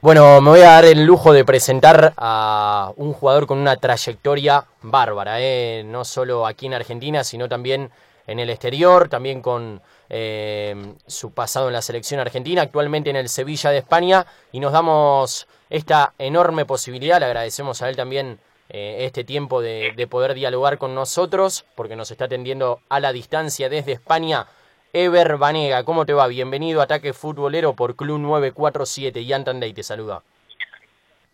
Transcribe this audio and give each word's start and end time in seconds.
Bueno, 0.00 0.40
me 0.40 0.50
voy 0.50 0.60
a 0.60 0.74
dar 0.74 0.84
el 0.84 1.04
lujo 1.04 1.32
de 1.32 1.44
presentar 1.44 2.14
a 2.16 2.92
un 2.94 3.12
jugador 3.12 3.48
con 3.48 3.58
una 3.58 3.74
trayectoria 3.78 4.64
bárbara, 4.80 5.40
¿eh? 5.40 5.82
no 5.84 6.04
solo 6.04 6.46
aquí 6.46 6.66
en 6.66 6.74
Argentina, 6.74 7.24
sino 7.24 7.48
también 7.48 7.90
en 8.28 8.38
el 8.38 8.48
exterior, 8.48 9.08
también 9.08 9.42
con 9.42 9.82
eh, 10.08 10.94
su 11.08 11.32
pasado 11.32 11.66
en 11.66 11.72
la 11.72 11.82
selección 11.82 12.20
argentina, 12.20 12.62
actualmente 12.62 13.10
en 13.10 13.16
el 13.16 13.28
Sevilla 13.28 13.70
de 13.70 13.78
España, 13.78 14.24
y 14.52 14.60
nos 14.60 14.70
damos 14.70 15.48
esta 15.68 16.14
enorme 16.16 16.64
posibilidad, 16.64 17.18
le 17.18 17.26
agradecemos 17.26 17.82
a 17.82 17.88
él 17.88 17.96
también 17.96 18.38
eh, 18.68 18.98
este 19.00 19.24
tiempo 19.24 19.60
de, 19.60 19.94
de 19.96 20.06
poder 20.06 20.34
dialogar 20.34 20.78
con 20.78 20.94
nosotros, 20.94 21.64
porque 21.74 21.96
nos 21.96 22.12
está 22.12 22.26
atendiendo 22.26 22.82
a 22.88 23.00
la 23.00 23.12
distancia 23.12 23.68
desde 23.68 23.94
España. 23.94 24.46
Ever 24.92 25.36
Banega, 25.36 25.84
¿cómo 25.84 26.06
te 26.06 26.14
va? 26.14 26.26
Bienvenido 26.28 26.80
a 26.80 26.84
Ataque 26.84 27.12
Futbolero 27.12 27.74
por 27.74 27.94
Club 27.94 28.18
947. 28.20 29.24
Yantan 29.24 29.60
Day 29.60 29.72
te 29.74 29.82
saluda. 29.82 30.22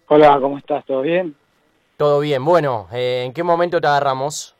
Hola, 0.08 0.38
¿cómo 0.40 0.58
estás? 0.58 0.84
¿Todo 0.84 1.02
bien? 1.02 1.36
Todo 1.96 2.20
bien. 2.20 2.44
Bueno, 2.44 2.88
eh, 2.92 3.22
¿en 3.24 3.32
qué 3.32 3.42
momento 3.44 3.80
te 3.80 3.86
agarramos? 3.86 4.56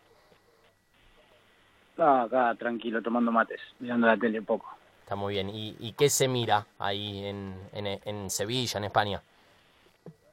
No, 1.96 2.22
acá 2.22 2.54
tranquilo, 2.56 3.02
tomando 3.02 3.32
mates, 3.32 3.60
mirando 3.80 4.06
la 4.06 4.16
tele 4.16 4.38
un 4.38 4.44
poco. 4.44 4.66
Está 5.00 5.16
muy 5.16 5.34
bien. 5.34 5.50
¿Y, 5.50 5.76
y 5.80 5.92
qué 5.92 6.08
se 6.08 6.28
mira 6.28 6.66
ahí 6.78 7.26
en, 7.26 7.54
en, 7.72 8.00
en 8.04 8.30
Sevilla, 8.30 8.78
en 8.78 8.84
España? 8.84 9.20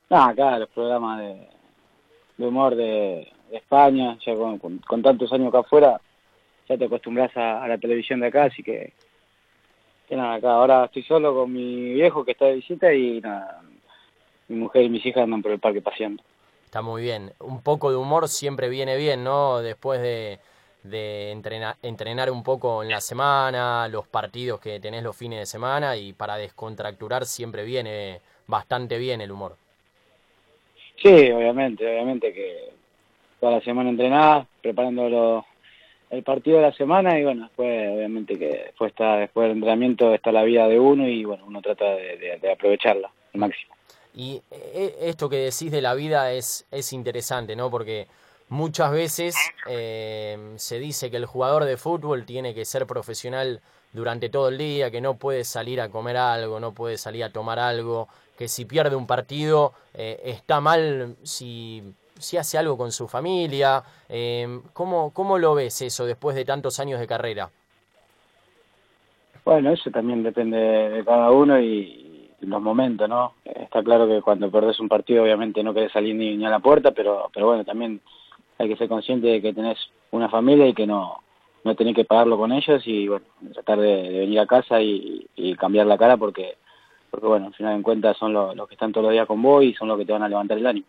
No, 0.09 0.23
acá 0.23 0.59
los 0.59 0.69
programas 0.69 1.19
de, 1.19 1.49
de 2.37 2.47
humor 2.47 2.75
de, 2.75 3.27
de 3.49 3.57
España, 3.57 4.17
ya 4.25 4.35
con, 4.35 4.59
con, 4.59 4.77
con 4.79 5.01
tantos 5.01 5.31
años 5.33 5.49
acá 5.49 5.59
afuera, 5.59 5.99
ya 6.67 6.77
te 6.77 6.85
acostumbras 6.85 7.35
a, 7.35 7.63
a, 7.63 7.67
la 7.67 7.77
televisión 7.77 8.19
de 8.19 8.27
acá, 8.27 8.45
así 8.45 8.63
que, 8.63 8.93
que 10.07 10.15
nada, 10.15 10.35
acá 10.35 10.51
ahora 10.51 10.85
estoy 10.85 11.03
solo 11.03 11.33
con 11.33 11.51
mi 11.51 11.93
viejo 11.93 12.23
que 12.23 12.31
está 12.31 12.45
de 12.45 12.55
visita 12.55 12.93
y 12.93 13.21
nada, 13.21 13.61
mi 14.47 14.57
mujer 14.57 14.83
y 14.83 14.89
mis 14.89 15.05
hijas 15.05 15.23
andan 15.23 15.41
por 15.41 15.51
el 15.51 15.59
parque 15.59 15.81
paseando. 15.81 16.23
Está 16.65 16.81
muy 16.81 17.01
bien. 17.01 17.33
Un 17.39 17.61
poco 17.61 17.91
de 17.91 17.97
humor 17.97 18.29
siempre 18.29 18.69
viene 18.69 18.95
bien, 18.95 19.23
¿no? 19.25 19.59
Después 19.59 20.01
de, 20.01 20.39
de 20.83 21.31
entrenar, 21.31 21.75
entrenar 21.81 22.31
un 22.31 22.43
poco 22.43 22.81
en 22.83 22.89
la 22.89 23.01
semana, 23.01 23.87
los 23.87 24.07
partidos 24.07 24.59
que 24.59 24.79
tenés 24.79 25.03
los 25.03 25.15
fines 25.15 25.39
de 25.39 25.45
semana 25.45 25.97
y 25.97 26.13
para 26.13 26.37
descontracturar 26.37 27.25
siempre 27.25 27.63
viene 27.63 28.21
bastante 28.47 28.97
bien 28.97 29.21
el 29.21 29.31
humor. 29.31 29.55
Sí, 31.01 31.31
obviamente, 31.31 31.87
obviamente 31.87 32.33
que 32.33 32.69
toda 33.39 33.53
la 33.53 33.61
semana 33.61 33.89
entrenás, 33.89 34.47
preparando 34.61 35.09
los 35.09 35.45
el 36.11 36.23
partido 36.23 36.57
de 36.57 36.63
la 36.63 36.73
semana 36.73 37.17
y 37.17 37.23
bueno, 37.23 37.43
después 37.43 37.89
obviamente 37.89 38.37
que 38.37 38.47
después 38.65 38.91
está 38.91 39.17
después 39.17 39.47
del 39.47 39.57
entrenamiento 39.57 40.13
está 40.13 40.31
la 40.31 40.43
vida 40.43 40.67
de 40.67 40.79
uno 40.79 41.07
y 41.07 41.23
bueno, 41.23 41.45
uno 41.47 41.61
trata 41.61 41.85
de, 41.85 42.51
aprovecharla 42.51 43.11
al 43.33 43.39
máximo. 43.39 43.73
Y 44.13 44.41
eh, 44.51 44.95
esto 45.01 45.29
que 45.29 45.37
decís 45.37 45.71
de 45.71 45.81
la 45.81 45.93
vida 45.93 46.33
es, 46.33 46.67
es 46.69 46.91
interesante, 46.91 47.55
¿no? 47.55 47.71
Porque 47.71 48.07
muchas 48.49 48.91
veces 48.91 49.35
eh, 49.69 50.37
se 50.57 50.79
dice 50.79 51.09
que 51.09 51.15
el 51.15 51.25
jugador 51.25 51.63
de 51.63 51.77
fútbol 51.77 52.25
tiene 52.25 52.53
que 52.53 52.65
ser 52.65 52.85
profesional 52.85 53.61
durante 53.93 54.29
todo 54.29 54.49
el 54.49 54.57
día, 54.57 54.91
que 54.91 54.99
no 54.99 55.15
puede 55.15 55.45
salir 55.45 55.79
a 55.79 55.89
comer 55.89 56.17
algo, 56.17 56.59
no 56.59 56.73
puede 56.73 56.97
salir 56.97 57.23
a 57.23 57.31
tomar 57.31 57.57
algo, 57.57 58.09
que 58.37 58.49
si 58.49 58.65
pierde 58.65 58.97
un 58.97 59.07
partido 59.07 59.73
eh, 59.93 60.19
está 60.25 60.59
mal 60.59 61.15
si 61.23 61.83
si 62.21 62.37
hace 62.37 62.57
algo 62.57 62.77
con 62.77 62.91
su 62.91 63.07
familia. 63.07 63.83
Eh, 64.07 64.61
¿cómo, 64.73 65.11
¿Cómo 65.11 65.37
lo 65.37 65.55
ves 65.55 65.81
eso 65.81 66.05
después 66.05 66.35
de 66.35 66.45
tantos 66.45 66.79
años 66.79 66.99
de 66.99 67.07
carrera? 67.07 67.49
Bueno, 69.43 69.71
eso 69.71 69.89
también 69.89 70.23
depende 70.23 70.57
de 70.57 71.03
cada 71.03 71.31
uno 71.31 71.59
y, 71.59 72.07
los 72.41 72.61
momentos, 72.61 73.07
¿no? 73.07 73.33
Está 73.45 73.83
claro 73.83 74.07
que 74.07 74.21
cuando 74.21 74.49
perdés 74.49 74.79
un 74.79 74.89
partido 74.89 75.23
obviamente 75.23 75.61
no 75.61 75.75
querés 75.75 75.91
salir 75.91 76.15
ni, 76.15 76.35
ni 76.35 76.45
a 76.45 76.49
la 76.49 76.59
puerta, 76.59 76.91
pero, 76.91 77.29
pero 77.31 77.45
bueno, 77.45 77.63
también 77.63 78.01
hay 78.57 78.67
que 78.67 78.77
ser 78.77 78.89
consciente 78.89 79.27
de 79.27 79.41
que 79.41 79.53
tenés 79.53 79.77
una 80.09 80.27
familia 80.27 80.67
y 80.67 80.73
que 80.73 80.87
no, 80.87 81.19
no 81.63 81.75
tenés 81.75 81.95
que 81.95 82.05
pagarlo 82.05 82.37
con 82.37 82.51
ellos 82.51 82.81
y 82.85 83.07
bueno, 83.07 83.25
tratar 83.53 83.79
de, 83.79 84.09
de 84.09 84.19
venir 84.19 84.39
a 84.39 84.47
casa 84.47 84.81
y, 84.81 85.27
y, 85.35 85.55
cambiar 85.55 85.85
la 85.85 85.99
cara 85.99 86.17
porque, 86.17 86.57
porque 87.11 87.27
bueno, 87.27 87.47
al 87.47 87.53
final 87.53 87.75
en 87.75 87.83
cuentas 87.83 88.17
son 88.17 88.33
los, 88.33 88.55
los 88.55 88.67
que 88.67 88.73
están 88.73 88.91
todos 88.91 89.05
los 89.05 89.13
días 89.13 89.27
con 89.27 89.41
vos 89.41 89.63
y 89.63 89.73
son 89.73 89.87
los 89.87 89.97
que 89.97 90.05
te 90.05 90.13
van 90.13 90.23
a 90.23 90.29
levantar 90.29 90.57
el 90.57 90.65
ánimo. 90.65 90.87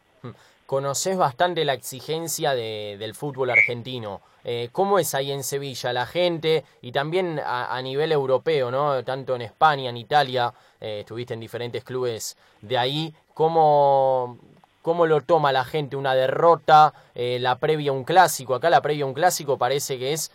Conoces 0.67 1.17
bastante 1.17 1.65
la 1.65 1.75
exigencia 1.75 2.55
de, 2.55 2.97
del 2.99 3.15
fútbol 3.15 3.51
argentino. 3.51 4.21
Eh, 4.45 4.71
¿Cómo 4.73 4.99
es 4.99 5.15
ahí 5.15 5.31
en 5.31 5.45
Sevilla 5.45 5.93
la 5.93 6.07
gente 6.07 6.65
y 6.81 6.91
también 6.91 7.41
a, 7.45 7.81
nivel 7.83 8.11
europeo, 8.11 8.71
¿no? 8.71 9.05
tanto 9.05 9.37
en 9.37 9.43
España, 9.43 9.91
en 9.91 9.97
Italia, 9.97 10.53
eh, 10.81 11.01
estuviste 11.01 11.35
en 11.35 11.41
diferentes 11.41 11.85
clubes 11.85 12.37
de 12.61 12.77
ahí? 12.77 13.15
¿Cómo, 13.35 14.39
cómo 14.83 15.07
lo 15.07 15.21
toma 15.21 15.53
la 15.53 15.65
gente 15.65 15.97
una 15.97 16.15
derrota, 16.15 16.93
eh, 17.15 17.39
la 17.41 17.57
previa 17.59 17.93
a 17.93 17.95
un 17.95 18.05
clásico? 18.05 18.55
Acá 18.55 18.69
la 18.69 18.81
previa 18.81 19.05
a 19.05 19.09
un 19.09 19.15
clásico 19.15 19.57
parece 19.57 19.99
que 19.99 20.13
es 20.13 20.33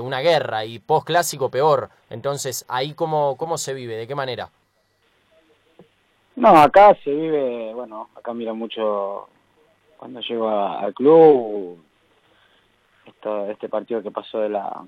una 0.00 0.20
guerra 0.20 0.64
y 0.64 0.78
post 0.78 1.06
clásico 1.06 1.50
peor. 1.50 1.90
Entonces, 2.10 2.64
ahí 2.68 2.94
cómo, 2.94 3.36
cómo 3.36 3.58
se 3.58 3.74
vive, 3.74 3.96
de 3.96 4.06
qué 4.06 4.14
manera? 4.14 4.50
No, 6.36 6.48
acá 6.50 6.96
se 7.02 7.10
vive, 7.10 7.72
bueno, 7.74 8.08
acá 8.14 8.34
mira 8.34 8.52
mucho 8.52 9.28
cuando 9.96 10.20
llego 10.20 10.48
al 10.48 10.94
club, 10.94 11.78
esto, 13.06 13.50
este 13.50 13.68
partido 13.68 14.02
que 14.02 14.10
pasó 14.10 14.40
de 14.40 14.48
la, 14.48 14.84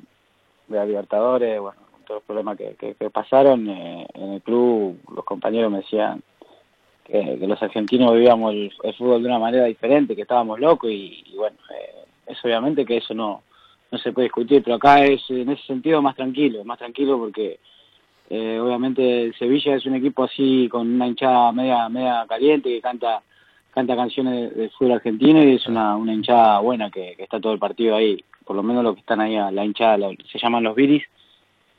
de 0.67 0.77
la 0.77 0.85
Libertadores, 0.85 1.61
bueno, 1.61 1.81
con 1.91 2.03
todos 2.03 2.19
los 2.19 2.25
problemas 2.25 2.57
que, 2.57 2.75
que, 2.77 3.11
pasaron 3.11 3.69
eh, 3.69 4.07
en 4.15 4.33
el 4.35 4.43
club, 4.43 4.99
los 5.15 5.25
compañeros 5.25 5.71
me 5.71 5.79
decían 5.79 6.23
que, 7.05 7.39
los 7.41 7.63
argentinos 7.63 8.13
vivíamos 8.13 8.53
el, 8.53 8.95
fútbol 8.97 9.23
de 9.23 9.29
una 9.29 9.39
manera 9.39 9.65
diferente, 9.65 10.15
que 10.15 10.23
estábamos 10.23 10.61
locos 10.61 10.91
y, 10.91 11.25
y 11.27 11.37
bueno, 11.37 11.57
eh, 11.75 12.05
es 12.27 12.45
obviamente 12.45 12.85
que 12.85 12.99
eso 12.99 13.15
no, 13.15 13.43
no 13.91 13.99
se 13.99 14.13
puede 14.13 14.27
discutir, 14.27 14.63
pero 14.63 14.77
acá 14.77 15.05
es 15.05 15.23
en 15.31 15.49
ese 15.51 15.63
sentido 15.65 16.03
más 16.03 16.15
tranquilo, 16.15 16.65
más 16.65 16.79
tranquilo 16.79 17.19
porque 17.19 17.59
eh, 18.31 18.61
obviamente 18.61 19.23
el 19.23 19.35
Sevilla 19.35 19.75
es 19.75 19.87
un 19.87 19.95
equipo 19.95 20.25
así 20.25 20.69
con 20.71 20.87
una 20.87 21.07
hinchada 21.07 21.51
media 21.53 21.89
media 21.89 22.27
caliente 22.29 22.69
que 22.69 22.83
canta 22.83 23.23
canta 23.73 23.97
canciones 23.97 24.51
del 24.51 24.57
de 24.57 24.71
fútbol 24.71 24.93
argentino 24.93 25.43
y 25.43 25.55
es 25.55 25.67
una, 25.67 25.97
una 25.97 26.13
hinchada 26.13 26.59
buena 26.61 26.91
que, 26.91 27.15
está 27.19 27.41
todo 27.41 27.53
el 27.53 27.59
partido 27.59 27.97
ahí. 27.97 28.23
Por 28.45 28.57
lo 28.57 28.63
menos 28.63 28.83
los 28.83 28.95
que 28.95 29.01
están 29.01 29.21
ahí, 29.21 29.37
la 29.53 29.65
hinchada, 29.65 29.99
la, 29.99 30.11
se 30.31 30.39
llaman 30.39 30.65
los 30.65 30.75
viris, 30.75 31.05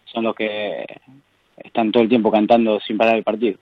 son 0.05 0.23
los 0.23 0.35
que 0.35 0.85
están 1.57 1.91
todo 1.91 2.03
el 2.03 2.09
tiempo 2.09 2.31
cantando 2.31 2.79
sin 2.79 2.97
parar 2.97 3.17
el 3.17 3.23
partido. 3.23 3.57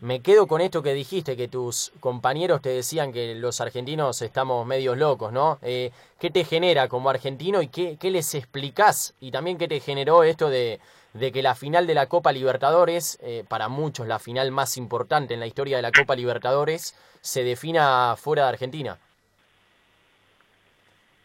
Me 0.00 0.20
quedo 0.20 0.46
con 0.48 0.60
esto 0.60 0.82
que 0.82 0.92
dijiste, 0.92 1.36
que 1.36 1.46
tus 1.46 1.92
compañeros 2.00 2.60
te 2.60 2.70
decían 2.70 3.12
que 3.12 3.34
los 3.36 3.60
argentinos 3.60 4.20
estamos 4.22 4.66
medios 4.66 4.98
locos, 4.98 5.32
¿no? 5.32 5.58
Eh, 5.62 5.92
¿Qué 6.18 6.30
te 6.30 6.44
genera 6.44 6.88
como 6.88 7.10
argentino 7.10 7.62
y 7.62 7.68
qué, 7.68 7.96
qué 7.98 8.10
les 8.10 8.34
explicás? 8.34 9.14
Y 9.20 9.30
también 9.30 9.56
qué 9.56 9.68
te 9.68 9.78
generó 9.78 10.24
esto 10.24 10.50
de, 10.50 10.80
de 11.14 11.30
que 11.30 11.42
la 11.42 11.54
final 11.54 11.86
de 11.86 11.94
la 11.94 12.06
Copa 12.08 12.32
Libertadores, 12.32 13.18
eh, 13.22 13.44
para 13.48 13.68
muchos 13.68 14.08
la 14.08 14.18
final 14.18 14.50
más 14.50 14.76
importante 14.76 15.34
en 15.34 15.40
la 15.40 15.46
historia 15.46 15.76
de 15.76 15.82
la 15.82 15.92
Copa 15.92 16.16
Libertadores, 16.16 16.98
se 17.20 17.44
defina 17.44 18.16
fuera 18.16 18.42
de 18.42 18.48
Argentina. 18.48 18.98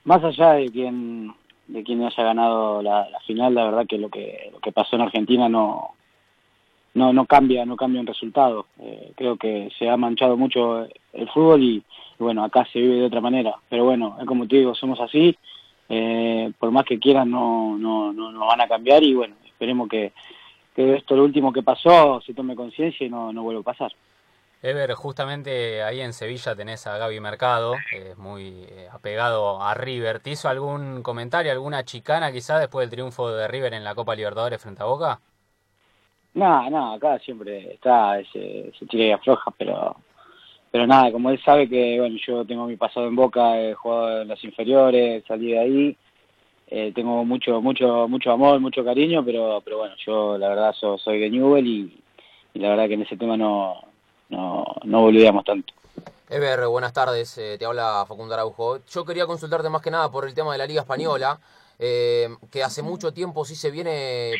Más 0.03 0.23
allá 0.23 0.53
de 0.53 0.69
quien 0.71 1.33
de 1.67 1.83
quien 1.83 2.03
haya 2.03 2.23
ganado 2.23 2.81
la, 2.81 3.07
la 3.09 3.19
final, 3.21 3.53
la 3.53 3.65
verdad 3.65 3.85
que 3.87 3.97
lo 3.97 4.09
que 4.09 4.49
lo 4.51 4.59
que 4.59 4.71
pasó 4.71 4.95
en 4.95 5.03
Argentina 5.03 5.49
no 5.49 5.95
no 6.93 7.13
no 7.13 7.25
cambia 7.25 7.65
no 7.65 7.75
cambia 7.75 8.01
un 8.01 8.07
resultado. 8.07 8.67
Eh, 8.79 9.13
creo 9.15 9.37
que 9.37 9.69
se 9.77 9.89
ha 9.89 9.97
manchado 9.97 10.37
mucho 10.37 10.87
el 11.13 11.29
fútbol 11.29 11.63
y, 11.63 11.83
bueno 12.17 12.43
acá 12.43 12.67
se 12.71 12.79
vive 12.79 12.95
de 12.95 13.05
otra 13.05 13.21
manera. 13.21 13.55
Pero 13.69 13.85
bueno, 13.85 14.17
es 14.19 14.25
como 14.25 14.47
te 14.47 14.57
digo, 14.57 14.75
somos 14.75 14.99
así. 14.99 15.37
Eh, 15.89 16.51
por 16.59 16.71
más 16.71 16.85
que 16.85 16.99
quieran 16.99 17.31
no 17.31 17.77
no 17.77 18.13
no 18.13 18.31
no 18.31 18.45
van 18.45 18.61
a 18.61 18.67
cambiar 18.67 19.03
y 19.03 19.15
bueno 19.15 19.35
esperemos 19.43 19.89
que, 19.89 20.13
que 20.75 20.95
esto 20.95 21.15
lo 21.15 21.23
último 21.23 21.51
que 21.51 21.63
pasó 21.63 22.21
se 22.25 22.33
tome 22.33 22.55
conciencia 22.55 23.05
y 23.05 23.09
no, 23.09 23.33
no 23.33 23.43
vuelva 23.43 23.61
a 23.61 23.63
pasar. 23.63 23.91
Ever, 24.61 24.93
justamente 24.93 25.83
ahí 25.83 26.01
en 26.01 26.11
Sevilla 26.11 26.53
tenés 26.53 26.85
a 26.85 26.97
Gaby 26.97 27.21
Mercado, 27.21 27.75
es 27.93 28.17
muy 28.17 28.65
eh, 28.67 28.89
apegado 28.91 29.63
a 29.63 29.73
River. 29.73 30.19
¿Te 30.19 30.31
hizo 30.31 30.49
algún 30.49 31.01
comentario, 31.01 31.53
alguna 31.53 31.85
chicana 31.85 32.33
quizás 32.33 32.59
después 32.59 32.83
del 32.83 32.89
triunfo 32.89 33.31
de 33.31 33.47
River 33.47 33.73
en 33.73 33.85
la 33.85 33.95
Copa 33.95 34.15
Libertadores 34.15 34.61
frente 34.61 34.83
a 34.83 34.85
Boca? 34.85 35.21
No, 36.33 36.69
no, 36.69 36.93
acá 36.93 37.19
siempre 37.19 37.73
está 37.73 38.19
ese, 38.19 38.69
ese 38.69 38.85
tira 38.85 39.05
y 39.05 39.11
afloja, 39.11 39.51
pero 39.57 39.95
pero 40.71 40.85
nada, 40.85 41.11
como 41.11 41.31
él 41.31 41.41
sabe 41.43 41.67
que 41.67 41.99
bueno 41.99 42.15
yo 42.25 42.45
tengo 42.45 42.67
mi 42.67 42.75
pasado 42.75 43.07
en 43.07 43.15
Boca, 43.15 43.59
he 43.59 43.73
jugado 43.73 44.21
en 44.21 44.27
las 44.27 44.43
inferiores, 44.43 45.23
salí 45.27 45.51
de 45.51 45.59
ahí, 45.59 45.97
eh, 46.67 46.91
tengo 46.93 47.25
mucho 47.25 47.61
mucho 47.61 48.07
mucho 48.07 48.31
amor, 48.31 48.59
mucho 48.59 48.85
cariño, 48.85 49.25
pero 49.25 49.61
pero 49.61 49.79
bueno, 49.79 49.95
yo 50.05 50.37
la 50.37 50.49
verdad 50.49 50.73
so, 50.73 50.97
soy 50.97 51.19
de 51.19 51.29
Newell 51.31 51.65
y, 51.65 51.99
la 52.53 52.69
verdad 52.69 52.87
que 52.87 52.93
en 52.95 53.01
ese 53.01 53.17
tema 53.17 53.35
no 53.35 53.81
no, 54.29 54.63
no 54.83 55.01
volvíamos 55.01 55.43
tanto. 55.43 55.73
Ever, 56.29 56.67
buenas 56.67 56.93
tardes, 56.93 57.35
eh, 57.39 57.57
te 57.57 57.65
habla 57.65 58.05
Facundo 58.07 58.35
Araujo. 58.35 58.85
Yo 58.85 59.03
quería 59.03 59.25
consultarte 59.25 59.69
más 59.69 59.81
que 59.81 59.89
nada 59.89 60.11
por 60.11 60.27
el 60.27 60.35
tema 60.35 60.51
de 60.51 60.59
la 60.59 60.67
Liga 60.67 60.81
Española, 60.81 61.39
eh, 61.79 62.29
que 62.51 62.61
hace 62.61 62.83
mucho 62.83 63.11
tiempo 63.11 63.43
sí 63.45 63.55
se 63.55 63.71
viene 63.71 64.33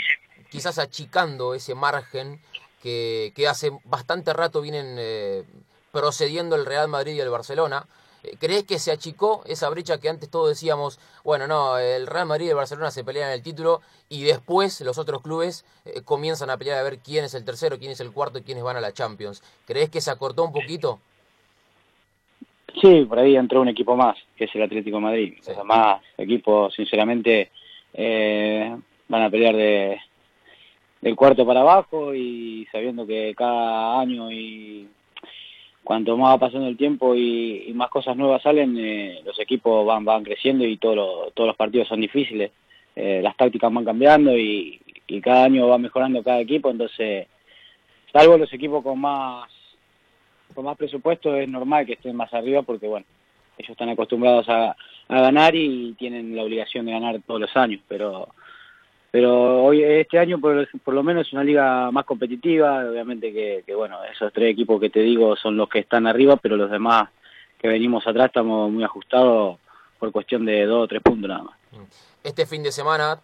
quizás 0.49 0.79
achicando 0.79 1.53
ese 1.53 1.75
margen 1.75 2.39
que, 2.81 3.31
que 3.35 3.47
hace 3.47 3.71
bastante 3.85 4.33
rato 4.33 4.61
vienen 4.61 4.95
eh, 4.97 5.43
procediendo 5.91 6.55
el 6.55 6.65
Real 6.65 6.87
Madrid 6.87 7.13
y 7.13 7.19
el 7.19 7.29
Barcelona. 7.29 7.85
Eh, 8.23 8.35
¿Crees 8.39 8.63
que 8.63 8.79
se 8.79 8.91
achicó 8.91 9.43
esa 9.45 9.69
brecha 9.69 9.99
que 9.99 10.09
antes 10.09 10.29
todos 10.29 10.49
decíamos, 10.49 10.99
bueno, 11.23 11.47
no, 11.47 11.77
el 11.77 12.07
Real 12.07 12.25
Madrid 12.25 12.47
y 12.47 12.49
el 12.49 12.55
Barcelona 12.55 12.91
se 12.91 13.03
pelean 13.03 13.31
el 13.31 13.43
título 13.43 13.81
y 14.09 14.23
después 14.23 14.81
los 14.81 14.97
otros 14.97 15.21
clubes 15.21 15.65
eh, 15.85 16.01
comienzan 16.03 16.49
a 16.49 16.57
pelear 16.57 16.79
a 16.79 16.83
ver 16.83 16.99
quién 16.99 17.25
es 17.25 17.33
el 17.33 17.45
tercero, 17.45 17.77
quién 17.77 17.91
es 17.91 17.99
el 17.99 18.11
cuarto 18.11 18.39
y 18.39 18.43
quiénes 18.43 18.63
van 18.63 18.77
a 18.77 18.81
la 18.81 18.93
Champions? 18.93 19.41
¿Crees 19.65 19.89
que 19.89 20.01
se 20.01 20.11
acortó 20.11 20.43
un 20.43 20.51
poquito? 20.51 20.99
Sí, 22.81 23.05
por 23.05 23.19
ahí 23.19 23.35
entró 23.35 23.61
un 23.61 23.67
equipo 23.67 23.95
más, 23.95 24.17
que 24.37 24.45
es 24.45 24.55
el 24.55 24.63
Atlético 24.63 24.97
de 24.97 25.03
Madrid. 25.03 25.33
Los 25.45 25.57
demás 25.57 26.01
equipos, 26.17 26.73
sinceramente, 26.73 27.51
eh, 27.93 28.75
van 29.07 29.23
a 29.23 29.29
pelear 29.29 29.55
de, 29.55 29.99
del 31.01 31.15
cuarto 31.15 31.45
para 31.45 31.61
abajo 31.61 32.13
y 32.13 32.67
sabiendo 32.71 33.07
que 33.07 33.33
cada 33.35 33.99
año 33.99 34.31
y 34.31 34.87
cuanto 35.83 36.17
más 36.17 36.35
va 36.35 36.39
pasando 36.39 36.67
el 36.67 36.77
tiempo 36.77 37.15
y, 37.15 37.71
más 37.73 37.89
cosas 37.89 38.15
nuevas 38.15 38.41
salen, 38.43 38.77
eh, 38.77 39.21
los 39.25 39.39
equipos 39.39 39.85
van, 39.85 40.05
van 40.05 40.23
creciendo 40.23 40.65
y 40.65 40.77
todos 40.77 41.33
los 41.35 41.55
partidos 41.55 41.87
son 41.87 42.01
difíciles. 42.01 42.51
Eh, 42.95 43.21
las 43.23 43.35
tácticas 43.37 43.71
van 43.73 43.85
cambiando 43.85 44.37
y, 44.37 44.79
cada 45.23 45.45
año 45.45 45.67
va 45.67 45.79
mejorando 45.79 46.21
cada 46.21 46.39
equipo, 46.39 46.69
entonces, 46.69 47.25
salvo 48.13 48.37
los 48.37 48.53
equipos 48.53 48.83
con 48.83 48.99
más 48.99 49.49
con 50.53 50.65
más 50.65 50.77
presupuesto 50.77 51.35
es 51.35 51.49
normal 51.49 51.87
que 51.87 51.93
estén 51.93 52.15
más 52.15 52.31
arriba 52.31 52.61
porque, 52.61 52.87
bueno, 52.87 53.07
ellos 53.57 53.71
están 53.71 53.89
acostumbrados 53.89 54.47
a 54.49 54.75
ganar 55.07 55.55
y 55.55 55.95
tienen 55.97 56.35
la 56.35 56.43
obligación 56.43 56.85
de 56.85 56.91
ganar 56.91 57.19
todos 57.25 57.41
los 57.41 57.57
años, 57.57 57.81
pero 57.87 58.29
pero 59.11 59.63
hoy 59.63 59.83
este 59.83 60.19
año 60.19 60.39
por, 60.39 60.93
lo 60.93 61.03
menos 61.03 61.27
es 61.27 61.33
una 61.33 61.43
liga 61.43 61.91
más 61.91 62.05
competitiva, 62.05 62.85
obviamente 62.89 63.33
que, 63.33 63.63
que, 63.65 63.75
bueno, 63.75 64.03
esos 64.03 64.31
tres 64.33 64.51
equipos 64.51 64.79
que 64.79 64.89
te 64.89 65.01
digo 65.01 65.35
son 65.35 65.57
los 65.57 65.69
que 65.69 65.79
están 65.79 66.07
arriba, 66.07 66.37
pero 66.37 66.57
los 66.57 66.69
demás 66.69 67.09
que 67.59 67.67
venimos 67.67 68.05
atrás 68.07 68.27
estamos 68.27 68.71
muy 68.71 68.83
ajustados 68.83 69.57
por 69.99 70.11
cuestión 70.11 70.45
de 70.45 70.65
dos 70.65 70.85
o 70.85 70.87
tres 70.87 71.01
puntos 71.01 71.27
nada 71.27 71.43
más. 71.43 71.55
Este 72.23 72.45
fin 72.45 72.63
de 72.63 72.71
semana 72.71 73.19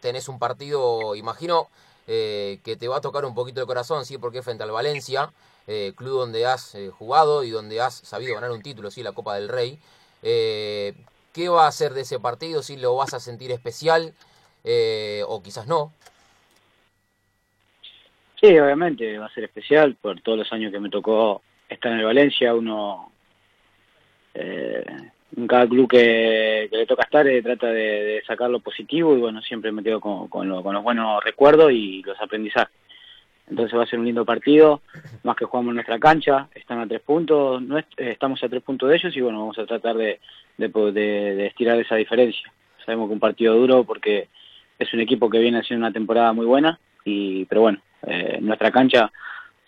tenés 0.00 0.28
un 0.28 0.38
partido, 0.38 1.14
imagino, 1.16 1.68
eh, 2.06 2.60
que 2.64 2.76
te 2.76 2.88
va 2.88 2.98
a 2.98 3.00
tocar 3.00 3.24
un 3.24 3.34
poquito 3.34 3.60
el 3.60 3.66
corazón, 3.66 4.04
sí, 4.04 4.18
porque 4.18 4.38
es 4.38 4.44
frente 4.44 4.62
al 4.62 4.70
Valencia, 4.70 5.30
eh, 5.66 5.92
club 5.94 6.18
donde 6.18 6.46
has 6.46 6.74
eh, 6.74 6.90
jugado 6.90 7.44
y 7.44 7.50
donde 7.50 7.80
has 7.80 7.94
sabido 7.94 8.34
ganar 8.34 8.50
un 8.50 8.62
título, 8.62 8.90
sí, 8.90 9.02
la 9.02 9.12
Copa 9.12 9.36
del 9.36 9.48
Rey. 9.48 9.78
Eh, 10.22 10.94
¿Qué 11.32 11.48
va 11.48 11.64
a 11.64 11.68
hacer 11.68 11.94
de 11.94 12.00
ese 12.00 12.18
partido? 12.18 12.62
¿Si 12.62 12.76
lo 12.76 12.96
vas 12.96 13.14
a 13.14 13.20
sentir 13.20 13.52
especial 13.52 14.14
eh, 14.64 15.22
o 15.26 15.42
quizás 15.42 15.66
no? 15.66 15.92
Sí, 18.40 18.58
obviamente 18.58 19.18
va 19.18 19.26
a 19.26 19.34
ser 19.34 19.44
especial 19.44 19.96
por 20.00 20.20
todos 20.22 20.38
los 20.38 20.52
años 20.52 20.72
que 20.72 20.80
me 20.80 20.88
tocó 20.88 21.42
estar 21.68 21.92
en 21.92 21.98
el 21.98 22.06
Valencia. 22.06 22.54
Uno, 22.54 23.12
eh, 24.34 24.84
en 25.36 25.46
cada 25.46 25.66
club 25.66 25.88
que, 25.88 26.68
le 26.70 26.86
toca 26.86 27.02
estar, 27.02 27.26
eh, 27.28 27.42
trata 27.42 27.68
de, 27.68 28.22
sacar 28.26 28.50
lo 28.50 28.60
positivo 28.60 29.14
y 29.14 29.20
bueno, 29.20 29.42
siempre 29.42 29.72
me 29.72 29.82
quedo 29.82 30.00
con, 30.00 30.28
con, 30.28 30.48
los 30.48 30.62
buenos 30.62 31.22
recuerdos 31.22 31.70
y 31.72 32.02
los 32.02 32.20
aprendizajes. 32.20 32.74
Entonces 33.48 33.76
va 33.76 33.82
a 33.82 33.86
ser 33.86 33.98
un 33.98 34.06
lindo 34.06 34.24
partido, 34.24 34.80
más 35.24 35.36
que 35.36 35.44
jugamos 35.44 35.70
en 35.70 35.76
nuestra 35.76 35.98
cancha, 35.98 36.48
están 36.54 36.78
a 36.78 36.86
tres 36.86 37.00
puntos, 37.00 37.60
no 37.60 37.78
estamos 37.96 38.42
a 38.42 38.48
tres 38.48 38.62
puntos 38.62 38.88
de 38.88 38.96
ellos 38.96 39.16
y 39.16 39.20
bueno, 39.20 39.40
vamos 39.40 39.58
a 39.58 39.66
tratar 39.66 39.96
de, 39.96 40.20
de, 40.56 40.68
de 40.92 41.46
estirar 41.46 41.78
esa 41.78 41.96
diferencia. 41.96 42.50
Sabemos 42.86 43.08
que 43.08 43.14
un 43.14 43.20
partido 43.20 43.54
duro 43.56 43.82
porque 43.84 44.28
es 44.80 44.92
un 44.94 45.00
equipo 45.00 45.30
que 45.30 45.38
viene 45.38 45.60
haciendo 45.60 45.86
una 45.86 45.92
temporada 45.92 46.32
muy 46.32 46.46
buena, 46.46 46.80
y 47.04 47.44
pero 47.44 47.60
bueno, 47.60 47.78
eh, 48.06 48.36
en 48.38 48.46
nuestra 48.46 48.72
cancha 48.72 49.12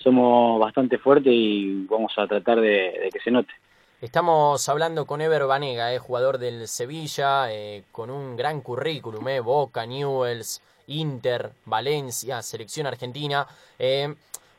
somos 0.03 0.59
bastante 0.59 0.99
fuertes 0.99 1.32
y 1.32 1.85
vamos 1.87 2.12
a 2.17 2.26
tratar 2.26 2.61
de, 2.61 3.09
que 3.12 3.20
se 3.20 3.31
note. 3.31 3.53
Estamos 4.00 4.69
hablando 4.69 5.06
con 5.06 5.20
Ever 5.20 5.44
Banega, 5.47 5.94
eh, 5.94 5.99
jugador 5.99 6.38
del 6.38 6.67
Sevilla, 6.67 7.53
eh, 7.53 7.85
con 7.93 8.11
un 8.11 8.37
gran 8.37 8.61
currículum, 8.61 9.29
eh, 9.29 9.41
Boca, 9.41 9.87
Newells, 9.87 10.61
Inter, 10.88 11.53
Valencia, 11.67 12.43
selección 12.43 12.88
argentina. 12.88 13.47
Eh, 13.79 14.12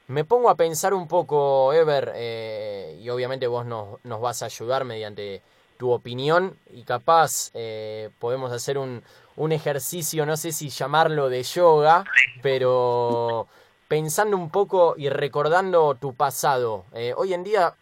me 0.08 0.24
pongo 0.24 0.50
a 0.50 0.56
pensar 0.56 0.94
un 0.94 1.08
poco, 1.08 1.74
Ever, 1.74 2.14
y 3.02 3.10
obviamente 3.10 3.48
vos 3.48 3.66
nos, 3.66 4.04
nos, 4.06 4.22
vas 4.22 4.44
a 4.44 4.46
ayudar 4.46 4.86
mediante 4.86 5.42
tu 5.78 5.92
opinión 5.92 6.56
y 6.74 6.84
capaz 6.84 7.52
podemos 8.20 8.52
hacer 8.52 8.78
un, 8.78 9.02
un 9.36 9.52
ejercicio, 9.52 10.26
no 10.26 10.38
sé 10.38 10.52
si 10.52 10.70
llamarlo 10.70 11.30
de 11.30 11.44
yoga, 11.44 12.04
pero 12.42 13.48
pensando 13.88 14.38
un 14.38 14.50
poco 14.50 14.96
y 14.98 15.10
recordando 15.10 15.96
tu 15.96 16.14
pasado. 16.14 16.86
Eh, 16.94 17.14
hoy 17.16 17.34
en 17.34 17.44
día 17.44 17.76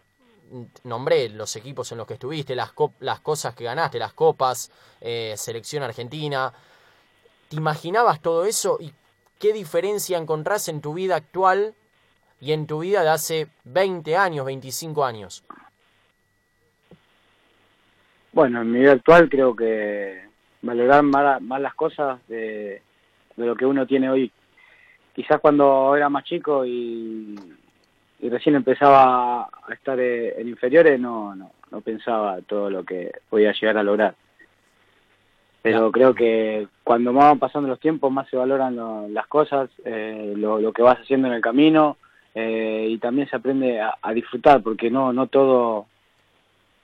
nombré 0.84 1.30
los 1.30 1.56
equipos 1.56 1.92
en 1.92 1.98
los 1.98 2.08
que 2.08 2.16
estuviste, 2.16 2.56
las, 2.56 2.72
las 3.00 3.20
cosas 3.22 3.56
que 3.56 3.64
ganaste, 3.64 4.00
las 4.00 4.14
copas, 4.14 4.72
eh, 5.00 5.34
selección 5.38 5.84
argentina. 5.84 6.52
¿Te 7.50 7.56
imaginabas 7.56 8.22
todo 8.22 8.46
eso 8.46 8.78
y 8.80 8.94
qué 9.40 9.54
diferencia 9.54 10.18
encontrás 10.18 10.68
en 10.68 10.82
tu 10.82 10.94
vida 10.94 11.16
actual 11.16 11.74
y 12.40 12.54
en 12.54 12.66
tu 12.66 12.80
vida 12.80 13.04
de 13.04 13.10
hace 13.10 13.48
20 13.66 14.16
años, 14.16 14.46
25 14.46 15.06
años? 15.06 15.44
Bueno, 18.34 18.62
en 18.62 18.72
mi 18.72 18.80
vida 18.80 18.94
actual 18.94 19.30
creo 19.30 19.56
que 19.56 20.31
valorar 20.62 21.04
más, 21.04 21.42
más 21.42 21.62
las 21.62 21.74
cosas 21.74 22.20
de, 22.28 22.82
de, 23.36 23.46
lo 23.46 23.56
que 23.56 23.66
uno 23.66 23.86
tiene 23.86 24.10
hoy. 24.10 24.32
Quizás 25.14 25.40
cuando 25.40 25.96
era 25.96 26.10
más 26.10 26.24
chico 26.24 26.66
y, 26.66 27.36
y 28.20 28.30
recién 28.30 28.56
empezaba 28.56 29.44
a 29.44 29.74
estar 29.74 30.00
en 30.00 30.48
inferiores 30.48 31.00
no, 31.00 31.36
no, 31.36 31.52
no 31.72 31.82
pensaba 31.82 32.40
todo 32.42 32.70
lo 32.70 32.84
que 32.84 33.12
podía 33.30 33.52
llegar 33.54 33.78
a 33.78 33.84
lograr. 33.84 34.16
Pero 35.62 35.92
creo 35.92 36.16
que 36.16 36.68
cuando 36.84 37.14
más 37.14 37.26
van 37.26 37.40
pasando 37.40 37.70
los 37.70 37.80
tiempos 37.80 38.12
más 38.12 38.28
se 38.30 38.38
valoran 38.38 39.14
las 39.14 39.28
cosas, 39.28 39.70
eh, 39.86 40.34
lo, 40.36 40.60
lo, 40.60 40.74
que 40.74 40.82
vas 40.82 41.00
haciendo 41.00 41.28
en 41.28 41.36
el 41.36 41.42
camino 41.42 41.98
eh, 42.34 42.88
y 42.90 42.98
también 42.98 43.30
se 43.30 43.36
aprende 43.36 43.80
a, 43.80 43.96
a, 44.02 44.14
disfrutar 44.14 44.64
porque 44.64 44.90
no 44.90 45.14
no 45.14 45.28
todo 45.28 45.86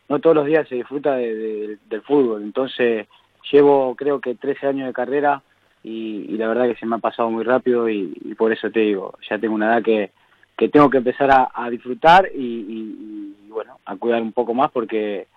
no 0.09 0.19
todos 0.19 0.35
los 0.35 0.45
días 0.45 0.67
se 0.67 0.75
disfruta 0.75 1.15
de, 1.15 1.33
de, 1.35 1.77
del 1.89 2.01
fútbol. 2.03 2.43
Entonces 2.43 3.07
llevo 3.51 3.95
creo 3.95 4.19
que 4.19 4.35
13 4.35 4.67
años 4.67 4.87
de 4.87 4.93
carrera 4.93 5.41
y, 5.83 6.37
la 6.37 6.47
verdad 6.47 6.67
que 6.67 6.75
se 6.75 6.85
me 6.85 6.97
ha 6.97 6.99
pasado 6.99 7.29
muy 7.29 7.43
rápido 7.43 7.87
y, 7.89 8.09
por 8.37 8.51
eso 8.51 8.69
te 8.69 8.81
digo, 8.81 9.17
ya 9.29 9.39
tengo 9.39 9.55
una 9.55 9.73
edad 9.73 9.83
que, 9.83 10.11
que 10.57 10.69
tengo 10.69 10.89
que 10.89 10.97
empezar 10.97 11.29
a, 11.31 11.69
disfrutar 11.69 12.29
y, 12.33 13.33
bueno, 13.47 13.79
a 13.85 13.95
cuidar 13.95 14.21
un 14.21 14.33
poco 14.33 14.53
más 14.53 14.71
porque 14.71 15.27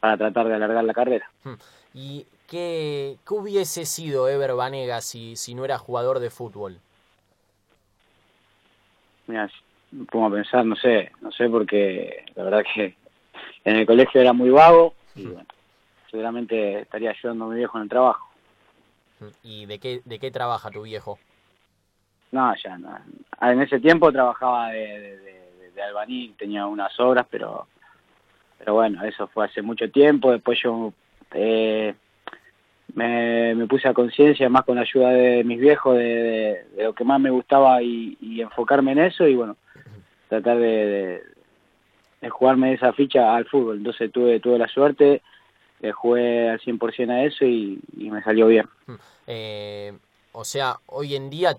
para 0.00 0.16
tratar 0.16 0.48
de 0.48 0.54
alargar 0.54 0.82
la 0.82 0.92
carrera. 0.92 1.30
Hmm. 1.44 1.54
¿Y 1.94 2.26
qué, 2.48 3.16
qué 3.26 3.34
hubiese 3.34 3.84
sido 3.84 4.28
Ever 4.28 4.54
Banega 4.54 5.00
si, 5.00 5.36
si 5.36 5.54
no 5.54 5.64
era 5.64 5.78
jugador 5.78 6.18
de 6.18 6.30
fútbol? 6.30 6.78
Mira, 9.28 9.48
me 9.92 10.04
pongo 10.06 10.26
a 10.26 10.32
pensar, 10.32 10.66
no 10.66 10.74
sé, 10.74 11.12
no 11.20 11.30
sé 11.30 11.48
porque 11.48 12.24
la 12.34 12.44
verdad 12.44 12.64
que 12.74 12.96
en 13.64 13.76
el 13.76 13.86
colegio 13.86 14.20
era 14.20 14.32
muy 14.32 14.50
vago 14.50 14.94
y 15.14 15.26
hmm. 15.26 15.32
bueno, 15.34 15.48
seguramente 16.12 16.80
estaría 16.80 17.10
ayudando 17.10 17.46
a 17.46 17.48
mi 17.48 17.56
viejo 17.56 17.78
en 17.78 17.84
el 17.84 17.88
trabajo. 17.88 18.28
¿Y 19.42 19.66
de 19.66 19.78
qué, 19.78 20.02
de 20.04 20.18
qué 20.18 20.30
trabaja 20.30 20.70
tu 20.70 20.82
viejo? 20.82 21.18
No, 22.30 22.54
ya 22.62 22.76
no. 22.78 22.96
En 23.40 23.62
ese 23.62 23.80
tiempo 23.80 24.12
trabajaba 24.12 24.70
de, 24.70 25.40
de, 25.74 25.82
albañil, 25.82 26.34
tenía 26.38 26.66
unas 26.66 26.98
obras, 27.00 27.26
pero 27.30 27.66
pero 28.58 28.74
bueno, 28.74 29.02
eso 29.04 29.26
fue 29.26 29.46
hace 29.46 29.60
mucho 29.60 29.90
tiempo. 29.90 30.30
Después 30.30 30.58
yo 30.62 30.92
eh, 31.32 31.94
me, 32.94 33.54
me, 33.54 33.66
puse 33.66 33.88
a 33.88 33.94
conciencia, 33.94 34.48
más 34.48 34.64
con 34.64 34.76
la 34.76 34.82
ayuda 34.82 35.10
de 35.10 35.42
mis 35.44 35.58
viejos, 35.58 35.96
de, 35.96 36.64
lo 36.78 36.92
que 36.92 37.04
más 37.04 37.20
me 37.20 37.30
gustaba 37.30 37.82
y, 37.82 38.16
y, 38.20 38.40
enfocarme 38.40 38.92
en 38.92 38.98
eso 38.98 39.26
y 39.26 39.34
bueno, 39.34 39.56
tratar 40.28 40.58
de, 40.58 41.22
de, 42.20 42.30
jugarme 42.30 42.74
esa 42.74 42.92
ficha 42.92 43.34
al 43.34 43.46
fútbol. 43.46 43.78
Entonces 43.78 44.12
tuve, 44.12 44.38
tuve 44.40 44.58
la 44.58 44.68
suerte 44.68 45.22
le 45.82 45.92
jugué 45.92 46.48
al 46.48 46.60
100% 46.60 47.10
a 47.10 47.24
eso 47.24 47.44
y, 47.44 47.80
me 47.96 48.22
salió 48.22 48.46
bien. 48.46 48.66
Hmm. 48.86 48.94
Eh, 49.26 49.92
o 50.32 50.44
sea, 50.44 50.76
hoy 50.86 51.16
en 51.16 51.28
día, 51.28 51.56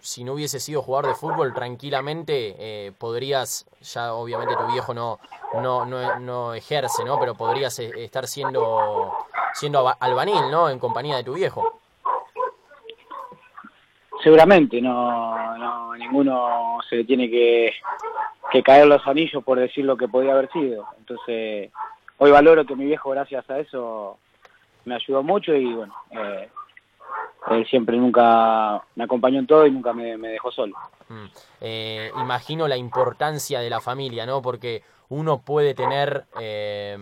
si 0.00 0.24
no 0.24 0.32
hubiese 0.32 0.58
sido 0.58 0.82
jugador 0.82 1.08
de 1.10 1.14
fútbol, 1.14 1.52
tranquilamente 1.54 2.56
eh, 2.58 2.92
podrías, 2.98 3.66
ya 3.82 4.14
obviamente 4.14 4.56
tu 4.56 4.72
viejo 4.72 4.94
no, 4.94 5.20
no, 5.54 5.84
no, 5.84 6.18
no 6.18 6.54
ejerce, 6.54 7.04
¿no? 7.04 7.20
Pero 7.20 7.34
podrías 7.34 7.78
eh, 7.78 7.92
estar 7.96 8.26
siendo, 8.26 9.12
siendo 9.52 9.86
albanil, 10.00 10.50
¿no? 10.50 10.70
En 10.70 10.78
compañía 10.78 11.16
de 11.16 11.24
tu 11.24 11.34
viejo. 11.34 11.80
Seguramente, 14.22 14.80
no, 14.80 15.56
no 15.58 15.94
ninguno 15.94 16.78
se 16.88 16.96
le 16.96 17.04
tiene 17.04 17.28
que, 17.28 17.72
que 18.50 18.62
caer 18.62 18.86
los 18.86 19.06
anillos 19.06 19.44
por 19.44 19.58
decir 19.58 19.84
lo 19.84 19.96
que 19.96 20.08
podía 20.08 20.32
haber 20.32 20.50
sido. 20.50 20.86
Entonces, 20.98 21.70
hoy 22.18 22.30
valoro 22.30 22.64
que 22.64 22.76
mi 22.76 22.86
viejo, 22.86 23.10
gracias 23.10 23.48
a 23.50 23.58
eso, 23.58 24.18
me 24.84 24.94
ayudó 24.94 25.22
mucho 25.22 25.54
y 25.54 25.72
bueno, 25.72 25.94
eh, 26.10 26.48
él 27.50 27.66
siempre 27.66 27.96
nunca 27.96 28.82
me 28.94 29.04
acompañó 29.04 29.38
en 29.38 29.46
todo 29.46 29.66
y 29.66 29.70
nunca 29.70 29.92
me, 29.92 30.16
dejó 30.16 30.50
solo. 30.50 30.76
Mm. 31.08 31.26
Eh, 31.60 32.10
imagino 32.16 32.66
la 32.68 32.76
importancia 32.76 33.60
de 33.60 33.70
la 33.70 33.80
familia, 33.80 34.26
¿no? 34.26 34.42
Porque 34.42 34.82
uno 35.08 35.40
puede 35.42 35.74
tener 35.74 36.24
eh, 36.40 36.98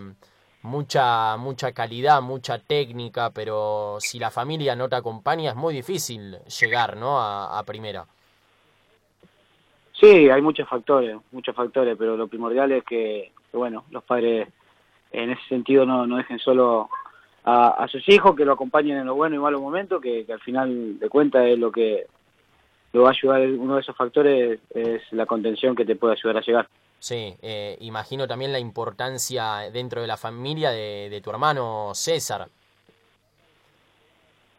mucha, 0.64 1.37
mucha 1.37 1.73
calidad, 1.73 2.23
mucha 2.23 2.59
técnica, 2.59 3.30
pero 3.30 3.97
si 4.00 4.18
la 4.18 4.30
familia 4.30 4.75
no 4.75 4.88
te 4.88 4.97
acompaña 4.97 5.50
es 5.50 5.56
muy 5.56 5.75
difícil 5.75 6.38
llegar, 6.61 6.97
¿no? 6.97 7.21
A, 7.21 7.62
primera. 7.64 8.06
Sí, 9.92 10.28
hay 10.28 10.42
muchos 10.42 10.68
factores, 10.68 11.16
muchos 11.33 11.54
factores, 11.54 11.97
pero 11.99 12.16
lo 12.16 12.28
primordial 12.28 12.73
es 12.73 12.85
que, 12.85 13.30
bueno, 13.52 13.85
los 13.90 14.02
padres 14.04 14.49
en 15.14 15.30
ese 15.30 15.42
sentido 15.49 15.87
no, 15.87 16.06
no 16.06 16.16
dejen 16.16 16.38
solo 16.38 16.90
a, 17.44 17.87
sus 17.88 18.09
hijos, 18.09 18.35
que 18.35 18.44
lo 18.44 18.52
acompañen 18.52 18.99
en 18.99 19.06
los 19.06 19.16
buenos 19.16 19.37
y 19.37 19.42
malos 19.42 19.61
momentos, 19.61 20.00
que, 20.00 20.25
al 20.30 20.40
final 20.40 20.99
de 20.99 21.09
cuentas 21.09 21.47
es 21.47 21.59
lo 21.59 21.71
que 21.71 22.06
lo 22.92 23.02
va 23.02 23.09
a 23.09 23.12
ayudar, 23.12 23.42
uno 23.42 23.75
de 23.75 23.80
esos 23.80 23.97
factores 23.97 24.61
es 24.71 25.02
la 25.12 25.26
contención 25.26 25.75
que 25.75 25.85
te 25.85 25.97
puede 25.97 26.14
ayudar 26.14 26.38
a 26.38 26.40
llegar. 26.40 26.68
Sí, 26.99 27.35
eh, 27.42 27.76
imagino 27.80 28.26
también 28.26 28.52
la 28.52 28.59
importancia 28.59 29.71
dentro 29.71 30.00
de 30.00 30.06
la 30.06 30.16
familia 30.16 30.71
de, 30.71 31.21
tu 31.23 31.30
hermano 31.30 31.90
César. 31.92 32.49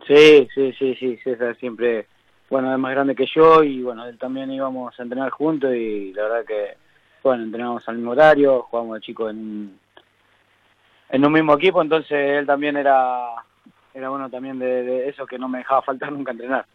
Sí, 0.06 0.48
sí, 0.54 0.74
sí, 0.78 0.96
sí, 0.96 1.18
César 1.24 1.58
siempre, 1.58 2.06
bueno, 2.50 2.72
es 2.72 2.78
más 2.78 2.92
grande 2.92 3.16
que 3.16 3.26
yo 3.26 3.64
y 3.64 3.82
bueno, 3.82 4.06
él 4.06 4.20
también 4.20 4.52
íbamos 4.52 5.00
a 5.00 5.02
entrenar 5.02 5.32
juntos 5.32 5.74
y 5.74 6.14
la 6.14 6.24
verdad 6.24 6.46
que, 6.46 6.78
bueno, 7.24 7.44
entrenábamos 7.44 7.88
al 7.90 7.96
mismo 7.96 8.12
horario, 8.12 8.62
jugábamos 8.64 8.96
de 8.96 9.02
chico 9.02 9.30
en, 9.30 9.80
en 11.16 11.26
un 11.26 11.32
mismo 11.32 11.54
equipo, 11.54 11.82
entonces 11.82 12.12
él 12.12 12.46
también 12.46 12.76
era, 12.76 13.36
era 13.94 14.10
bueno 14.10 14.30
también 14.30 14.60
de, 14.60 15.08
eso 15.08 15.26
que 15.26 15.40
no 15.40 15.48
me 15.48 15.60
dejaba 15.60 15.82
faltar 15.82 16.12
nunca 16.12 16.32
entrenar. 16.32 16.66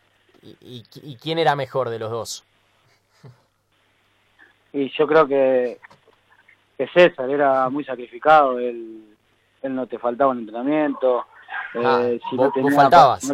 ¿Y, 0.43 0.83
y, 1.03 1.17
quién 1.17 1.39
era 1.39 1.55
mejor 1.55 1.91
de 1.91 1.99
los 1.99 2.11
dos? 2.11 2.45
Y 4.73 4.89
yo 4.97 5.07
creo 5.07 5.27
que, 5.27 5.79
que 6.79 6.89
César 6.89 7.29
era 7.29 7.69
muy 7.69 7.85
sacrificado, 7.85 8.59
él, 8.59 9.15
él 9.63 9.75
no 9.75 9.87
te 9.87 9.99
faltaba 9.99 10.33
en 10.33 10.39
entrenamiento. 10.39 11.27
Ah, 11.75 12.01
eh, 12.05 12.21
si 12.31 12.37
no 12.37 12.51
tenía, 12.51 12.71
faltabas. 12.71 13.31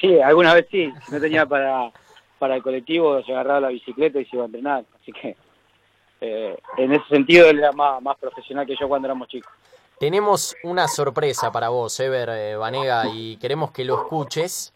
sí, 0.00 0.20
alguna 0.20 0.54
vez 0.54 0.68
sí, 0.70 0.92
si 1.06 1.12
no 1.12 1.20
tenía 1.20 1.46
para, 1.46 1.90
para 2.38 2.54
el 2.54 2.62
colectivo 2.62 3.20
se 3.24 3.32
agarraba 3.32 3.60
la 3.60 3.68
bicicleta 3.68 4.20
y 4.20 4.26
se 4.26 4.36
iba 4.36 4.44
a 4.44 4.46
entrenar, 4.46 4.84
así 5.00 5.10
que 5.10 5.36
eh, 6.20 6.56
en 6.76 6.92
ese 6.92 7.08
sentido 7.08 7.48
él 7.48 7.58
era 7.58 7.72
más, 7.72 8.00
más 8.02 8.16
profesional 8.18 8.66
que 8.66 8.76
yo 8.78 8.86
cuando 8.86 9.08
éramos 9.08 9.26
chicos. 9.26 9.50
Tenemos 10.00 10.56
una 10.62 10.88
sorpresa 10.88 11.52
para 11.52 11.68
vos, 11.68 12.00
Ever 12.00 12.30
eh, 12.30 12.56
Vanega, 12.56 13.06
y 13.12 13.36
queremos 13.36 13.70
que 13.70 13.84
lo 13.84 14.00
escuches 14.00 14.72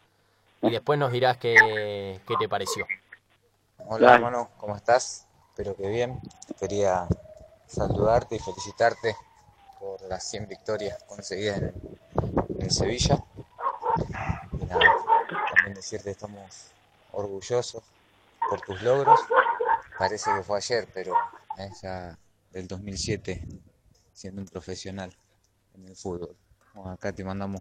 y 0.60 0.68
después 0.68 0.98
nos 0.98 1.12
dirás 1.12 1.38
qué, 1.38 2.20
qué 2.28 2.34
te 2.38 2.46
pareció. 2.46 2.86
Hola 3.86 4.16
hermano, 4.16 4.50
¿cómo 4.58 4.76
estás? 4.76 5.26
Espero 5.48 5.74
que 5.76 5.88
bien. 5.88 6.20
Quería 6.60 7.08
saludarte 7.66 8.36
y 8.36 8.38
felicitarte 8.38 9.16
por 9.80 10.02
las 10.02 10.28
100 10.28 10.46
victorias 10.46 11.02
conseguidas 11.04 11.56
en, 11.56 11.72
en 12.58 12.70
Sevilla. 12.70 13.24
Y 14.60 14.66
nada, 14.66 14.84
también 15.54 15.74
decirte 15.74 16.04
que 16.04 16.10
estamos 16.10 16.66
orgullosos 17.12 17.82
por 18.46 18.60
tus 18.60 18.82
logros. 18.82 19.20
Parece 19.98 20.30
que 20.36 20.42
fue 20.42 20.58
ayer, 20.58 20.86
pero 20.92 21.14
es 21.56 21.80
ya 21.80 22.18
del 22.52 22.68
2007 22.68 23.72
siendo 24.14 24.40
un 24.40 24.48
profesional 24.48 25.14
en 25.74 25.86
el 25.86 25.96
fútbol. 25.96 26.36
acá 26.86 27.12
te 27.12 27.24
mandamos 27.24 27.60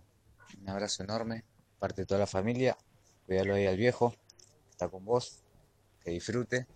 un 0.62 0.70
abrazo 0.70 1.04
enorme, 1.04 1.44
parte 1.80 2.04
de 2.04 2.06
toda 2.06 2.20
la 2.22 2.28
familia. 2.28 2.78
Cuídalo 3.26 3.56
ahí 3.56 3.66
al 3.66 3.78
viejo, 3.78 4.14
está 4.70 4.88
con 4.88 5.04
vos, 5.04 5.44
que 6.00 6.12
disfrute. 6.12 6.68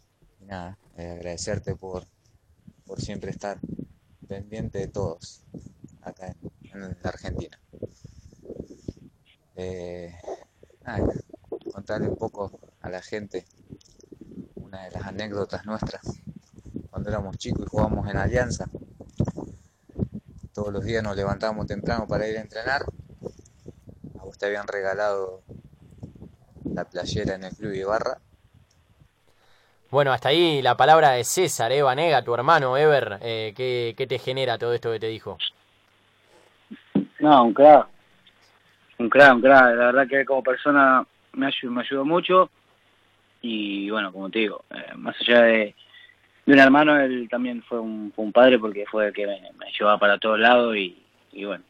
Y 0.41 0.45
nada, 0.45 0.77
eh, 0.97 1.11
agradecerte 1.11 1.75
por, 1.75 2.05
por 2.85 3.01
siempre 3.01 3.31
estar 3.31 3.59
pendiente 4.27 4.79
de 4.79 4.87
todos 4.87 5.43
acá 6.01 6.35
en, 6.63 6.81
la 6.81 7.09
Argentina. 7.09 7.59
Eh, 9.55 10.13
contarle 11.71 12.07
un 12.07 12.15
poco 12.15 12.59
a 12.81 12.89
la 12.89 13.01
gente 13.01 13.45
una 14.55 14.83
de 14.83 14.91
las 14.91 15.03
anécdotas 15.03 15.65
nuestras 15.65 16.01
cuando 16.89 17.09
éramos 17.09 17.37
chicos 17.37 17.65
y 17.65 17.69
jugábamos 17.69 18.09
en 18.09 18.17
Alianza 18.17 18.69
todos 20.57 20.73
los 20.73 20.83
días 20.83 21.03
nos 21.03 21.15
levantamos 21.15 21.67
temprano 21.67 22.07
para 22.07 22.27
ir 22.27 22.35
a 22.35 22.41
entrenar. 22.41 22.81
A 24.19 24.23
vos 24.23 24.39
te 24.39 24.47
habían 24.47 24.67
regalado 24.67 25.43
la 26.73 26.83
playera 26.85 27.35
en 27.35 27.43
el 27.43 27.55
club 27.55 27.73
Ibarra. 27.73 28.17
Bueno, 29.91 30.11
hasta 30.11 30.29
ahí 30.29 30.63
la 30.63 30.75
palabra 30.75 31.11
de 31.11 31.23
César, 31.23 31.71
Eva 31.71 31.93
Nega, 31.93 32.23
tu 32.23 32.33
hermano 32.33 32.75
Ever. 32.75 33.19
Eh, 33.21 33.53
¿qué, 33.55 34.07
te 34.07 34.17
genera 34.17 34.57
todo 34.57 34.73
esto 34.73 34.91
que 34.91 34.99
te 34.99 35.05
dijo? 35.05 35.37
No, 37.19 37.43
un 37.43 37.53
crack. 37.53 37.87
Un 38.97 39.09
crack, 39.09 39.35
un 39.35 39.41
crack. 39.41 39.75
La 39.75 39.85
verdad 39.91 40.07
que 40.07 40.25
como 40.25 40.41
persona 40.41 41.05
me 41.33 41.45
ayudó, 41.45 41.71
me 41.71 41.81
ayudó 41.81 42.03
mucho. 42.03 42.49
Y 43.43 43.91
bueno, 43.91 44.11
como 44.11 44.31
te 44.31 44.39
digo, 44.39 44.63
eh, 44.71 44.95
más 44.95 45.15
allá 45.21 45.43
de, 45.43 45.75
de 46.47 46.53
un 46.53 46.59
hermano, 46.59 46.97
él 46.97 47.27
también 47.29 47.61
fue 47.63 47.81
un, 47.81 48.31
padre 48.33 48.57
porque 48.57 48.85
fue 48.89 49.07
el 49.07 49.13
que 49.13 49.27
me, 49.27 49.41
llevaba 49.77 49.99
para 49.99 50.17
todos 50.17 50.39
lados 50.39 50.77
y, 50.77 50.95
bueno, 51.43 51.63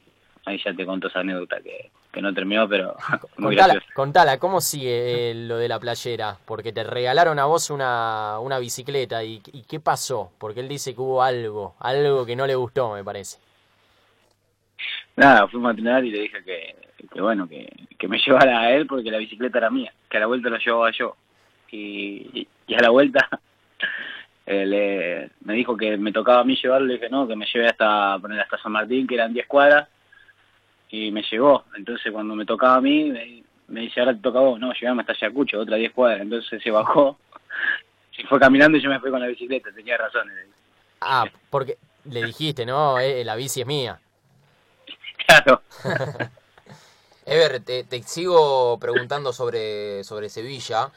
ahí 0.46 0.62
ya 0.64 0.72
te 0.72 0.86
conto 0.86 1.08
esa 1.08 1.20
anécdota 1.22 1.58
que, 1.62 1.92
no 2.22 2.34
terminó, 2.34 2.68
pero 2.68 2.96
muy 3.38 3.56
contala, 3.56 3.84
contala, 3.94 4.40
¿cómo 4.40 4.60
sigue 4.60 5.36
lo 5.36 5.58
de 5.58 5.68
la 5.68 5.80
playera? 5.80 6.36
Porque 6.46 6.74
te 6.74 6.84
regalaron 6.84 7.38
a 7.38 7.46
vos 7.46 7.70
una, 7.70 8.40
una 8.40 8.58
bicicleta 8.58 9.24
y, 9.24 9.40
¿qué 9.68 9.80
pasó? 9.80 10.32
Porque 10.40 10.62
él 10.62 10.68
dice 10.68 10.96
que 10.96 11.02
hubo 11.02 11.22
algo, 11.22 11.76
algo 11.80 12.26
que 12.26 12.36
no 12.36 12.48
le 12.48 12.56
gustó, 12.56 12.94
me 12.96 13.04
parece. 13.04 13.38
Nada, 15.16 15.48
fuimos 15.48 15.68
a 15.68 15.72
entrenar 15.72 16.06
y 16.06 16.10
le 16.10 16.22
dije 16.22 16.44
que, 16.44 16.76
que 17.14 17.22
bueno, 17.22 17.48
que, 17.48 17.72
que 18.00 18.08
me 18.08 18.18
llevara 18.26 18.62
a 18.62 18.72
él 18.72 18.88
porque 18.88 19.12
la 19.12 19.20
bicicleta 19.20 19.60
era 19.60 19.70
mía, 19.70 19.94
que 20.10 20.18
a 20.18 20.22
la 20.22 20.26
vuelta 20.28 20.50
la 20.50 20.58
llevaba 20.58 20.92
yo. 20.92 21.16
y 21.72 22.48
a 22.76 22.82
la 22.82 22.90
vuelta 22.90 23.30
eh, 24.50 25.30
me 25.42 25.54
dijo 25.54 25.75
que 25.75 25.98
me 25.98 26.13
tocaba 26.13 26.39
a 26.39 26.44
mí 26.46 26.56
llevarlo, 26.56 26.88
le 26.88 26.94
dije 26.94 27.10
no, 27.10 27.27
que 27.27 27.36
me 27.36 27.46
lleve 27.46 27.68
hasta 27.68 28.18
poner 28.20 28.39
hasta 28.39 28.58
San 28.58 28.72
Martín, 28.72 29.06
que 29.06 29.16
eran 29.16 29.34
10 29.34 29.46
cuadras, 29.46 29.89
y 30.89 31.12
me 31.12 31.22
llevó. 31.24 31.66
Entonces 31.75 32.12
cuando 32.13 32.34
me 32.34 32.46
tocaba 32.46 32.75
a 32.75 32.82
mí, 32.82 33.12
me, 33.68 33.82
dice, 33.82 34.00
ahora 34.00 34.13
te 34.13 34.22
toca 34.22 34.39
a 34.39 34.44
vos, 34.44 34.60
no, 34.60 34.72
llegame 34.72 35.01
hasta 35.01 35.13
Ayacucho, 35.13 35.60
otra 35.60 35.75
10 35.75 35.92
cuadras. 35.92 36.22
Entonces 36.22 36.63
se 36.63 36.72
bajó, 36.72 37.20
se 38.16 38.24
fue 38.24 38.39
caminando 38.39 38.77
y 38.77 38.82
yo 38.82 38.89
me 38.89 39.01
fui 39.01 39.12
con 39.12 39.20
la 39.20 39.27
bicicleta, 39.27 39.70
tenía 39.75 39.98
razón. 39.98 40.32
Ah, 41.01 41.25
porque 41.50 41.77
le 42.06 42.24
dijiste, 42.24 42.66
no, 42.66 43.00
eh, 43.00 43.25
la 43.25 43.36
bici 43.36 43.62
es 43.62 43.68
mía. 43.68 44.00
Claro. 45.27 45.62
Ever, 47.25 47.60
te, 47.60 47.84
te, 47.84 48.01
sigo 48.04 48.80
preguntando 48.80 49.34
sobre, 49.34 50.06
sobre 50.06 50.30
Sevilla. 50.30 50.89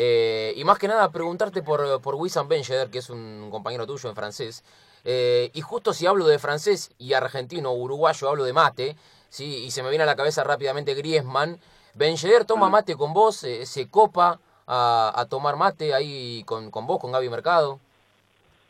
Eh, 0.00 0.52
y 0.54 0.62
más 0.62 0.78
que 0.78 0.86
nada 0.86 1.10
preguntarte 1.10 1.60
por, 1.60 2.00
por 2.00 2.14
Wissam 2.14 2.46
Ben 2.46 2.62
que 2.62 2.98
es 2.98 3.10
un 3.10 3.48
compañero 3.50 3.84
tuyo 3.84 4.08
en 4.08 4.14
francés. 4.14 4.62
Eh, 5.04 5.50
y 5.54 5.60
justo 5.60 5.92
si 5.92 6.06
hablo 6.06 6.28
de 6.28 6.38
francés 6.38 6.94
y 7.00 7.14
argentino 7.14 7.72
uruguayo, 7.72 8.28
hablo 8.28 8.44
de 8.44 8.52
mate, 8.52 8.94
¿sí? 9.28 9.64
y 9.66 9.72
se 9.72 9.82
me 9.82 9.88
viene 9.88 10.04
a 10.04 10.06
la 10.06 10.14
cabeza 10.14 10.44
rápidamente 10.44 10.94
Griezmann. 10.94 11.58
Ben 11.94 12.14
toma 12.46 12.68
mate 12.68 12.94
con 12.94 13.12
vos, 13.12 13.42
eh, 13.42 13.66
se 13.66 13.90
copa 13.90 14.38
a, 14.68 15.26
tomar 15.28 15.56
mate 15.56 15.92
ahí 15.92 16.44
con, 16.46 16.70
con 16.70 16.86
vos, 16.86 17.00
con 17.00 17.10
Gaby 17.10 17.28
Mercado. 17.28 17.80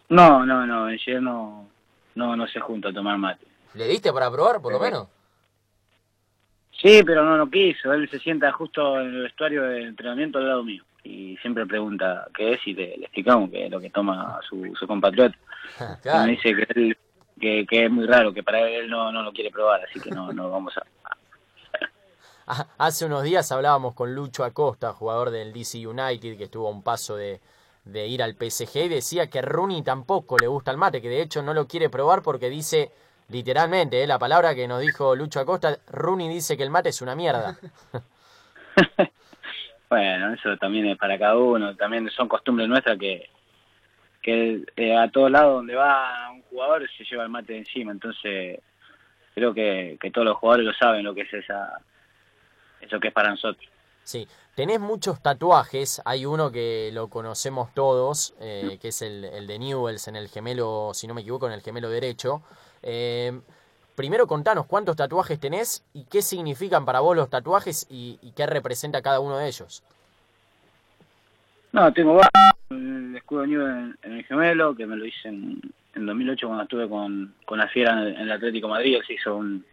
No, 0.08 0.47
no, 0.47 0.64
no, 0.64 0.87
Ben 0.87 0.99
no, 1.23 1.68
no, 2.14 2.37
no 2.37 2.47
se 2.47 2.58
junta 2.58 2.88
a 2.88 2.94
tomar 2.94 3.18
mate. 3.18 3.44
¿Le 3.75 3.87
diste 3.87 4.14
para 4.14 4.30
probar, 4.30 4.62
por 4.62 4.73
lo 4.73 4.80
menos? 4.80 5.08
Sí, 6.80 7.02
pero 7.04 7.23
no, 7.23 7.37
no 7.37 7.50
quiso. 7.50 7.92
Él 7.92 8.08
se 8.08 8.18
sienta 8.18 8.50
justo 8.52 8.99
en 8.99 9.08
el 9.08 9.23
vestuario 9.25 9.64
de 9.64 9.82
entrenamiento 9.82 10.38
al 10.38 10.49
lado 10.49 10.64
mío 10.64 10.85
y 11.09 11.37
siempre 11.38 11.65
pregunta 11.65 12.29
qué 12.35 12.53
es 12.53 12.67
y 12.67 12.75
le, 12.75 12.95
explicamos 12.97 13.50
que 13.50 13.65
es 13.65 13.71
lo 13.71 13.81
que 13.81 13.88
toma 13.88 14.38
su, 14.47 14.75
su 14.79 14.87
compatriota. 14.87 15.37
Me 16.05 16.33
dice 16.33 16.55
que, 16.55 16.97
que, 17.41 17.67
que, 17.67 17.85
es 17.87 17.91
muy 17.91 18.07
raro, 18.07 18.33
que 18.35 18.43
para 18.43 18.69
él 18.69 18.91
no, 18.91 19.11
no 19.11 19.23
lo 19.23 19.33
quiere 19.33 19.50
probar, 19.50 19.81
así 19.88 20.00
que 20.00 20.11
no, 20.11 20.33
no 20.33 20.50
vamos 20.50 20.75
a... 20.77 20.83
Hace 22.79 23.07
unos 23.07 23.23
días 23.23 23.50
hablábamos 23.53 23.95
con 23.95 24.15
Lucho 24.15 24.45
Acosta, 24.45 24.93
jugador 24.93 25.31
del 25.31 25.53
DC 25.53 25.87
United, 25.87 26.37
que 26.37 26.45
estuvo 26.45 26.69
a 26.69 26.71
un 26.71 26.83
paso 26.83 27.17
de, 27.17 27.41
de 27.85 28.07
ir 28.07 28.23
al 28.23 28.35
PSG, 28.35 28.85
y 28.85 28.88
decía 28.88 29.31
que 29.31 29.41
Rooney 29.41 29.83
tampoco 29.83 30.37
le 30.38 30.47
gusta 30.47 30.71
el 30.71 30.77
mate, 30.77 31.00
que 31.00 31.09
de 31.09 31.23
hecho 31.23 31.43
no 31.43 31.55
lo 31.55 31.67
quiere 31.67 31.88
probar 31.88 32.23
porque 32.23 32.50
dice, 32.50 32.93
literalmente, 33.29 34.03
eh, 34.03 34.07
la 34.07 34.19
palabra 34.19 34.55
que 34.55 34.69
nos 34.69 34.81
dijo 34.81 35.17
Lucho 35.17 35.41
Acosta, 35.41 35.79
Rooney 35.88 36.29
dice 36.29 36.57
que 36.57 36.65
el 36.65 36.71
mate 36.71 36.91
es 36.91 37.00
una 37.00 37.15
mierda. 37.15 37.59
Bueno, 39.88 40.35
eso 40.35 40.57
también 40.59 40.87
es 40.87 40.99
para 40.99 41.18
cada 41.18 41.37
uno, 41.37 41.75
también 41.76 42.09
son 42.11 42.28
costumbres 42.28 42.68
nuestras 42.68 42.99
que, 42.99 43.30
que 44.21 44.64
eh, 44.76 44.97
a 44.97 45.11
todos 45.11 45.30
lados 45.30 45.54
donde 45.54 45.75
va 45.75 46.30
un 46.30 46.42
jugador 46.42 46.88
se 46.97 47.04
lleva 47.04 47.23
el 47.23 47.30
mate 47.30 47.57
encima, 47.57 47.92
entonces 47.92 48.61
creo 49.35 49.54
que, 49.54 49.97
que 50.00 50.11
todos 50.11 50.26
los 50.26 50.37
jugadores 50.37 50.66
lo 50.66 50.75
saben 50.75 51.04
lo 51.04 51.14
que 51.14 51.23
es 51.23 51.33
esa 51.33 51.80
eso 52.80 53.00
que 53.00 53.09
es 53.09 53.14
para 53.14 53.30
nosotros. 53.30 53.66
Sí, 54.04 54.26
tenés 54.54 54.80
muchos 54.80 55.21
tatuajes, 55.23 56.00
hay 56.04 56.25
uno 56.25 56.50
que 56.50 56.90
lo 56.92 57.09
conocemos 57.09 57.75
todos, 57.75 58.35
eh, 58.40 58.78
que 58.80 58.88
es 58.88 59.02
el, 59.02 59.25
el, 59.25 59.47
de 59.47 59.59
Newells 59.59 60.09
en 60.09 60.16
el 60.16 60.28
gemelo, 60.28 60.92
si 60.95 61.07
no 61.07 61.12
me 61.12 61.21
equivoco, 61.21 61.47
en 61.47 61.52
el 61.52 61.61
gemelo 61.61 61.90
derecho. 61.90 62.42
Eh, 62.83 63.38
primero 63.99 64.28
contanos 64.28 64.67
cuántos 64.67 64.95
tatuajes 64.95 65.40
tenés 65.40 65.85
y 65.93 66.05
qué 66.05 66.23
significan 66.23 66.85
para 66.85 67.00
vos 67.00 67.17
los 67.17 67.28
tatuajes 67.28 67.85
y, 67.90 68.17
qué 68.37 68.47
representa 68.47 69.02
cada 69.02 69.19
uno 69.19 69.38
de 69.38 69.49
ellos. 69.49 69.83
No, 71.73 71.93
tengo 71.93 72.21
el 72.71 73.17
escudo 73.17 73.40
de 73.40 73.47
Newell 73.49 73.99
en, 74.02 74.12
el 74.12 74.25
gemelo, 74.25 74.76
que 74.76 74.87
me 74.87 74.95
lo 74.95 75.05
hice 75.05 75.28
en, 75.28 75.61
en 75.97 76.07
2008 76.07 76.47
cuando 76.47 76.62
estuve 76.62 76.88
con, 76.88 77.35
con 77.45 77.59
la 77.59 77.67
Fiera 77.67 78.09
en, 78.09 78.21
el 78.21 78.31
Atlético 78.31 78.69
Madrid, 78.69 78.99
se 79.05 79.14
hizo 79.14 79.35
un, 79.35 79.67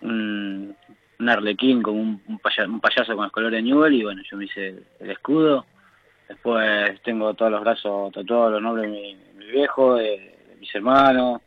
un, 0.00 0.74
un 1.18 1.28
arlequín 1.28 1.82
con 1.82 1.96
un, 1.96 2.22
un, 2.28 2.38
payaso, 2.38 3.14
con 3.14 3.24
los 3.24 3.32
colores 3.32 3.58
de 3.58 3.62
Newell 3.62 3.92
y 3.92 4.04
bueno, 4.04 4.22
yo 4.22 4.38
me 4.38 4.46
hice 4.46 4.68
el, 5.00 5.10
escudo. 5.10 5.66
Después 6.26 6.98
tengo 7.02 7.34
todos 7.34 7.52
los 7.52 7.60
brazos 7.60 8.10
tatuados, 8.10 8.52
los 8.52 8.62
nombres 8.62 8.90
de 8.90 8.96
mi, 8.96 9.16
mi 9.36 9.46
viejo, 9.50 9.96
de, 9.96 10.38
de, 10.48 10.56
mis 10.58 10.74
hermanos, 10.74 11.42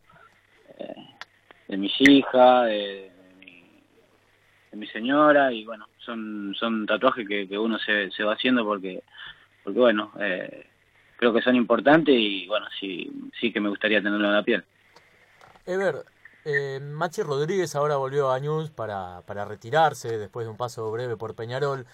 eh, 0.77 0.93
de 1.71 1.77
mis 1.77 1.93
hijas, 2.01 2.65
de, 2.65 3.09
mi, 4.73 4.87
señora 4.87 5.53
y 5.53 5.63
bueno, 5.63 5.87
son 5.99 6.53
son 6.59 6.85
tatuajes 6.85 7.25
que, 7.25 7.47
que 7.47 7.57
uno 7.57 7.79
se, 7.79 8.11
se 8.11 8.23
va 8.25 8.33
haciendo 8.33 8.65
porque 8.65 9.03
porque 9.63 9.79
bueno, 9.79 10.11
eh, 10.19 10.67
creo 11.15 11.31
que 11.31 11.41
son 11.41 11.55
importantes 11.55 12.13
y 12.13 12.45
bueno, 12.47 12.65
sí, 12.77 13.09
sí 13.39 13.53
que 13.53 13.61
me 13.61 13.69
gustaría 13.69 14.01
tenerlo 14.01 14.27
en 14.27 14.33
la 14.33 14.43
piel. 14.43 14.65
Ever, 15.65 16.03
eh, 16.43 16.81
Machi 16.81 17.21
Rodríguez 17.21 17.73
ahora 17.75 17.95
volvió 17.95 18.31
a 18.31 18.39
News 18.39 18.69
para, 18.71 19.21
para 19.25 19.45
retirarse 19.45 20.17
después 20.17 20.45
de 20.45 20.51
un 20.51 20.57
paso 20.57 20.91
breve 20.91 21.15
por 21.15 21.35
Peñarol. 21.35 21.85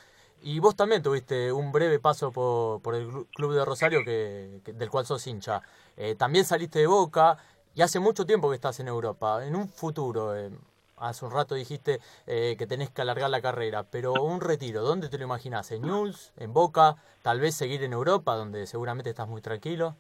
Y 0.42 0.60
vos 0.60 0.76
también 0.76 1.04
tuviste 1.04 1.52
un 1.52 1.72
breve 1.72 2.00
paso 2.00 2.32
por, 2.32 2.82
por 2.82 2.96
el 2.96 3.08
club 3.36 3.54
de 3.54 3.66
Rosario 3.66 4.04
que, 4.06 4.62
que 4.64 4.74
del 4.74 4.90
cual 4.90 5.06
sos 5.06 5.26
hincha. 5.28 5.62
Eh, 5.98 6.16
también 6.16 6.46
saliste 6.46 6.80
de 6.80 6.88
Boca 6.88 7.38
y 7.78 7.84
hace 7.84 8.00
mucho 8.00 8.26
tiempo 8.26 8.50
que 8.50 8.56
estás 8.56 8.80
en 8.80 8.88
Europa. 8.88 9.46
En 9.46 9.56
un 9.56 9.70
futuro, 9.70 10.36
eh, 10.36 10.50
hace 10.98 11.26
un 11.26 11.32
rato 11.32 11.54
dijiste 11.54 12.00
eh, 12.26 12.56
que 12.58 12.66
tenés 12.66 12.90
que 12.90 13.04
alargar 13.04 13.30
la 13.30 13.40
carrera, 13.40 13.84
pero 13.84 14.14
un 14.14 14.42
retiro, 14.42 14.82
¿dónde 14.82 15.10
te 15.10 15.20
lo 15.20 15.26
imaginas? 15.26 15.72
¿En 15.72 15.84
News? 15.84 16.34
¿En 16.38 16.54
Boca? 16.54 16.96
¿Tal 17.22 17.40
vez 17.40 17.54
seguir 17.54 17.84
en 17.84 17.94
Europa, 17.94 18.34
donde 18.34 18.66
seguramente 18.66 19.12
estás 19.12 19.28
muy 19.28 19.42
tranquilo? 19.42 19.96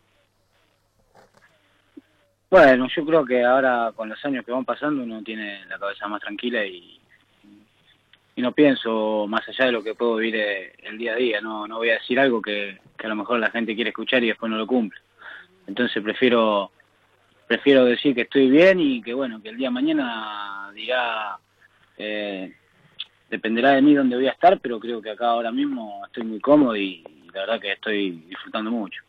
Bueno, 2.50 2.88
yo 2.88 3.05
creo 3.05 3.24
que 3.24 3.46
ahora 3.46 3.91
con 3.96 4.10
los 4.10 4.25
años 4.25 4.43
que 4.43 4.51
van 4.51 4.65
pasando 4.65 5.03
uno 5.03 5.22
tiene 5.22 5.63
la 5.67 5.77
cabeza 5.77 6.07
más 6.07 6.22
tranquila 6.22 6.65
y, 6.65 7.00
no 8.38 8.51
pienso 8.51 9.25
más 9.27 9.48
allá 9.50 9.65
de 9.65 9.72
lo 9.72 9.84
que 9.84 9.96
puedo 9.96 10.15
vivir 10.15 10.36
eh, 10.36 10.74
el 10.84 10.98
día 10.98 11.13
a 11.13 11.15
día, 11.15 11.41
no, 11.41 11.67
no 11.67 11.77
voy 11.77 11.89
a 11.89 11.96
decir 11.96 12.19
algo 12.19 12.39
que, 12.39 12.79
que 12.96 13.05
a 13.05 13.10
lo 13.10 13.15
mejor 13.15 13.39
la 13.39 13.50
gente 13.50 13.75
quiere 13.75 13.89
escuchar 13.89 14.24
y 14.24 14.27
después 14.27 14.50
no 14.50 14.57
lo 14.57 14.67
cumple. 14.67 15.00
Entonces 15.65 16.01
prefiero 16.03 16.72
prefiero 17.48 17.86
decir 17.86 18.13
que 18.13 18.22
estoy 18.22 18.50
bien 18.50 18.80
y 18.80 19.01
que 19.01 19.13
bueno, 19.13 19.42
que 19.42 19.50
el 19.50 19.58
día 19.58 19.72
mañana 19.72 20.70
dirá, 20.75 21.39
eh, 21.98 22.54
dependerá 23.30 23.72
de 23.72 23.82
mí 23.82 23.96
dónde 23.96 24.18
voy 24.18 24.27
a 24.27 24.32
estar, 24.32 24.60
pero 24.60 24.80
creo 24.80 25.01
que 25.01 25.12
acá 25.12 25.30
ahora 25.30 25.51
mismo 25.51 26.06
estoy 26.06 26.24
muy 26.24 26.39
cómodo 26.39 26.75
y, 26.75 27.04
la 27.34 27.42
verdad 27.42 27.62
que 27.62 27.72
estoy 27.74 28.12
disfrutando 28.27 28.72
mucho. 28.72 29.01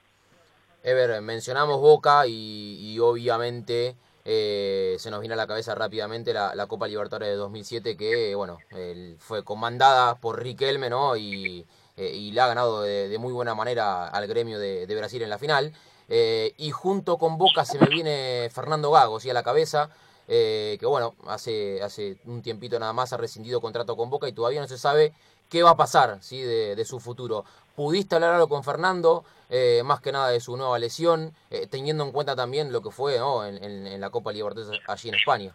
Ever, 0.83 1.21
mencionamos 1.23 1.80
Boca 1.80 2.26
y, 2.26 2.92
y 2.92 2.99
obviamente 2.99 3.97
eh, 4.25 4.97
se 4.99 5.11
nos 5.11 5.21
viene 5.21 5.33
a 5.33 5.37
la 5.37 5.47
cabeza 5.47 5.75
rápidamente 5.75 6.35
la, 6.35 6.66
Copa 6.66 6.87
Libertadores 6.87 7.28
de 7.28 7.37
2007 7.37 7.97
que, 7.97 8.35
bueno, 8.35 8.59
el, 8.71 9.16
fue 9.18 9.42
comandada 9.42 10.16
por 10.16 10.42
Riquelme, 10.42 10.90
¿no? 10.90 11.16
Y, 11.16 11.64
eh, 11.97 12.12
y 12.14 12.33
la 12.33 12.45
ha 12.45 12.49
ganado 12.49 12.83
de, 12.83 13.09
de, 13.09 13.18
muy 13.18 13.33
buena 13.33 13.54
manera 13.54 14.09
al 14.09 14.26
gremio 14.26 14.59
de 14.59 14.95
Brasil 14.95 15.23
en 15.23 15.30
la 15.30 15.38
final. 15.38 15.73
Eh, 16.08 16.54
y 16.56 16.70
junto 16.70 17.18
con 17.18 17.38
Boca 17.38 17.64
se 17.64 17.78
me 17.78 17.86
viene 17.86 18.48
Fernando 18.50 18.90
Gago, 18.90 19.20
¿sí? 19.20 19.28
a 19.30 19.34
la 19.34 19.42
cabeza, 19.42 19.90
eh, 20.26 20.76
que 20.80 20.86
bueno, 20.86 21.14
hace, 21.26 21.82
hace 21.82 22.16
un 22.25 22.42
tiempito 22.42 22.78
nada 22.78 22.92
más 22.92 23.12
ha 23.12 23.16
rescindido 23.16 23.60
contrato 23.60 23.97
con 23.97 24.10
Boca 24.10 24.28
y 24.28 24.32
todavía 24.32 24.60
no 24.60 24.68
se 24.68 24.78
sabe 24.78 25.12
qué 25.49 25.62
va 25.62 25.71
a 25.71 25.76
pasar 25.76 26.18
¿sí? 26.23 26.40
de, 26.40 26.76
de 26.76 26.84
su 26.84 27.00
futuro. 27.00 27.44
¿Pudiste 27.75 28.14
hablar 28.14 28.34
algo 28.34 28.49
con 28.49 28.64
Fernando? 28.64 29.25
Eh, 29.50 29.82
más 29.82 30.00
que 30.00 30.12
nada 30.12 30.28
de 30.28 30.40
su 30.40 30.56
nueva 30.56 30.78
lesión, 30.78 31.32
eh, 31.50 31.66
teniendo 31.71 32.04
en 32.04 32.12
cuenta 32.12 32.36
también 32.36 32.71
lo 32.71 32.82
que 32.82 32.90
fue 32.90 33.16
en, 33.16 33.64
en, 33.64 33.86
en, 33.86 34.00
la 34.00 34.10
Copa 34.10 34.30
Libertadores 34.30 34.78
allí 34.86 35.08
en 35.08 35.14
España. 35.14 35.52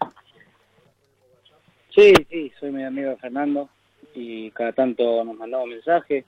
Sí, 1.93 2.11
sí, 2.27 2.51
soy 2.59 2.71
mi 2.71 2.83
amigo 2.83 3.15
Fernando 3.17 3.69
y 4.15 4.49
cada 4.51 4.73
tanto 4.73 5.23
nos 5.23 5.37
mandamos 5.37 5.67
mensajes 5.67 6.25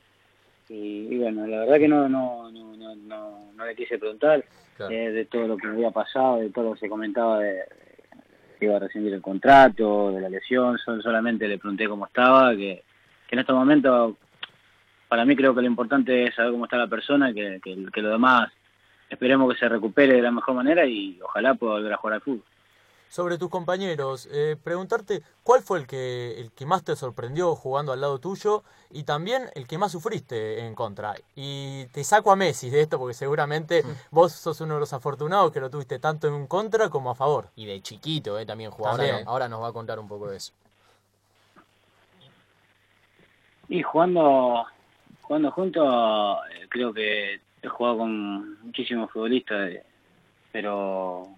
y, 0.70 1.14
y, 1.14 1.18
bueno, 1.18 1.46
la 1.48 1.60
verdad 1.60 1.78
que 1.78 1.88
no 1.88 2.10
no 2.10 2.52
no 2.52 2.76
no, 2.76 2.96
no, 2.96 3.52
no 3.56 3.66
le 3.66 3.76
quise 3.76 3.98
preguntar 3.98 4.44
claro. 4.78 4.94
eh, 4.94 5.12
de 5.12 5.26
todo 5.26 5.48
lo 5.48 5.58
que 5.58 5.68
había 5.68 5.92
pasado, 5.92 6.38
de 6.38 6.50
todo 6.50 6.66
lo 6.66 6.74
que 6.74 6.82
se 6.82 6.90
comentaba 6.90 7.40
de, 7.40 7.64
que 8.60 8.66
iba 8.66 8.78
a 8.78 8.80
rescindir 8.80 9.14
el 9.14 9.22
contrato, 9.22 10.12
de 10.12 10.22
la 10.22 10.30
lesión, 10.30 10.78
son, 10.78 11.02
solamente 11.02 11.48
le 11.48 11.58
pregunté 11.58 11.88
cómo 11.88 12.06
estaba, 12.06 12.52
que, 12.56 12.84
que 13.28 13.36
en 13.36 13.40
estos 13.40 13.56
momentos 13.56 14.16
para 15.08 15.26
mí 15.26 15.36
creo 15.36 15.54
que 15.54 15.62
lo 15.62 15.68
importante 15.68 16.24
es 16.24 16.36
saber 16.36 16.52
cómo 16.52 16.66
está 16.66 16.78
la 16.78 16.88
persona, 16.88 17.34
que, 17.34 17.60
que, 17.64 17.86
que 17.94 18.02
lo 18.02 18.10
demás 18.10 18.52
esperemos 19.10 19.54
que 19.54 19.60
se 19.60 19.70
recupere 19.70 20.14
de 20.14 20.22
la 20.22 20.32
mejor 20.32 20.56
manera 20.56 20.86
y 20.86 21.20
ojalá 21.22 21.54
pueda 21.54 21.74
volver 21.74 21.94
a 21.94 21.98
jugar 21.98 22.14
al 22.16 22.22
fútbol 22.22 22.44
sobre 23.16 23.38
tus 23.38 23.50
compañeros, 23.50 24.28
eh, 24.30 24.58
preguntarte 24.62 25.22
cuál 25.42 25.62
fue 25.62 25.80
el 25.80 25.88
que, 25.88 26.38
el 26.38 26.52
que 26.52 26.66
más 26.66 26.84
te 26.84 26.98
sorprendió 26.98 27.56
jugando 27.56 27.94
al 27.94 28.02
lado 28.02 28.20
tuyo 28.20 28.66
y 28.92 29.04
también 29.04 29.44
el 29.56 29.68
que 29.68 29.78
más 29.78 29.94
sufriste 29.94 30.66
en 30.66 30.76
contra. 30.76 31.16
Y 31.34 31.86
te 31.94 32.04
saco 32.04 32.34
a 32.34 32.36
Messi 32.36 32.70
de 32.70 32.82
esto 32.82 33.00
porque 33.00 33.14
seguramente 33.14 33.84
mm. 33.84 33.88
vos 34.12 34.34
sos 34.34 34.60
uno 34.60 34.74
de 34.74 34.82
los 34.82 34.92
afortunados 34.92 35.54
que 35.54 35.62
lo 35.62 35.70
tuviste 35.70 35.98
tanto 35.98 36.28
en 36.28 36.46
contra 36.46 36.90
como 36.90 37.10
a 37.10 37.16
favor. 37.16 37.48
Y 37.56 37.66
de 37.66 37.80
chiquito 37.82 38.38
eh, 38.38 38.46
también 38.46 38.70
jugaba. 38.70 38.98
Ahora, 38.98 39.24
ahora 39.26 39.48
nos 39.48 39.64
va 39.64 39.70
a 39.70 39.72
contar 39.72 39.98
un 39.98 40.10
poco 40.10 40.28
de 40.28 40.36
eso. 40.36 40.52
Y 43.70 43.82
jugando, 43.82 44.66
jugando 45.22 45.52
juntos, 45.52 46.38
eh, 46.52 46.68
creo 46.68 46.94
que 46.94 47.40
he 47.62 47.68
jugado 47.70 48.00
con 48.00 48.62
muchísimos 48.62 49.10
futbolistas, 49.10 49.72
pero 50.52 51.30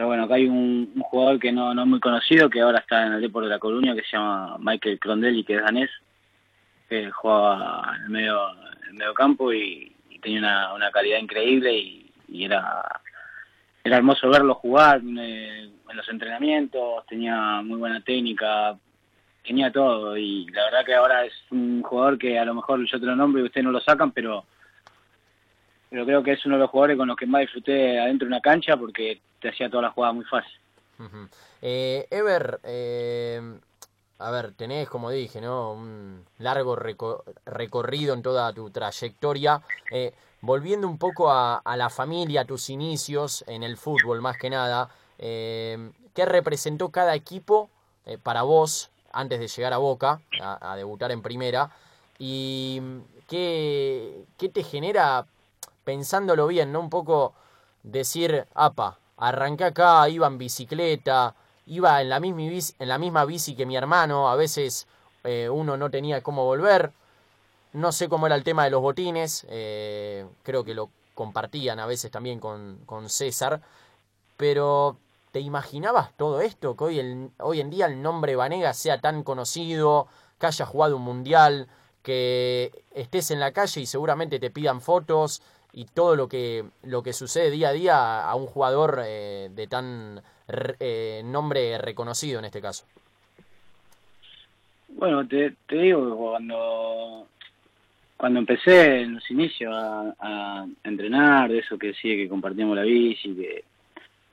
pero 0.00 0.08
bueno, 0.08 0.24
acá 0.24 0.36
hay 0.36 0.46
un, 0.46 0.94
jugador 0.98 1.38
que 1.38 1.52
no, 1.52 1.74
no 1.74 1.82
es 1.82 1.86
muy 1.86 2.00
conocido, 2.00 2.48
que 2.48 2.62
ahora 2.62 2.78
está 2.78 3.06
en 3.06 3.12
el 3.12 3.20
Depor 3.20 3.44
de 3.44 3.50
La 3.50 3.58
Coruña, 3.58 3.94
que 3.94 4.00
se 4.00 4.16
llama 4.16 4.56
Michael 4.58 4.98
Crondelli, 4.98 5.44
que 5.44 5.56
es 5.56 5.62
danés, 5.62 5.90
que 6.88 7.10
juega 7.10 7.82
en 7.98 8.04
el 8.04 8.08
medio, 8.08 8.48
en 8.48 8.88
el 8.88 8.94
medio 8.94 9.12
campo 9.12 9.52
y, 9.52 9.94
tenía 10.22 10.38
una, 10.38 10.72
una, 10.72 10.90
calidad 10.90 11.18
increíble 11.18 11.76
y, 11.76 12.44
era, 12.44 12.82
era 13.84 13.98
hermoso 13.98 14.30
verlo 14.30 14.54
jugar 14.54 15.00
en, 15.00 15.18
en 15.18 15.72
los 15.92 16.08
entrenamientos, 16.08 17.04
tenía 17.06 17.60
muy 17.60 17.78
buena 17.78 18.00
técnica, 18.00 18.78
tenía 19.44 19.70
todo 19.70 20.16
y 20.16 20.46
la 20.46 20.64
verdad 20.64 20.86
que 20.86 20.94
ahora 20.94 21.26
es 21.26 21.34
un 21.50 21.82
jugador 21.82 22.16
que 22.16 22.38
a 22.38 22.46
lo 22.46 22.54
mejor 22.54 22.82
yo 22.86 22.98
te 22.98 23.04
lo 23.04 23.14
nombro 23.14 23.42
y 23.42 23.44
ustedes 23.44 23.66
no 23.66 23.70
lo 23.70 23.80
sacan, 23.80 24.12
pero 24.12 24.46
pero 25.90 26.06
creo 26.06 26.22
que 26.22 26.32
es 26.32 26.46
uno 26.46 26.54
de 26.54 26.60
los 26.60 26.70
jugadores 26.70 26.96
con 26.96 27.08
los 27.08 27.16
que 27.16 27.26
más 27.26 27.42
disfruté 27.42 27.98
adentro 27.98 28.26
de 28.26 28.32
una 28.32 28.40
cancha 28.40 28.76
porque 28.76 29.20
te 29.40 29.48
hacía 29.48 29.68
toda 29.68 29.82
la 29.82 29.90
jugada 29.90 30.12
muy 30.12 30.24
fácil. 30.24 30.52
Eh, 31.60 32.06
Ever, 32.10 32.60
eh, 32.62 33.40
a 34.18 34.30
ver, 34.30 34.52
tenés, 34.52 34.88
como 34.88 35.10
dije, 35.10 35.40
¿no? 35.40 35.72
un 35.72 36.24
largo 36.38 36.76
recor 36.76 37.24
recorrido 37.44 38.14
en 38.14 38.22
toda 38.22 38.52
tu 38.52 38.70
trayectoria. 38.70 39.62
Eh, 39.90 40.12
volviendo 40.42 40.86
un 40.86 40.96
poco 40.96 41.32
a, 41.32 41.60
la 41.76 41.90
familia, 41.90 42.42
a 42.42 42.44
tus 42.44 42.70
inicios 42.70 43.44
en 43.48 43.64
el 43.64 43.76
fútbol 43.76 44.20
más 44.20 44.38
que 44.38 44.48
nada, 44.48 44.88
¿qué 45.18 46.24
representó 46.24 46.90
cada 46.90 47.14
equipo 47.14 47.68
para 48.22 48.42
vos 48.42 48.90
antes 49.12 49.40
de 49.40 49.48
llegar 49.48 49.72
a 49.72 49.78
Boca, 49.78 50.20
a, 50.40 50.72
a 50.72 50.76
debutar 50.76 51.10
en 51.10 51.20
primera? 51.20 51.70
¿Y 52.18 52.80
qué, 53.28 54.24
qué 54.38 54.48
te 54.48 54.62
genera 54.62 55.26
pensándolo 55.90 56.46
bien, 56.46 56.70
¿no? 56.70 56.78
Un 56.78 56.88
poco 56.88 57.34
decir, 57.82 58.46
apa, 58.54 59.00
arranqué 59.16 59.64
acá, 59.64 60.08
iba 60.08 60.28
en 60.28 60.38
bicicleta, 60.38 61.34
iba 61.66 62.00
en 62.00 62.08
la 62.08 62.20
misma 62.20 62.48
bici, 62.48 62.74
en 62.78 62.86
la 62.86 62.96
misma 62.96 63.24
bici 63.24 63.56
que 63.56 63.66
mi 63.66 63.76
hermano, 63.76 64.30
a 64.30 64.36
veces 64.36 64.86
eh, 65.24 65.48
uno 65.50 65.76
no 65.76 65.90
tenía 65.90 66.22
cómo 66.22 66.44
volver, 66.44 66.92
no 67.72 67.90
sé 67.90 68.08
cómo 68.08 68.28
era 68.28 68.36
el 68.36 68.44
tema 68.44 68.62
de 68.62 68.70
los 68.70 68.80
botines, 68.80 69.44
eh, 69.48 70.28
creo 70.44 70.62
que 70.62 70.74
lo 70.74 70.90
compartían 71.16 71.80
a 71.80 71.86
veces 71.86 72.12
también 72.12 72.38
con, 72.38 72.78
con 72.86 73.10
César, 73.10 73.60
pero 74.36 74.96
¿te 75.32 75.40
imaginabas 75.40 76.16
todo 76.16 76.40
esto? 76.40 76.76
Que 76.76 76.84
hoy, 76.84 76.98
el, 77.00 77.30
hoy 77.40 77.60
en 77.60 77.70
día 77.70 77.86
el 77.86 78.00
nombre 78.00 78.36
Vanega 78.36 78.74
sea 78.74 79.00
tan 79.00 79.24
conocido, 79.24 80.06
que 80.38 80.46
haya 80.46 80.66
jugado 80.66 80.98
un 80.98 81.02
mundial, 81.02 81.66
que 82.02 82.84
estés 82.92 83.30
en 83.30 83.40
la 83.40 83.52
calle 83.52 83.80
y 83.80 83.86
seguramente 83.86 84.38
te 84.38 84.50
pidan 84.50 84.80
fotos, 84.80 85.42
y 85.72 85.84
todo 85.84 86.16
lo 86.16 86.28
que, 86.28 86.64
lo 86.82 87.02
que 87.02 87.12
sucede 87.12 87.50
día 87.50 87.68
a 87.68 87.72
día 87.72 88.24
a 88.24 88.34
un 88.34 88.46
jugador 88.46 89.02
eh, 89.04 89.50
de 89.54 89.66
tan 89.66 90.20
eh, 90.78 91.22
nombre 91.24 91.78
reconocido 91.78 92.38
en 92.38 92.46
este 92.46 92.60
caso. 92.60 92.84
Bueno, 94.88 95.26
te, 95.26 95.54
te 95.66 95.76
digo 95.76 96.16
cuando, 96.16 97.26
cuando 98.16 98.40
empecé 98.40 99.02
en 99.02 99.14
los 99.14 99.30
inicios 99.30 99.72
a, 99.74 100.14
a 100.18 100.66
entrenar, 100.84 101.50
de 101.50 101.58
eso 101.58 101.78
que 101.78 101.88
decía 101.88 102.16
que 102.16 102.28
compartíamos 102.28 102.76
la 102.76 102.82
bici, 102.82 103.34
que 103.34 103.64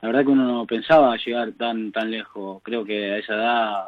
la 0.00 0.08
verdad 0.08 0.24
que 0.24 0.30
uno 0.30 0.44
no 0.44 0.66
pensaba 0.66 1.16
llegar 1.16 1.52
tan 1.52 1.90
tan 1.92 2.10
lejos. 2.10 2.60
Creo 2.62 2.84
que 2.84 3.12
a 3.12 3.18
esa 3.18 3.34
edad 3.34 3.86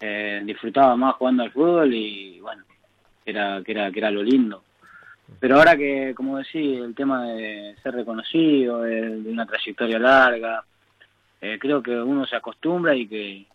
eh, 0.00 0.42
disfrutaba 0.44 0.96
más 0.96 1.14
jugando 1.16 1.42
al 1.42 1.52
fútbol 1.52 1.94
y 1.94 2.40
bueno, 2.40 2.64
era 3.24 3.62
que 3.64 3.72
era 3.72 3.90
que 3.90 3.98
era 3.98 4.10
lo 4.10 4.22
lindo. 4.22 4.62
Pero 5.38 5.56
ahora 5.56 5.76
que, 5.76 6.14
como 6.14 6.38
decía, 6.38 6.84
el 6.84 6.94
tema 6.94 7.26
de 7.26 7.76
ser 7.82 7.94
reconocido, 7.94 8.82
de, 8.82 9.08
una 9.26 9.46
trayectoria 9.46 9.98
larga, 9.98 10.64
eh, 11.40 11.58
creo 11.58 11.82
que 11.82 11.96
uno 11.96 12.26
se 12.26 12.36
acostumbra 12.36 12.94
y 12.94 13.06
que, 13.06 13.46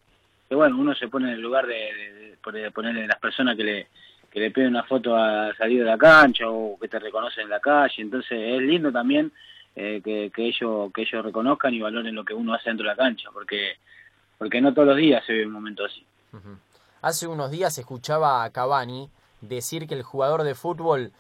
bueno, 0.52 0.78
uno 0.78 0.96
se 0.96 1.08
pone 1.08 1.28
en 1.28 1.34
el 1.36 1.42
lugar 1.42 1.68
de, 1.68 2.36
de, 2.54 2.72
ponerle 2.72 3.08
las 3.08 3.20
personas 3.20 3.56
que 3.56 3.64
le, 3.64 3.88
que 4.32 4.40
le 4.40 4.52
piden 4.52 4.70
una 4.70 4.84
foto 4.84 5.16
a 5.16 5.54
salir 5.56 5.80
de 5.80 5.90
la 5.90 5.98
cancha 5.98 6.50
o 6.50 6.78
que 6.80 6.88
te 6.88 7.00
reconocen 7.00 7.44
en 7.44 7.50
la 7.50 7.60
calle. 7.60 8.02
Entonces 8.02 8.32
es 8.32 8.62
lindo 8.62 8.92
también 8.92 9.32
eh, 9.76 10.02
que, 10.04 10.32
que, 10.34 10.48
ellos, 10.48 10.92
que 10.94 11.02
ellos 11.02 11.24
reconozcan 11.24 11.74
y 11.74 11.82
valoren 11.82 12.16
lo 12.16 12.24
que 12.24 12.34
uno 12.34 12.54
hace 12.54 12.70
dentro 12.70 12.86
de 12.86 12.96
la 12.96 12.96
cancha, 12.96 13.30
porque, 13.32 13.78
porque 14.38 14.62
no 14.62 14.74
todos 14.74 14.88
los 14.88 14.98
días 14.98 15.24
se 15.26 15.34
ve 15.34 15.46
un 15.46 15.52
momento 15.52 15.86
así. 15.86 16.06
Hace 17.02 17.28
unos 17.28 17.52
días 17.52 17.78
escuchaba 17.78 18.44
a 18.44 18.50
Cavani 18.52 19.10
decir 19.42 19.88
que 19.88 19.94
el 19.94 20.04
jugador 20.04 20.44
de 20.44 20.56
fútbol 20.56 21.12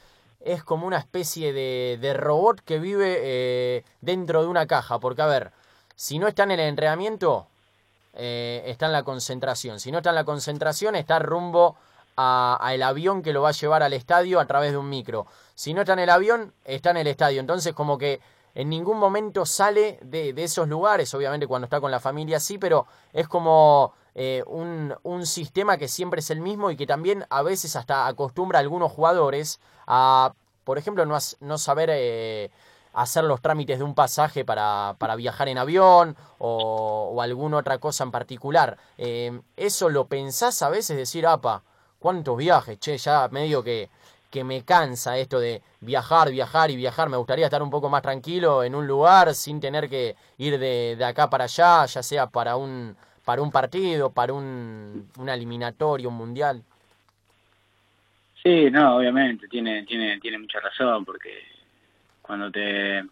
es 0.46 0.64
como 0.64 0.86
una 0.88 1.00
especie 1.00 1.52
de, 1.52 1.98
de 2.00 2.14
robot 2.14 2.62
que 2.62 2.80
vive 2.80 3.18
eh, 3.20 3.84
dentro 4.02 4.44
de 4.44 4.48
una 4.48 4.68
caja, 4.68 5.00
porque 5.00 5.24
a 5.24 5.26
ver, 5.26 5.52
si 5.96 6.20
no 6.20 6.28
está 6.28 6.44
en 6.44 6.52
el 6.52 6.60
entrenamiento, 6.60 7.48
eh, 8.14 8.64
está 8.68 8.86
en 8.86 8.94
la 8.94 9.04
concentración, 9.04 9.80
si 9.80 9.92
no 9.92 9.98
está 9.98 10.12
en 10.12 10.16
la 10.16 10.24
concentración, 10.24 10.96
está 10.96 11.20
rumbo 11.20 11.76
al 12.16 12.82
avión 12.82 13.22
que 13.24 13.34
lo 13.34 13.42
va 13.42 13.50
a 13.50 13.54
llevar 13.54 13.84
al 13.84 13.92
estadio 13.92 14.40
a 14.40 14.46
través 14.46 14.72
de 14.72 14.78
un 14.78 14.88
micro. 14.88 15.28
Si 15.54 15.74
no 15.74 15.82
está 15.82 15.94
en 15.94 16.00
el 16.00 16.10
avión, 16.10 16.54
está 16.64 16.92
en 16.92 16.98
el 16.98 17.08
estadio. 17.08 17.42
Entonces 17.42 17.74
como 17.74 17.98
que 17.98 18.22
en 18.54 18.70
ningún 18.70 18.98
momento 18.98 19.46
sale 19.46 20.00
de, 20.02 20.32
de 20.32 20.44
esos 20.46 20.70
lugares, 20.70 21.14
obviamente 21.14 21.46
cuando 21.46 21.66
está 21.66 21.82
con 21.82 21.92
la 21.92 22.00
familia 22.00 22.40
sí, 22.40 22.58
pero 22.58 22.88
es 23.12 23.28
como 23.28 23.94
eh, 24.14 24.44
un, 24.48 24.96
un, 25.04 25.26
sistema 25.26 25.78
que 25.78 25.90
siempre 25.90 26.22
es 26.22 26.30
el 26.30 26.40
mismo 26.40 26.72
y 26.72 26.78
que 26.78 26.88
también 26.88 27.26
a 27.30 27.42
veces 27.42 27.76
hasta 27.76 28.08
acostumbra 28.08 28.60
a 28.60 28.62
algunos 28.62 28.94
jugadores 28.94 29.60
a, 29.88 30.34
por 30.64 30.78
ejemplo, 30.78 31.06
no, 31.06 31.18
no 31.42 31.58
saber 31.58 31.90
eh, 31.92 32.52
hacer 32.94 33.24
los 33.24 33.42
trámites 33.42 33.78
de 33.78 33.84
un 33.84 33.96
pasaje 33.96 34.46
para, 34.46 34.96
para 34.98 35.16
viajar 35.16 35.50
en 35.50 35.58
avión 35.58 36.16
o, 36.38 37.22
alguna 37.22 37.58
otra 37.58 37.78
cosa 37.78 38.04
en 38.04 38.12
particular. 38.12 38.78
Eh, 38.98 39.40
¿Eso 39.56 39.90
lo 39.90 40.06
pensás 40.08 40.62
a 40.62 40.70
veces 40.70 40.98
decir, 40.98 41.28
apa, 41.28 41.64
cuántos 42.00 42.38
viajes? 42.38 42.80
Che, 42.80 42.98
ya 42.98 43.28
medio 43.30 43.64
que 43.64 43.90
que 44.36 44.44
me 44.44 44.66
cansa 44.66 45.18
esto 45.18 45.40
de 45.40 45.62
viajar, 45.80 46.30
viajar 46.30 46.70
y 46.70 46.76
viajar. 46.76 47.08
Me 47.08 47.16
gustaría 47.16 47.46
estar 47.46 47.64
un 47.64 47.70
poco 47.70 47.88
más 47.88 48.02
tranquilo 48.02 48.66
en 48.66 48.76
un 48.76 48.86
lugar 48.86 49.34
sin 49.34 49.62
tener 49.62 49.90
que 49.90 50.18
ir 50.38 50.60
de, 50.60 50.98
de 50.98 51.06
acá 51.06 51.30
para 51.30 51.46
allá, 51.46 51.86
ya 51.86 52.04
sea 52.04 52.28
para 52.28 52.58
un, 52.58 52.98
para 53.24 53.42
un 53.42 53.50
partido, 53.50 54.10
para 54.10 54.34
un, 54.34 55.10
un 55.18 55.30
eliminatorio, 55.30 56.10
un 56.10 56.16
mundial. 56.16 56.66
Sí, 58.46 58.70
no, 58.70 58.98
obviamente, 58.98 59.48
tiene, 59.48 59.86
tiene, 59.86 60.20
tiene 60.20 60.38
mucha 60.38 60.60
razón, 60.60 61.04
porque 61.04 61.32
cuando 62.22 62.52
te 62.52 63.04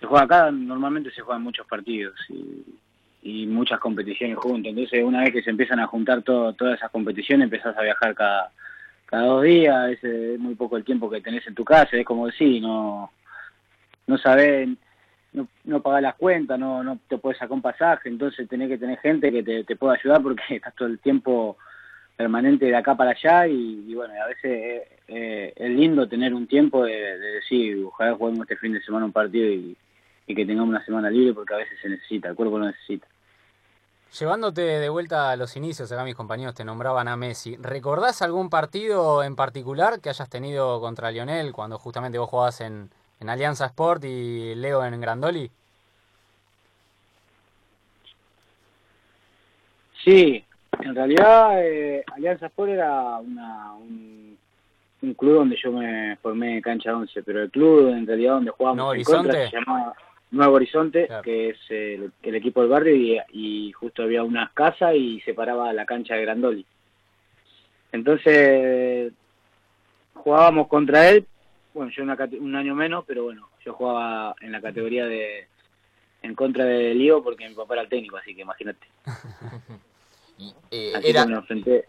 se 0.00 0.06
juega 0.06 0.24
acá, 0.24 0.50
normalmente 0.50 1.10
se 1.10 1.20
juegan 1.20 1.42
muchos 1.42 1.66
partidos 1.66 2.18
y, 3.22 3.46
muchas 3.46 3.78
competiciones 3.80 4.38
juntas. 4.38 4.70
Entonces, 4.70 5.04
una 5.04 5.20
vez 5.20 5.32
que 5.32 5.42
se 5.42 5.50
empiezan 5.50 5.78
a 5.78 5.86
juntar 5.86 6.22
todo, 6.22 6.54
todas 6.54 6.78
esas 6.78 6.90
competiciones, 6.90 7.44
empezás 7.44 7.76
a 7.76 7.82
viajar 7.82 8.14
cada, 8.14 8.50
cada 9.04 9.26
dos 9.26 9.42
días, 9.42 10.02
es 10.02 10.40
muy 10.40 10.54
poco 10.54 10.78
el 10.78 10.84
tiempo 10.84 11.10
que 11.10 11.20
tenés 11.20 11.46
en 11.46 11.54
tu 11.54 11.62
casa, 11.62 11.94
es 11.94 12.06
como 12.06 12.26
decir, 12.26 12.62
no, 12.62 13.12
no 14.06 14.16
sabés 14.16 14.70
no, 15.34 15.48
no 15.64 15.82
pagar 15.82 16.02
las 16.02 16.14
cuentas, 16.14 16.58
no, 16.58 16.82
no 16.82 16.98
te 17.08 17.18
puedes 17.18 17.38
sacar 17.38 17.52
un 17.52 17.62
pasaje, 17.62 18.08
entonces 18.08 18.48
tenés 18.48 18.70
que 18.70 18.78
tener 18.78 18.98
gente 19.00 19.30
que 19.30 19.42
te, 19.42 19.64
te 19.64 19.76
pueda 19.76 19.94
ayudar 19.94 20.22
porque 20.22 20.42
estás 20.56 20.74
todo 20.74 20.88
el 20.88 20.98
tiempo 20.98 21.58
permanente 22.22 22.66
de 22.66 22.76
acá 22.76 22.94
para 22.94 23.10
allá 23.10 23.48
y, 23.48 23.92
bueno, 23.94 24.14
a 24.22 24.28
veces 24.28 24.44
eh, 24.44 24.88
eh, 25.08 25.52
es 25.56 25.70
lindo 25.70 26.08
tener 26.08 26.32
un 26.32 26.46
tiempo 26.46 26.84
de, 26.84 27.18
decir, 27.18 27.84
ojalá 27.84 28.14
juguemos 28.14 28.42
este 28.42 28.56
fin 28.56 28.72
de 28.72 28.80
semana 28.80 29.06
un 29.06 29.12
partido 29.12 29.48
y, 29.48 29.76
y 30.28 30.34
que 30.34 30.46
tengamos 30.46 30.68
una 30.68 30.84
semana 30.84 31.10
libre 31.10 31.34
porque 31.34 31.54
a 31.54 31.56
veces 31.56 31.76
se 31.82 31.88
necesita, 31.88 32.28
el 32.28 32.36
cuerpo 32.36 32.60
lo 32.60 32.66
necesita. 32.66 33.08
Llevándote 34.20 34.60
de 34.60 34.88
vuelta 34.88 35.30
a 35.30 35.36
los 35.36 35.56
inicios, 35.56 35.90
acá 35.90 36.04
mis 36.04 36.14
compañeros 36.14 36.54
te 36.54 36.64
nombraban 36.64 37.08
a 37.08 37.16
Messi. 37.16 37.56
¿Recordás 37.56 38.22
algún 38.22 38.50
partido 38.50 39.24
en 39.24 39.34
particular 39.34 40.00
que 40.00 40.10
hayas 40.10 40.30
tenido 40.30 40.80
contra 40.80 41.10
Lionel 41.10 41.50
cuando 41.52 41.76
justamente 41.78 42.18
vos 42.18 42.30
jugabas 42.30 42.60
en, 42.60 42.88
en 43.18 43.30
Alianza 43.30 43.66
Sport 43.66 44.04
y 44.04 44.54
Leo 44.54 44.84
en 44.84 45.00
Grandoli? 45.00 45.50
Sí, 50.04 50.44
en 50.80 50.94
realidad 50.94 51.64
eh, 51.64 52.04
Alianza 52.14 52.46
Sport 52.46 52.70
era 52.70 53.18
una, 53.18 53.72
un, 53.74 54.36
un, 55.02 55.14
club 55.14 55.34
donde 55.34 55.56
yo 55.56 55.72
me 55.72 56.16
formé 56.16 56.56
en 56.56 56.62
cancha 56.62 56.96
11, 56.96 57.22
pero 57.22 57.42
el 57.42 57.50
club 57.50 57.88
en 57.88 58.06
realidad 58.06 58.34
donde 58.34 58.50
jugábamos 58.50 58.84
¿No 58.84 58.88
Horizonte? 58.88 59.48
se 59.48 59.56
llamaba 59.56 59.94
Nuevo 60.30 60.54
Horizonte, 60.54 61.06
claro. 61.06 61.22
que 61.22 61.50
es 61.50 61.58
el, 61.68 62.12
el, 62.22 62.34
equipo 62.34 62.62
del 62.62 62.70
barrio, 62.70 62.94
y, 62.94 63.20
y 63.32 63.72
justo 63.72 64.02
había 64.02 64.22
unas 64.22 64.50
casas 64.52 64.94
y 64.94 65.20
separaba 65.20 65.72
la 65.72 65.84
cancha 65.84 66.14
de 66.14 66.22
Grandoli. 66.22 66.66
Entonces 67.92 69.12
jugábamos 70.14 70.68
contra 70.68 71.10
él, 71.10 71.26
bueno, 71.74 71.90
yo 71.94 72.02
una, 72.02 72.16
un 72.40 72.56
año 72.56 72.74
menos, 72.74 73.04
pero 73.06 73.24
bueno, 73.24 73.48
yo 73.64 73.74
jugaba 73.74 74.34
en 74.40 74.52
la 74.52 74.60
categoría 74.60 75.06
de 75.06 75.46
en 76.22 76.34
contra 76.34 76.64
de 76.64 76.94
Lío 76.94 77.22
porque 77.22 77.48
mi 77.48 77.54
papá 77.54 77.74
era 77.74 77.82
el 77.82 77.88
técnico, 77.88 78.16
así 78.16 78.34
que 78.34 78.42
imagínate. 78.42 78.86
eh, 80.70 80.92
así 80.94 81.10
era... 81.10 81.22
que 81.22 81.26
me 81.26 81.32
lo 81.32 81.40
enfrenté, 81.40 81.84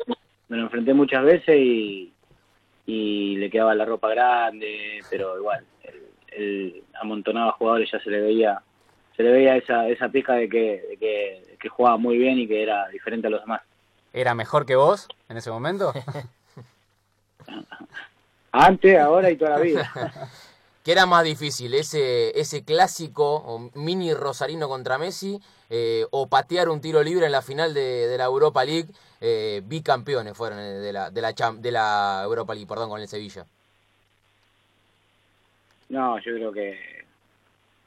me 0.50 0.58
lo 0.58 0.64
enfrenté 0.64 0.94
muchas 0.94 1.24
veces 1.24 1.56
y, 1.58 2.14
y 2.86 3.36
le 3.38 3.50
quedaba 3.50 3.76
la 3.76 3.86
ropa 3.86 4.10
grande, 4.10 5.00
pero 5.10 5.38
igual, 5.38 5.66
él, 5.84 6.04
él 6.28 6.84
amontonaba 7.02 7.54
jugadores, 7.54 7.90
ya 7.92 8.00
se 8.00 8.10
le 8.10 8.22
veía 8.22 8.62
se 9.16 9.24
le 9.24 9.32
veía 9.32 9.56
esa 9.56 9.88
esa 9.90 10.10
pija 10.10 10.34
de 10.34 10.50
que, 10.50 10.86
de 10.90 10.98
que, 10.98 11.44
de 11.50 11.58
que 11.58 11.70
jugaba 11.70 11.98
muy 11.98 12.18
bien 12.18 12.40
y 12.40 12.48
que 12.48 12.64
era 12.64 12.88
diferente 12.90 13.28
a 13.28 13.30
los 13.30 13.42
demás. 13.42 13.62
¿Era 14.12 14.36
mejor 14.36 14.66
que 14.66 14.76
vos 14.76 15.08
en 15.30 15.38
ese 15.38 15.52
momento? 15.52 15.94
Antes, 18.52 19.00
ahora 19.00 19.32
y 19.32 19.38
toda 19.38 19.52
la 19.52 19.60
vida. 19.60 19.92
¿Qué 20.84 20.92
era 20.92 21.06
más 21.06 21.24
difícil? 21.24 21.74
¿Ese, 21.74 22.38
ese 22.40 22.66
clásico 22.66 23.36
o 23.38 23.72
mini 23.74 24.14
Rosarino 24.14 24.68
contra 24.68 24.98
Messi 24.98 25.40
eh, 25.76 26.06
o 26.12 26.28
patear 26.28 26.70
un 26.70 26.80
tiro 26.80 27.02
libre 27.02 27.26
en 27.26 27.32
la 27.32 27.42
final 27.42 27.74
de, 27.74 28.08
de 28.08 28.18
la 28.18 28.26
Europa 28.26 28.64
League? 28.64 28.90
Eh, 29.20 29.62
bicampeones 29.66 30.38
fueron 30.38 30.60
de 30.60 30.94
la, 30.94 31.10
de, 31.10 31.22
la, 31.22 31.32
de 31.34 31.72
la 31.72 32.22
Europa 32.24 32.54
League, 32.54 32.68
perdón, 32.68 32.90
con 32.90 33.02
el 33.02 33.08
Sevilla. 33.08 33.46
No, 35.90 36.18
yo 36.20 36.34
creo 36.36 36.52
que, 36.52 37.06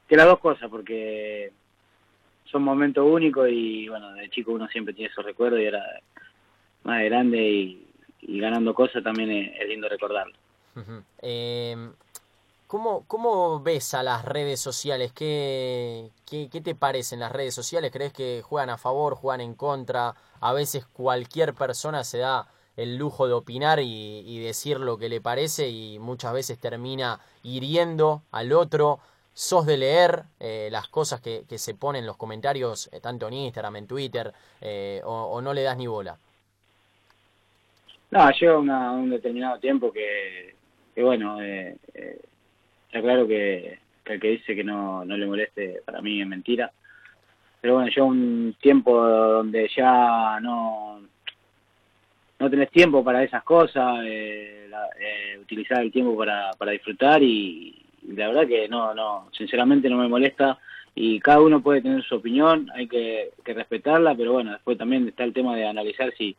que 0.09 0.17
las 0.17 0.27
dos 0.27 0.39
cosas, 0.39 0.69
porque 0.71 1.53
son 2.45 2.63
momentos 2.63 3.05
únicos 3.07 3.49
y 3.51 3.89
bueno, 3.89 4.13
de 4.15 4.31
chico 4.31 4.53
uno 4.53 4.67
siempre 4.69 4.95
tiene 4.95 5.11
esos 5.11 5.25
recuerdos 5.25 5.61
y 5.61 5.65
era 5.65 5.83
más 6.85 7.05
grande 7.05 7.39
y, 7.39 7.87
y 8.23 8.41
ganando 8.41 8.73
cosas 8.75 9.03
también 9.05 9.31
es, 9.31 9.61
es 9.61 9.69
lindo 9.69 9.89
recordarlo. 9.89 10.35
Uh 10.77 10.81
-huh. 10.81 11.03
eh, 11.23 11.77
¿cómo, 12.67 13.05
¿Cómo 13.07 13.61
ves 13.61 13.95
a 13.95 14.03
las 14.03 14.25
redes 14.25 14.61
sociales? 14.61 15.13
¿Qué, 15.13 16.11
qué, 16.27 16.49
¿Qué 16.51 16.61
te 16.61 16.75
parecen 16.75 17.21
las 17.21 17.33
redes 17.33 17.55
sociales? 17.55 17.91
¿Crees 17.93 18.13
que 18.13 18.43
juegan 18.45 18.71
a 18.71 18.79
favor, 18.79 19.15
juegan 19.15 19.41
en 19.41 19.55
contra? 19.55 20.15
A 20.41 20.53
veces 20.53 20.87
cualquier 20.87 21.55
persona 21.55 22.05
se 22.05 22.19
da 22.19 22.49
el 22.77 22.97
lujo 22.97 23.27
de 23.27 23.35
opinar 23.35 23.81
y, 23.81 24.39
decir 24.41 24.79
lo 24.79 24.99
que 24.99 25.09
le 25.09 25.21
parece 25.21 25.69
y 25.69 25.99
muchas 25.99 26.33
veces 26.33 26.59
termina 26.59 27.21
hiriendo 27.43 28.23
al 28.31 28.53
otro. 28.53 29.01
¿Sos 29.33 29.67
de 29.67 29.77
leer 29.77 30.23
eh, 30.41 30.69
las 30.71 30.89
cosas 30.89 31.21
que, 31.21 31.45
se 31.59 31.75
ponen 31.75 32.01
en 32.01 32.07
los 32.07 32.17
comentarios, 32.17 32.89
eh, 32.93 33.01
tanto 33.01 33.29
en 33.29 33.35
Instagram, 33.35 33.77
en 33.77 33.87
Twitter, 33.87 34.33
eh, 34.63 35.03
o, 35.05 35.41
no 35.43 35.53
le 35.53 35.63
das 35.63 35.77
ni 35.77 35.87
bola? 35.87 36.17
No, 38.11 38.31
lleva 38.31 38.59
una, 38.59 38.93
un 38.93 39.11
determinado 39.11 39.59
tiempo 39.59 39.93
que, 39.93 40.55
que 40.95 41.03
bueno, 41.03 41.43
eh, 41.43 41.77
está 42.87 43.01
claro 43.01 43.27
que, 43.27 43.79
que, 44.05 44.15
el 44.15 44.21
que 44.21 44.29
dice 44.29 44.55
que 44.55 44.65
no, 44.65 45.05
no 45.05 45.17
le 45.17 45.27
moleste 45.27 45.83
para 45.85 46.01
mí 46.01 46.21
es 46.21 46.27
mentira. 46.27 46.71
Pero 47.61 47.75
bueno, 47.75 47.89
lleva 47.89 48.07
un 48.07 48.55
tiempo 48.61 48.97
donde 49.07 49.69
ya 49.75 50.39
no, 50.41 51.01
no 52.39 52.51
tenés 52.51 52.71
tiempo 52.71 53.03
para 53.03 53.23
esas 53.23 53.43
cosas, 53.43 54.01
eh, 54.05 54.67
la, 54.71 54.89
eh, 55.01 55.39
utilizar 55.41 55.81
el 55.81 55.91
tiempo 55.91 56.17
para, 56.17 56.51
para 56.59 56.73
disfrutar 56.73 57.23
y, 57.23 57.83
la 58.09 58.29
verdad 58.29 58.47
que 58.47 58.69
no, 58.69 58.95
no, 58.95 59.29
sinceramente 59.33 59.89
no 59.91 59.97
me 59.97 60.09
molesta 60.09 60.59
y 60.95 61.19
cada 61.21 61.41
uno 61.41 61.61
puede 61.61 61.83
tener 61.83 62.03
su 62.05 62.17
opinión, 62.17 62.71
hay 62.75 62.87
que, 62.87 63.31
respetarla, 63.45 64.15
pero 64.15 64.33
bueno, 64.33 64.53
después 64.53 64.79
también 64.79 65.09
está 65.09 65.25
el 65.25 65.33
tema 65.33 65.57
de 65.57 65.67
analizar 65.67 66.13
si, 66.17 66.37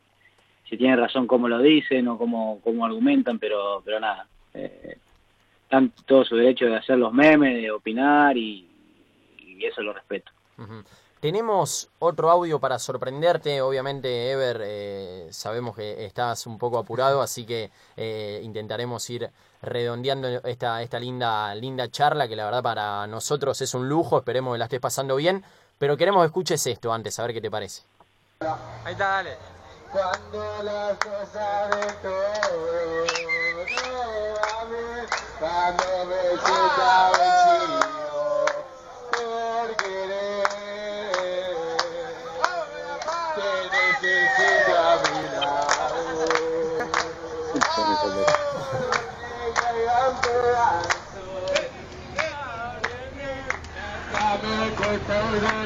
si 0.68 0.76
tiene 0.76 0.96
razón 0.96 1.26
cómo 1.26 1.48
lo 1.48 1.60
dicen 1.60 2.08
o 2.08 2.18
cómo, 2.18 2.60
cómo 2.62 2.84
argumentan, 2.84 3.38
pero, 3.38 3.82
pero 3.84 4.00
nada, 4.00 4.26
eh, 4.54 4.96
están 5.68 5.92
todo 6.06 6.24
su 6.24 6.34
derecho 6.34 6.64
de 6.64 6.78
hacer 6.78 6.96
los 6.96 7.12
memes, 7.12 7.60
de 7.60 7.70
opinar 7.70 8.38
y, 8.38 8.64
eso 9.60 9.82
lo 9.82 9.92
respeto. 9.92 10.30
Tenemos 11.20 11.90
otro 11.98 12.30
audio 12.30 12.60
para 12.60 12.78
sorprenderte, 12.78 13.60
obviamente 13.60 14.30
Ever, 14.30 14.60
eh, 14.62 15.28
sabemos 15.30 15.74
que 15.76 16.06
estás 16.06 16.46
un 16.46 16.58
poco 16.58 16.78
apurado, 16.78 17.20
así 17.20 17.44
que 17.44 17.70
eh, 17.96 18.40
intentaremos 18.44 19.10
ir 19.10 19.28
redondeando 19.60 20.28
esta, 20.44 20.80
esta 20.80 21.00
linda, 21.00 21.54
linda 21.56 21.90
charla, 21.90 22.28
que 22.28 22.36
la 22.36 22.44
verdad 22.44 22.62
para 22.62 23.06
nosotros 23.08 23.60
es 23.60 23.74
un 23.74 23.88
lujo, 23.88 24.18
esperemos 24.18 24.54
que 24.54 24.58
la 24.58 24.64
estés 24.66 24.80
pasando 24.80 25.16
bien, 25.16 25.44
pero 25.78 25.96
queremos 25.96 26.22
que 26.22 26.26
escuches 26.26 26.64
esto 26.66 26.92
antes, 26.92 27.18
a 27.18 27.24
ver 27.24 27.34
qué 27.34 27.40
te 27.40 27.50
parece. 27.50 27.82
Ahí 28.84 28.92
está, 28.92 29.08
dale. 29.08 29.57
Cuando 29.90 30.62
las 30.62 30.98
cosas 30.98 31.70
de 31.70 31.86
todo, 32.02 33.06
cuando 35.40 36.04
me 36.04 36.22
sienta 36.44 37.10
vencido 37.18 38.46
por 39.10 39.68
querer, 39.76 40.46
te 43.34 43.48
necesito 43.76 44.72
a 44.78 44.80
mi 44.98 45.22
lado. 45.40 45.68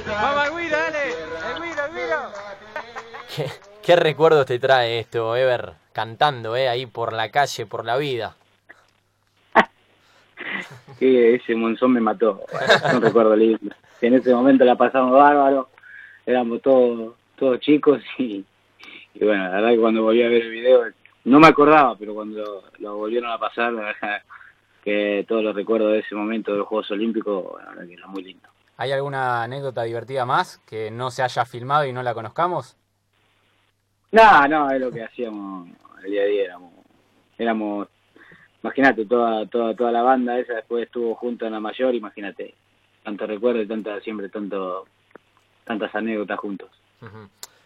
Vamos, 0.07 0.47
el 0.47 0.71
dale. 0.71 1.05
El 1.11 1.63
el 1.63 2.33
¿Qué, 3.35 3.72
¿Qué 3.83 3.97
recuerdos 3.97 4.47
te 4.47 4.61
trae 4.61 5.01
esto, 5.01 5.35
Ever? 5.35 5.73
Cantando, 5.93 6.55
¿eh? 6.55 6.69
Ahí 6.69 6.87
por 6.87 7.13
la 7.13 7.33
calle, 7.33 7.67
por 7.67 7.85
la 7.85 7.97
vida. 7.97 8.37
que 11.01 11.35
ese 11.35 11.57
monzón 11.57 11.95
me 11.95 12.01
mató. 12.01 12.43
No 12.93 13.01
recuerdo 13.01 13.35
lindo. 13.35 13.75
En 14.01 14.15
ese 14.15 14.33
momento 14.33 14.65
la 14.65 14.77
pasamos 14.77 15.13
bárbaro. 15.13 15.69
Éramos 16.25 16.63
todos 16.63 17.15
todos 17.35 17.59
chicos 17.59 18.01
y, 18.19 18.45
y 19.15 19.25
bueno, 19.25 19.45
la 19.45 19.51
verdad 19.57 19.71
que 19.71 19.81
cuando 19.81 20.03
volví 20.05 20.23
a 20.23 20.29
ver 20.29 20.43
el 20.43 20.51
video, 20.51 20.85
no 21.25 21.41
me 21.41 21.49
acordaba, 21.49 21.97
pero 21.97 22.15
cuando 22.15 22.63
lo, 22.79 22.97
volvieron 22.97 23.33
a 23.33 23.39
pasar, 23.39 23.73
la 23.73 23.83
verdad 23.83 24.23
que 24.85 25.25
todos 25.27 25.43
los 25.43 25.57
recuerdos 25.57 25.93
de 25.93 25.99
ese 26.01 26.15
momento 26.15 26.53
de 26.53 26.59
los 26.59 26.69
Juegos 26.69 26.91
Olímpicos, 26.93 27.45
la 27.61 27.71
verdad 27.71 27.87
que 27.87 27.95
era 27.95 28.07
muy 28.07 28.23
lindo. 28.23 28.49
¿Hay 28.77 28.93
alguna 28.93 29.43
anécdota 29.43 29.83
divertida 29.83 30.25
más 30.25 30.59
que 30.67 30.93
no 30.93 31.11
se 31.11 31.25
haya 31.25 31.45
filmado 31.45 31.85
y 31.85 31.93
no 31.93 32.05
la 32.05 32.15
conozcamos? 32.15 32.77
No, 34.13 34.47
no, 34.47 34.71
es 34.71 34.81
lo 34.81 34.91
que 34.91 35.03
hacíamos 35.03 35.69
el 36.05 36.11
día 36.11 36.23
a 36.23 36.27
día. 36.27 36.45
Éramos, 36.45 36.73
éramos 37.39 37.89
imagínate, 38.63 39.05
toda, 39.07 39.47
toda, 39.47 39.75
toda 39.75 39.91
la 39.91 40.03
banda 40.03 40.39
esa 40.39 40.55
después 40.55 40.85
estuvo 40.85 41.15
junto 41.15 41.47
en 41.47 41.53
la 41.53 41.61
mayor, 41.61 41.95
imagínate, 41.95 42.55
tanto 43.03 43.27
recuerdo 43.27 43.61
y 43.61 43.67
tanta, 43.67 44.01
siempre 44.01 44.29
tanto, 44.29 44.87
tantas 45.65 45.95
anécdotas 45.95 46.39
juntos. 46.39 46.71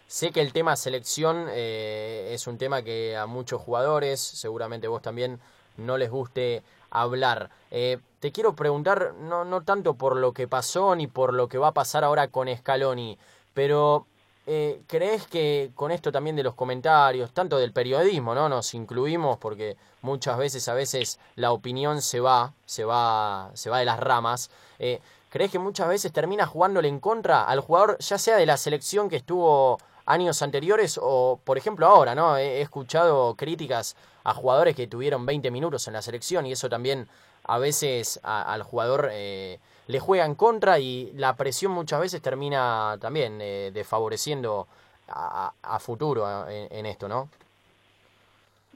Sé 0.06 0.30
que 0.30 0.40
el 0.40 0.52
tema 0.52 0.76
selección 0.76 1.46
eh, 1.50 2.30
es 2.32 2.46
un 2.46 2.58
tema 2.58 2.82
que 2.82 3.16
a 3.16 3.26
muchos 3.26 3.60
jugadores, 3.60 4.20
seguramente 4.20 4.88
vos 4.88 5.02
también, 5.02 5.38
no 5.76 5.98
les 5.98 6.10
guste 6.10 6.62
hablar. 6.90 7.50
Eh, 7.70 7.98
te 8.20 8.32
quiero 8.32 8.54
preguntar, 8.54 9.12
no, 9.20 9.44
no 9.44 9.62
tanto 9.62 9.94
por 9.94 10.16
lo 10.16 10.32
que 10.32 10.48
pasó 10.48 10.96
ni 10.96 11.06
por 11.06 11.34
lo 11.34 11.48
que 11.48 11.58
va 11.58 11.68
a 11.68 11.74
pasar 11.74 12.04
ahora 12.04 12.28
con 12.28 12.48
Scaloni, 12.48 13.18
pero 13.52 14.06
eh, 14.46 14.80
¿crees 14.86 15.26
que 15.26 15.72
con 15.74 15.90
esto 15.90 16.12
también 16.12 16.36
de 16.36 16.44
los 16.44 16.54
comentarios, 16.54 17.32
tanto 17.32 17.58
del 17.58 17.72
periodismo, 17.72 18.34
¿no? 18.34 18.48
Nos 18.48 18.74
incluimos 18.74 19.38
porque 19.38 19.76
muchas 20.02 20.38
veces, 20.38 20.68
a 20.68 20.74
veces 20.74 21.18
la 21.34 21.50
opinión 21.50 22.00
se 22.00 22.20
va, 22.20 22.52
se 22.64 22.84
va, 22.84 23.50
se 23.54 23.70
va 23.70 23.80
de 23.80 23.84
las 23.84 23.98
ramas. 23.98 24.50
Eh, 24.78 25.00
¿Crees 25.30 25.50
que 25.50 25.58
muchas 25.58 25.88
veces 25.88 26.12
termina 26.12 26.46
jugándole 26.46 26.88
en 26.88 27.00
contra 27.00 27.44
al 27.44 27.60
jugador, 27.60 27.98
ya 27.98 28.18
sea 28.18 28.36
de 28.36 28.46
la 28.46 28.56
selección 28.56 29.08
que 29.08 29.16
estuvo 29.16 29.78
años 30.06 30.40
anteriores 30.40 30.98
o, 31.02 31.40
por 31.44 31.58
ejemplo, 31.58 31.86
ahora, 31.86 32.14
¿no? 32.14 32.36
He, 32.36 32.62
escuchado 32.62 33.34
críticas 33.34 33.96
a 34.22 34.32
jugadores 34.32 34.76
que 34.76 34.86
tuvieron 34.86 35.26
20 35.26 35.50
minutos 35.50 35.86
en 35.88 35.94
la 35.94 36.02
selección 36.02 36.46
y 36.46 36.52
eso 36.52 36.68
también 36.68 37.08
a 37.44 37.58
veces 37.58 38.20
al 38.22 38.62
jugador 38.62 39.08
eh, 39.12 39.58
le 39.86 40.00
juega 40.00 40.24
en 40.24 40.34
contra 40.34 40.78
y 40.78 41.12
la 41.14 41.36
presión 41.36 41.72
muchas 41.72 42.00
veces 42.00 42.20
termina 42.22 42.96
también 43.00 43.38
eh, 43.40 43.70
desfavoreciendo 43.72 44.66
a, 45.08 45.78
futuro 45.78 46.26
en, 46.48 46.84
esto, 46.84 47.08
¿no? 47.08 47.28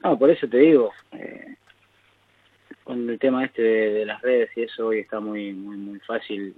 No, 0.01 0.17
por 0.17 0.29
eso 0.29 0.47
te 0.47 0.57
digo, 0.59 0.91
eh, 1.11 1.55
con 2.85 3.09
el 3.09 3.19
tema 3.19 3.43
este 3.43 3.61
de, 3.61 4.05
las 4.05 4.21
redes 4.21 4.49
y 4.55 4.63
eso 4.63 4.87
hoy 4.87 4.99
está 4.99 5.19
muy 5.19 5.51
muy 5.51 5.75
muy 5.75 5.99
fácil, 5.99 6.55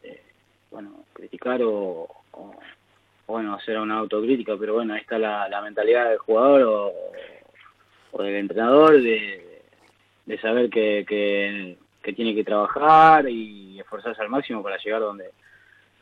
bueno, 0.70 0.92
criticar 1.14 1.62
o 1.64 2.08
bueno, 3.28 3.56
hacer 3.56 3.80
una 3.80 4.00
autocrítica, 4.00 4.56
pero 4.60 4.76
bueno, 4.76 4.94
ahí 4.94 5.02
está 5.02 5.18
la, 5.18 5.62
mentalidad 5.62 6.10
del 6.10 6.18
jugador 6.18 6.94
o, 8.12 8.22
del 8.22 8.36
entrenador 8.36 9.02
de, 9.02 9.64
saber 10.42 10.70
que, 10.70 11.06
que, 11.08 11.78
tiene 12.12 12.36
que 12.36 12.44
trabajar 12.44 13.30
y 13.30 13.80
esforzarse 13.80 14.22
al 14.22 14.30
máximo 14.30 14.62
para 14.62 14.78
llegar 14.78 15.00
donde, 15.00 15.30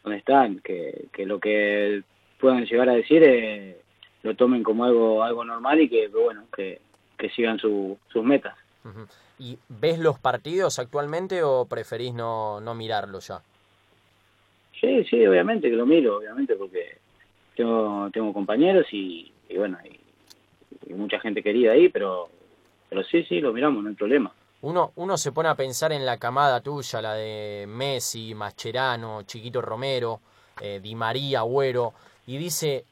donde 0.04 0.18
están, 0.18 0.60
que, 0.62 1.10
que 1.14 1.28
lo 1.28 1.40
que 1.40 2.02
puedan 2.40 2.66
llegar 2.66 2.90
a 2.90 2.94
decir 2.94 3.22
eh, 3.24 3.78
lo 4.24 4.36
tomen 4.36 4.64
como 4.64 4.86
algo 4.86 5.24
algo 5.24 5.46
normal 5.46 5.82
y 5.82 5.90
que, 5.90 6.08
bueno, 6.08 6.46
que, 6.56 6.82
que 7.18 7.30
sigan 7.30 7.60
sus 7.60 8.24
metas. 8.24 8.58
¿Y 9.38 9.58
ves 9.70 10.00
los 10.00 10.18
partidos 10.18 10.80
actualmente 10.80 11.44
o 11.44 11.66
preferís 11.66 12.14
no, 12.14 12.60
no 12.62 12.74
mirarlos 12.74 13.28
ya? 13.28 13.42
Sí, 14.80 15.04
sí, 15.06 15.26
obviamente 15.26 15.70
que 15.70 15.76
lo 15.76 15.86
miro, 15.86 16.18
obviamente, 16.18 16.56
porque 16.56 16.98
tengo, 17.56 18.10
tengo 18.12 18.34
compañeros 18.34 18.88
y, 18.92 19.32
bueno, 19.56 19.78
y, 19.86 20.00
mucha 20.94 21.20
gente 21.20 21.44
querida 21.44 21.72
ahí, 21.72 21.90
pero, 21.90 22.30
pero 22.90 23.04
sí, 23.04 23.24
sí, 23.24 23.40
lo 23.40 23.54
miramos, 23.54 23.84
no 23.84 23.90
hay 23.90 23.96
problema. 23.96 24.34
Uno, 24.64 24.92
uno 24.96 25.18
se 25.18 25.32
pone 25.32 25.50
a 25.50 25.56
pensar 25.56 25.92
en 25.92 26.06
la 26.06 26.18
camada 26.18 26.62
tuya, 26.62 27.02
la 27.02 27.14
de 27.14 27.66
Messi, 27.68 28.36
Mascherano, 28.36 29.24
Chiquito 29.24 29.62
Romero, 29.62 30.20
eh, 30.60 30.80
Di 30.82 30.94
María, 30.94 31.40
Agüero, 31.40 31.94
y 32.28 32.38
dice, 32.38 32.86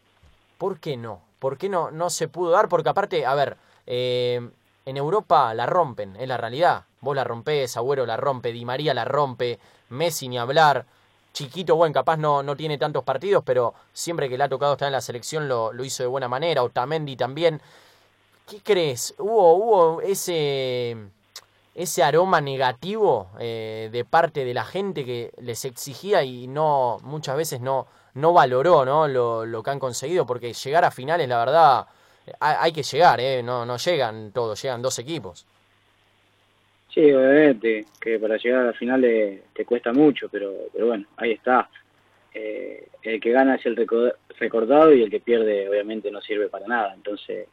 ¿por 0.57 0.79
qué 0.79 0.97
no? 0.97 1.21
¿Por 1.37 1.57
qué 1.57 1.69
no, 1.69 1.91
no 1.91 2.09
se 2.09 2.27
pudo 2.27 2.51
dar? 2.51 2.69
Porque 2.69 2.89
aparte, 2.89 3.25
a 3.25 3.35
ver, 3.35 3.57
eh, 3.85 4.49
en 4.85 4.97
Europa 4.97 5.53
la 5.53 5.67
rompen, 5.67 6.15
es 6.15 6.27
la 6.27 6.37
realidad. 6.37 6.85
Vos 7.01 7.15
la 7.15 7.23
rompés, 7.23 7.77
Agüero 7.77 8.05
la 8.05 8.17
rompe, 8.17 8.51
Di 8.51 8.65
María 8.65 8.93
la 8.93 9.05
rompe, 9.05 9.59
Messi 9.89 10.27
ni 10.27 10.37
hablar 10.37 10.85
chiquito, 11.33 11.75
bueno, 11.75 11.93
capaz 11.93 12.17
no, 12.17 12.43
no 12.43 12.55
tiene 12.55 12.77
tantos 12.77 13.03
partidos, 13.03 13.43
pero 13.45 13.73
siempre 13.93 14.29
que 14.29 14.37
le 14.37 14.43
ha 14.43 14.49
tocado 14.49 14.73
estar 14.73 14.87
en 14.87 14.93
la 14.93 15.01
selección 15.01 15.47
lo, 15.47 15.71
lo 15.71 15.83
hizo 15.83 16.03
de 16.03 16.07
buena 16.07 16.27
manera. 16.27 16.63
Otamendi 16.63 17.15
también. 17.15 17.61
¿Qué 18.47 18.61
crees? 18.61 19.13
¿Hubo, 19.19 19.53
hubo 19.53 20.01
ese, 20.01 20.97
ese 21.79 22.03
aroma 22.03 22.41
negativo 22.41 23.29
eh, 23.39 23.87
de 23.89 24.03
parte 24.03 24.43
de 24.43 24.53
la 24.53 24.65
gente 24.65 25.05
que 25.05 25.31
les 25.41 25.63
exigía 25.63 26.23
y 26.23 26.45
no 26.45 26.97
muchas 27.03 27.37
veces 27.37 27.61
no, 27.61 27.87
no 28.15 28.33
valoró 28.33 28.83
¿no? 28.83 29.07
Lo, 29.07 29.45
lo 29.45 29.63
que 29.63 29.71
han 29.71 29.79
conseguido? 29.79 30.25
Porque 30.25 30.51
llegar 30.51 30.83
a 30.83 30.91
finales, 30.91 31.29
la 31.29 31.39
verdad, 31.39 31.87
hay, 32.41 32.73
que 32.73 32.83
llegar, 32.83 33.21
¿eh? 33.21 33.41
no, 33.41 33.65
no 33.65 33.77
llegan 33.77 34.33
todos, 34.33 34.61
llegan 34.61 34.81
dos 34.81 34.99
equipos. 34.99 35.45
Sí, 36.93 37.13
obviamente, 37.13 37.85
que 38.01 38.19
para 38.19 38.35
llegar 38.35 38.61
a 38.61 38.65
la 38.65 38.73
final 38.73 39.01
te 39.53 39.65
cuesta 39.65 39.93
mucho, 39.93 40.27
pero, 40.27 40.51
pero 40.73 40.87
bueno, 40.87 41.05
ahí 41.15 41.31
está. 41.31 41.69
Eh, 42.33 42.89
el 43.03 43.21
que 43.21 43.31
gana 43.31 43.55
es 43.55 43.65
el 43.65 43.77
recordado 44.37 44.93
y 44.93 45.01
el 45.01 45.09
que 45.09 45.21
pierde 45.21 45.69
obviamente 45.69 46.11
no 46.11 46.19
sirve 46.21 46.49
para 46.49 46.67
nada. 46.67 46.93
Entonces, 46.93 47.47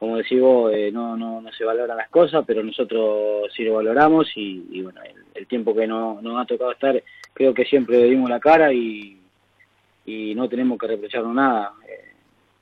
como 0.00 0.16
decís 0.16 0.40
vos, 0.40 0.72
eh, 0.72 0.90
no, 0.90 1.14
no, 1.14 1.42
no 1.42 1.52
se 1.52 1.62
valoran 1.62 1.98
las 1.98 2.08
cosas, 2.08 2.42
pero 2.46 2.64
nosotros 2.64 3.52
sí 3.54 3.64
lo 3.64 3.74
valoramos 3.74 4.32
y, 4.34 4.80
bueno, 4.80 4.98
el, 5.34 5.46
tiempo 5.46 5.74
que 5.74 5.86
no, 5.86 6.22
nos 6.22 6.40
ha 6.40 6.46
tocado 6.46 6.72
estar, 6.72 7.02
creo 7.34 7.52
que 7.52 7.66
siempre 7.66 8.04
dimos 8.04 8.30
la 8.30 8.40
cara 8.40 8.72
y, 8.72 9.20
y 10.06 10.34
no 10.34 10.48
tenemos 10.48 10.78
que 10.78 10.86
reprocharnos 10.86 11.34
nada. 11.34 11.74
Eh, 11.86 12.14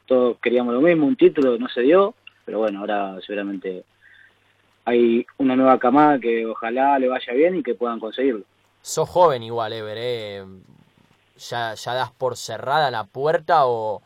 todos 0.05 0.39
queríamos 0.43 0.75
lo 0.75 0.81
mismo, 0.81 1.07
un 1.07 1.15
título 1.15 1.57
no 1.59 1.69
se 1.69 1.83
dio, 1.83 2.15
pero 2.45 2.59
bueno, 2.59 2.81
ahora 2.81 3.17
seguramente 3.25 3.85
hay 4.85 5.25
una 5.37 5.55
nueva 5.55 5.79
camada 5.79 6.19
que 6.19 6.45
ojalá 6.45 6.99
le 6.99 7.07
vaya 7.07 7.33
bien 7.35 7.55
y 7.55 7.63
que 7.63 7.77
puedan 7.77 8.01
conseguirlo. 8.01 8.43
Sos 8.83 9.09
joven 9.09 9.45
igual, 9.45 9.73
Ever, 9.75 9.97
¿eh? 9.97 10.45
¿Ya, 11.37 11.75
¿Ya 11.75 11.95
das 11.95 12.11
por 12.11 12.37
cerrada 12.37 12.91
la 12.91 13.05
puerta 13.05 13.67
o, 13.67 14.03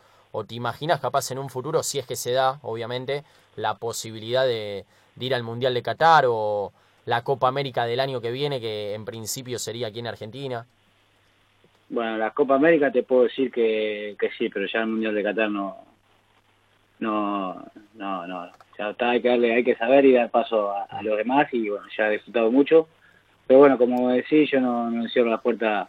te 0.46 0.54
imaginas 0.54 1.00
capaz 1.00 1.30
en 1.30 1.38
un 1.38 1.50
futuro, 1.50 1.82
si 1.82 1.98
es 1.98 2.06
que 2.06 2.16
se 2.16 2.32
da, 2.32 2.58
obviamente, 2.62 3.24
la 3.56 3.74
posibilidad 3.74 4.46
de, 4.46 4.84
ir 5.20 5.34
al 5.34 5.42
Mundial 5.42 5.74
de 5.74 5.82
Qatar 5.82 6.24
o 6.26 6.72
la 7.04 7.22
Copa 7.22 7.48
América 7.48 7.84
del 7.84 8.00
año 8.00 8.20
que 8.20 8.30
viene, 8.30 8.60
que 8.60 8.94
en 8.94 9.04
principio 9.04 9.58
sería 9.58 9.88
aquí 9.88 9.98
en 9.98 10.06
Argentina? 10.06 10.66
Bueno, 11.90 12.16
la 12.16 12.30
Copa 12.30 12.54
América 12.54 12.90
te 12.90 13.02
puedo 13.02 13.24
decir 13.24 13.52
que, 13.52 14.16
que 14.18 14.30
sí, 14.38 14.48
pero 14.48 14.66
ya 14.66 14.80
el 14.80 14.86
Mundial 14.86 15.14
de 15.14 15.22
Qatar 15.22 15.50
no, 15.50 15.76
no, 16.98 17.62
no, 17.94 18.26
no. 18.26 18.50
Ya 18.78 18.90
está, 18.90 19.10
hay 19.10 19.20
que 19.20 19.28
darle, 19.28 19.54
hay 19.54 19.64
que 19.64 19.76
saber 19.76 20.06
y 20.06 20.12
dar 20.12 20.30
paso 20.30 20.72
a, 20.72 21.02
los 21.02 21.18
demás 21.18 21.52
y 21.52 21.68
bueno, 21.68 21.84
ya 21.96 22.08
he 22.08 22.12
disfrutado 22.12 22.50
mucho. 22.50 22.88
Pero 23.46 23.60
bueno, 23.60 23.76
como 23.76 24.08
decís, 24.10 24.50
yo 24.50 24.60
no, 24.60 24.90
no 24.90 25.06
cierro 25.08 25.28
la 25.28 25.42
puerta 25.42 25.88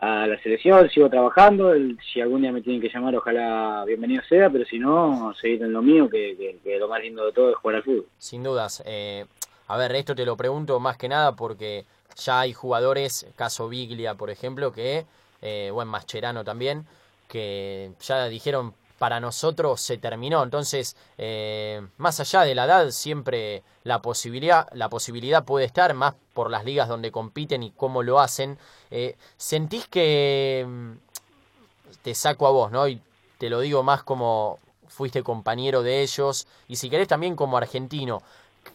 a 0.00 0.26
la 0.26 0.40
selección, 0.42 0.88
sigo 0.90 1.08
trabajando, 1.08 1.72
si 2.12 2.20
algún 2.20 2.42
día 2.42 2.52
me 2.52 2.62
tienen 2.62 2.80
que 2.80 2.88
llamar, 2.88 3.16
ojalá 3.16 3.84
bienvenido 3.86 4.22
sea, 4.28 4.48
pero 4.48 4.64
si 4.64 4.78
no, 4.78 5.34
seguir 5.40 5.62
en 5.62 5.72
lo 5.72 5.82
mío, 5.82 6.08
que, 6.08 6.58
que, 6.62 6.78
lo 6.78 6.88
más 6.88 7.02
lindo 7.02 7.24
de 7.24 7.32
todo 7.32 7.50
es 7.50 7.56
jugar 7.56 7.76
al 7.76 7.82
fútbol. 7.82 8.06
Sin 8.18 8.42
dudas. 8.42 8.82
Eh, 8.86 9.24
a 9.66 9.76
ver, 9.76 9.94
esto 9.96 10.14
te 10.14 10.24
lo 10.24 10.36
pregunto 10.36 10.78
más 10.78 10.96
que 10.96 11.08
nada 11.08 11.34
porque 11.34 11.84
ya 12.16 12.40
hay 12.40 12.52
jugadores, 12.52 13.26
caso 13.36 13.68
Biglia, 13.68 14.14
por 14.14 14.30
ejemplo, 14.30 14.72
que, 14.72 15.04
eh, 15.42 15.70
buen 15.72 15.88
Mascherano 15.88 16.44
también, 16.44 16.86
que 17.28 17.90
ya 18.00 18.28
dijeron 18.28 18.74
para 18.98 19.20
nosotros 19.20 19.80
se 19.80 19.98
terminó. 19.98 20.42
Entonces, 20.42 20.96
eh, 21.16 21.86
más 21.96 22.20
allá 22.20 22.42
de 22.42 22.54
la 22.54 22.64
edad, 22.64 22.90
siempre 22.90 23.62
la 23.84 24.02
posibilidad, 24.02 24.68
la 24.72 24.88
posibilidad 24.88 25.44
puede 25.44 25.66
estar, 25.66 25.94
más 25.94 26.14
por 26.34 26.50
las 26.50 26.64
ligas 26.64 26.88
donde 26.88 27.12
compiten 27.12 27.62
y 27.62 27.70
cómo 27.70 28.02
lo 28.02 28.20
hacen. 28.20 28.58
Eh, 28.90 29.16
¿Sentís 29.36 29.86
que 29.88 30.66
mm, 30.66 30.92
te 32.02 32.14
saco 32.14 32.46
a 32.46 32.50
vos, 32.50 32.70
¿no? 32.70 32.88
Y 32.88 33.00
te 33.38 33.48
lo 33.50 33.60
digo 33.60 33.82
más 33.82 34.02
como 34.02 34.58
fuiste 34.88 35.22
compañero 35.22 35.82
de 35.82 36.02
ellos, 36.02 36.48
y 36.66 36.76
si 36.76 36.90
querés 36.90 37.06
también 37.08 37.36
como 37.36 37.56
argentino, 37.56 38.22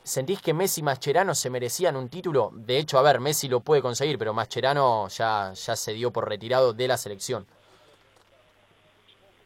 ¿Sentís 0.03 0.41
que 0.41 0.53
Messi 0.53 0.81
y 0.81 0.83
Mascherano 0.83 1.35
se 1.35 1.49
merecían 1.49 1.95
un 1.95 2.09
título? 2.09 2.51
De 2.53 2.77
hecho, 2.77 2.97
a 2.97 3.01
ver, 3.01 3.19
Messi 3.19 3.47
lo 3.47 3.59
puede 3.59 3.81
conseguir, 3.81 4.17
pero 4.17 4.33
Mascherano 4.33 5.07
ya, 5.09 5.53
ya 5.53 5.75
se 5.75 5.93
dio 5.93 6.11
por 6.11 6.27
retirado 6.27 6.73
de 6.73 6.87
la 6.87 6.97
selección. 6.97 7.45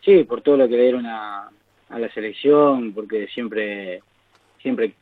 Sí, 0.08 0.24
por 0.24 0.42
todo 0.42 0.56
lo 0.56 0.70
que 0.70 0.78
le 0.78 0.84
dieron 0.84 1.06
a, 1.06 1.52
la 1.90 2.10
selección, 2.14 2.94
porque 2.94 3.28
siempre, 3.28 4.02
siempre, 4.62 4.94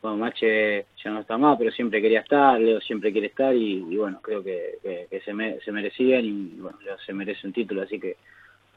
bueno, 0.00 0.16
Mache 0.16 0.86
ya 0.96 1.10
no 1.10 1.20
está 1.20 1.36
más, 1.36 1.58
pero 1.58 1.70
siempre 1.70 2.00
quería 2.00 2.20
estar, 2.20 2.58
Leo 2.58 2.80
siempre 2.80 3.12
quiere 3.12 3.26
estar 3.26 3.54
y, 3.54 3.80
bueno, 3.98 4.20
creo 4.22 4.42
que, 4.42 4.78
se, 5.10 5.60
se 5.62 5.72
merecían 5.72 6.24
y 6.24 6.56
bueno, 6.58 6.78
Leo 6.82 6.96
se 7.00 7.12
merece 7.12 7.46
un 7.46 7.52
título, 7.52 7.82
así 7.82 8.00
que 8.00 8.16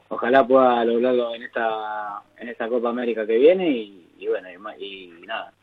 ojalá 0.10 0.45
pueda 0.45 0.83
lograrlo 0.83 1.33
en 1.33 1.43
esta 1.43 2.23
en 2.38 2.49
esta 2.49 2.67
Copa 2.67 2.89
América 2.89 3.25
que 3.25 3.38
viene 3.38 3.69
y, 3.69 4.27
bueno, 4.27 4.49
y, 4.77 5.13
nada, 5.25 5.53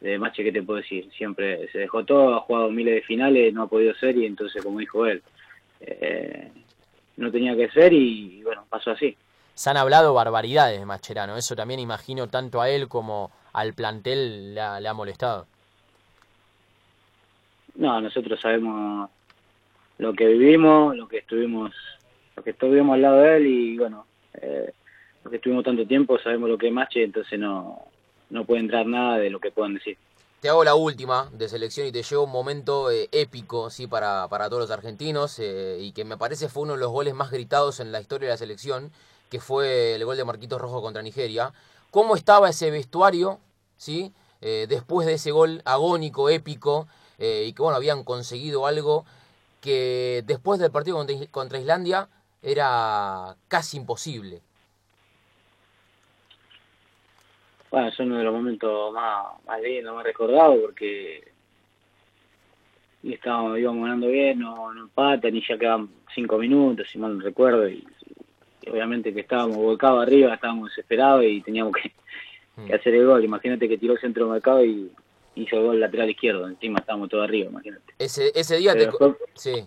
de 0.00 0.16
Mache, 0.16 0.44
¿qué 0.44 0.52
te 0.52 0.62
puedo 0.62 0.76
decir? 0.76 1.10
Siempre 1.10 1.66
se 1.72 1.78
dejó 1.78 2.04
todo, 2.04 2.36
ha 2.36 2.40
jugado 2.42 2.70
miles 2.70 2.94
de 2.94 3.02
finales, 3.02 3.52
no 3.52 3.64
ha 3.64 3.68
podido 3.68 3.94
ser 3.96 4.16
y 4.16 4.26
entonces, 4.26 4.62
como 4.62 4.78
dijo 4.78 5.06
él, 5.06 5.24
eh, 5.80 6.52
no 7.16 7.32
tenía 7.32 7.56
que 7.56 7.68
ser 7.70 7.92
y, 7.92 8.40
bueno, 8.44 8.64
pasó 8.70 8.92
así. 8.92 9.16
Se 9.54 9.70
han 9.70 9.76
hablado 9.76 10.14
barbaridades 10.14 10.80
de 10.80 10.86
Mascherano, 10.86 11.36
eso 11.36 11.54
también 11.54 11.80
imagino 11.80 12.28
tanto 12.28 12.60
a 12.60 12.68
él 12.68 12.88
como 12.88 13.30
al 13.52 13.72
plantel 13.72 14.54
le 14.54 14.60
ha, 14.60 14.94
molestado. 14.94 15.46
No, 17.76 18.00
nosotros 18.00 18.40
sabemos 18.40 19.08
lo 19.98 20.12
que 20.12 20.26
vivimos, 20.26 20.96
lo 20.96 21.06
que 21.06 21.18
estuvimos, 21.18 21.72
lo 22.36 22.42
que 22.42 22.50
estuvimos 22.50 22.94
al 22.94 23.02
lado 23.02 23.16
de 23.18 23.36
él 23.36 23.46
y 23.46 23.78
bueno, 23.78 24.06
eh, 24.34 24.72
lo 25.24 25.30
que 25.30 25.36
estuvimos 25.36 25.64
tanto 25.64 25.86
tiempo, 25.86 26.18
sabemos 26.18 26.50
lo 26.50 26.58
que 26.58 26.68
es 26.68 26.72
Mache, 26.72 27.04
entonces 27.04 27.38
no, 27.38 27.80
no 28.30 28.44
puede 28.44 28.60
entrar 28.60 28.86
nada 28.86 29.18
de 29.18 29.30
lo 29.30 29.38
que 29.38 29.52
puedan 29.52 29.74
decir 29.74 29.96
te 30.44 30.50
hago 30.50 30.62
la 30.62 30.74
última 30.74 31.30
de 31.32 31.48
selección 31.48 31.86
y 31.86 31.90
te 31.90 32.02
llevo 32.02 32.24
un 32.24 32.30
momento 32.30 32.90
eh, 32.90 33.08
épico 33.12 33.70
sí 33.70 33.86
para, 33.86 34.28
para, 34.28 34.50
todos 34.50 34.60
los 34.60 34.70
argentinos 34.70 35.38
eh, 35.38 35.78
y 35.80 35.92
que 35.92 36.04
me 36.04 36.18
parece 36.18 36.50
fue 36.50 36.64
uno 36.64 36.74
de 36.74 36.80
los 36.80 36.90
goles 36.90 37.14
más 37.14 37.30
gritados 37.30 37.80
en 37.80 37.92
la 37.92 38.02
historia 38.02 38.28
de 38.28 38.34
la 38.34 38.36
selección, 38.36 38.92
que 39.30 39.40
fue 39.40 39.94
el 39.94 40.04
gol 40.04 40.16
de 40.16 40.24
Marquitos 40.24 40.60
Rojo 40.60 40.82
contra 40.82 41.02
Nigeria. 41.02 41.52
¿Cómo 41.90 42.16
estaba 42.16 42.48
ese 42.48 42.70
vestuario 42.70 43.40
sí 43.76 44.12
eh, 44.40 44.66
después 44.68 45.06
de 45.06 45.14
ese 45.14 45.30
gol 45.30 45.62
agónico, 45.64 46.28
épico 46.28 46.86
y 47.16 47.52
que 47.52 47.62
bueno 47.62 47.76
habían 47.76 48.02
conseguido 48.02 48.66
algo 48.66 49.04
que 49.60 50.24
después 50.26 50.58
del 50.60 50.72
partido 50.72 50.96
contra, 50.96 51.16
contra 51.30 51.58
Islandia 51.58 52.08
era 52.42 53.36
casi 53.48 53.76
imposible? 53.76 54.42
bueno, 57.74 57.88
es 57.88 57.98
uno 57.98 58.18
de 58.18 58.22
los 58.22 58.32
momentos 58.32 58.92
más, 58.92 59.44
más 59.44 59.60
lindos, 59.60 59.96
más 59.96 60.04
recordados, 60.04 60.58
porque 60.60 61.24
y 63.02 63.14
estábamos, 63.14 63.58
íbamos 63.58 63.82
ganando 63.82 64.06
bien, 64.06 64.38
no, 64.38 64.72
no 64.72 64.82
empatan, 64.82 65.34
y 65.34 65.44
ya 65.44 65.58
quedan 65.58 65.88
cinco 66.14 66.38
minutos, 66.38 66.86
si 66.88 66.98
mal 66.98 67.18
no 67.18 67.24
recuerdo, 67.24 67.68
y, 67.68 67.84
obviamente 68.70 69.12
que 69.12 69.20
estábamos 69.20 69.56
volcados 69.56 70.02
arriba, 70.02 70.34
estábamos 70.34 70.70
desesperados 70.70 71.24
y 71.24 71.40
teníamos 71.40 71.72
que, 71.74 71.92
mm. 72.56 72.72
hacer 72.72 72.94
el 72.94 73.06
gol. 73.06 73.24
Imagínate 73.24 73.68
que 73.68 73.78
tiró 73.78 73.94
el 73.94 74.00
centro 74.00 74.28
mercado 74.28 74.64
y 74.64 74.90
hizo 75.36 75.56
el 75.56 75.62
gol 75.62 75.80
lateral 75.80 76.10
izquierdo, 76.10 76.48
encima 76.48 76.78
estábamos 76.78 77.08
todos 77.08 77.24
arriba, 77.24 77.50
imagínate. 77.50 77.92
Ese, 77.98 78.32
ese 78.34 78.56
día 78.56 78.74
te... 78.74 78.88
sí. 79.34 79.64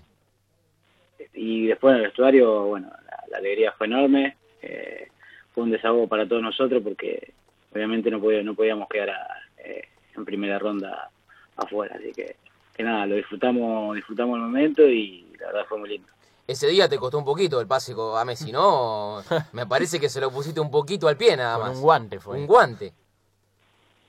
Y 1.33 1.67
después 1.67 1.93
en 1.93 1.97
el 1.97 2.05
vestuario, 2.07 2.65
bueno, 2.65 2.89
la, 3.29 3.37
alegría 3.37 3.71
fue 3.73 3.87
enorme, 3.87 4.37
eh, 4.61 5.07
fue 5.53 5.63
un 5.63 5.71
desahogo 5.71 6.07
para 6.07 6.27
todos 6.27 6.41
nosotros 6.41 6.81
porque 6.83 7.33
obviamente 7.73 8.09
no, 8.09 8.19
podíamos, 8.19 8.45
no 8.45 8.55
podíamos 8.55 8.87
quedar 8.89 9.15
eh, 9.57 9.87
en 10.15 10.25
primera 10.25 10.57
ronda 10.57 11.09
afuera, 11.55 11.95
así 11.95 12.11
que, 12.13 12.37
que 12.75 12.83
nada, 12.83 13.05
lo 13.05 13.15
disfrutamos, 13.15 13.95
disfrutamos 13.95 14.37
el 14.37 14.43
momento 14.43 14.87
y 14.87 15.27
la 15.39 15.47
verdad 15.47 15.65
fue 15.67 15.77
muy 15.77 15.89
lindo. 15.89 16.07
Ese 16.47 16.67
día 16.67 16.87
te 16.87 16.97
costó 16.97 17.17
un 17.17 17.25
poquito 17.25 17.59
el 17.59 17.67
pase 17.67 17.93
a 18.15 18.23
Messi, 18.23 18.53
¿no? 18.53 19.21
Me 19.51 19.67
parece 19.67 19.99
que 19.99 20.07
se 20.07 20.21
lo 20.21 20.31
pusiste 20.31 20.61
un 20.61 20.71
poquito 20.71 21.09
al 21.09 21.17
pie 21.17 21.35
nada 21.35 21.57
más. 21.57 21.75
un 21.75 21.81
guante 21.81 22.19
fue. 22.21 22.37
Un 22.37 22.47
guante. 22.47 22.93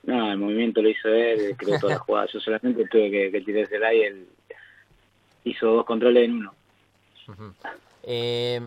No, 0.03 0.31
el 0.31 0.37
movimiento 0.37 0.81
lo 0.81 0.89
hizo 0.89 1.09
él, 1.09 1.55
creo 1.57 1.77
toda 1.77 1.93
la 1.93 1.99
jugada. 2.05 2.27
Yo 2.31 2.39
solamente 2.39 2.85
tuve 2.87 3.11
que, 3.11 3.31
que 3.31 3.41
tirarse 3.41 3.75
el 3.75 3.83
aire, 3.83 4.07
él 4.07 4.27
hizo 5.43 5.67
dos 5.67 5.85
controles 5.85 6.25
en 6.25 6.33
uno. 6.35 6.53
eh, 8.03 8.65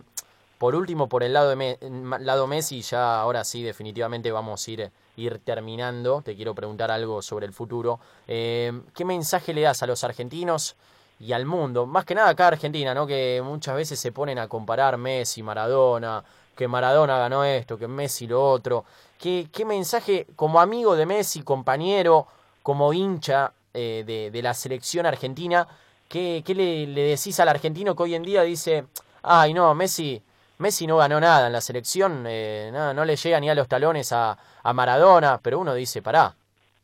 por 0.59 0.75
último, 0.75 1.09
por 1.09 1.23
el 1.23 1.33
lado, 1.33 1.57
de 1.57 1.79
lado 2.21 2.47
Messi, 2.47 2.83
ya 2.83 3.21
ahora 3.21 3.43
sí, 3.43 3.63
definitivamente 3.63 4.31
vamos 4.31 4.69
a 4.69 4.71
ir, 4.71 4.91
ir 5.17 5.39
terminando. 5.39 6.23
Te 6.23 6.37
quiero 6.37 6.55
preguntar 6.55 6.91
algo 6.91 7.23
sobre 7.23 7.47
el 7.47 7.53
futuro. 7.53 7.99
Eh, 8.29 8.73
¿Qué 8.95 9.05
mensaje 9.05 9.55
le 9.55 9.63
das 9.63 9.83
a 9.83 9.87
los 9.87 10.05
argentinos 10.05 10.77
y 11.23 11.33
al 11.33 11.47
mundo? 11.47 11.87
Más 11.87 12.05
que 12.05 12.15
nada 12.15 12.31
acá 12.31 12.45
a 12.45 12.49
Argentina, 12.49 12.93
¿no? 12.93 13.07
Que 13.07 13.41
muchas 13.45 13.77
veces 13.77 13.99
se 13.99 14.13
ponen 14.13 14.39
a 14.39 14.49
comparar 14.49 14.99
Messi, 14.99 15.43
Maradona, 15.43 16.23
que 16.55 16.69
Maradona 16.69 17.17
ganó 17.17 17.45
esto, 17.45 17.79
que 17.79 17.89
Messi 17.89 18.27
lo 18.27 18.51
otro. 18.51 18.85
¿Qué, 19.19 19.49
qué 19.53 19.65
mensaje, 19.65 20.27
como 20.37 20.61
amigo 20.61 20.97
de 20.97 21.07
Messi, 21.07 21.43
compañero, 21.43 22.27
como 22.63 22.93
hincha 22.93 23.53
eh, 23.73 24.05
de, 24.07 24.31
de, 24.31 24.43
la 24.43 24.53
selección 24.53 25.07
argentina, 25.07 25.67
qué, 26.09 26.43
qué 26.45 26.55
le, 26.55 26.87
le 26.87 27.03
decís 27.03 27.41
al 27.41 27.49
argentino 27.49 27.97
que 27.97 28.03
hoy 28.03 28.15
en 28.15 28.23
día 28.23 28.43
dice, 28.43 28.85
ay 29.23 29.55
no, 29.55 29.75
Messi 29.75 30.23
Messi 30.63 30.87
no 30.87 30.99
ganó 30.99 31.19
nada 31.19 31.49
en 31.49 31.53
la 31.53 31.61
selección, 31.61 32.25
eh, 32.29 32.71
no, 32.73 33.05
le 33.05 33.17
llega 33.17 33.41
ni 33.41 33.51
a 33.51 33.55
los 33.55 33.67
talones 33.67 34.13
a, 34.13 34.39
Maradona, 34.73 35.41
pero 35.43 35.59
uno 35.59 35.75
dice, 35.75 36.03
pará, 36.03 36.37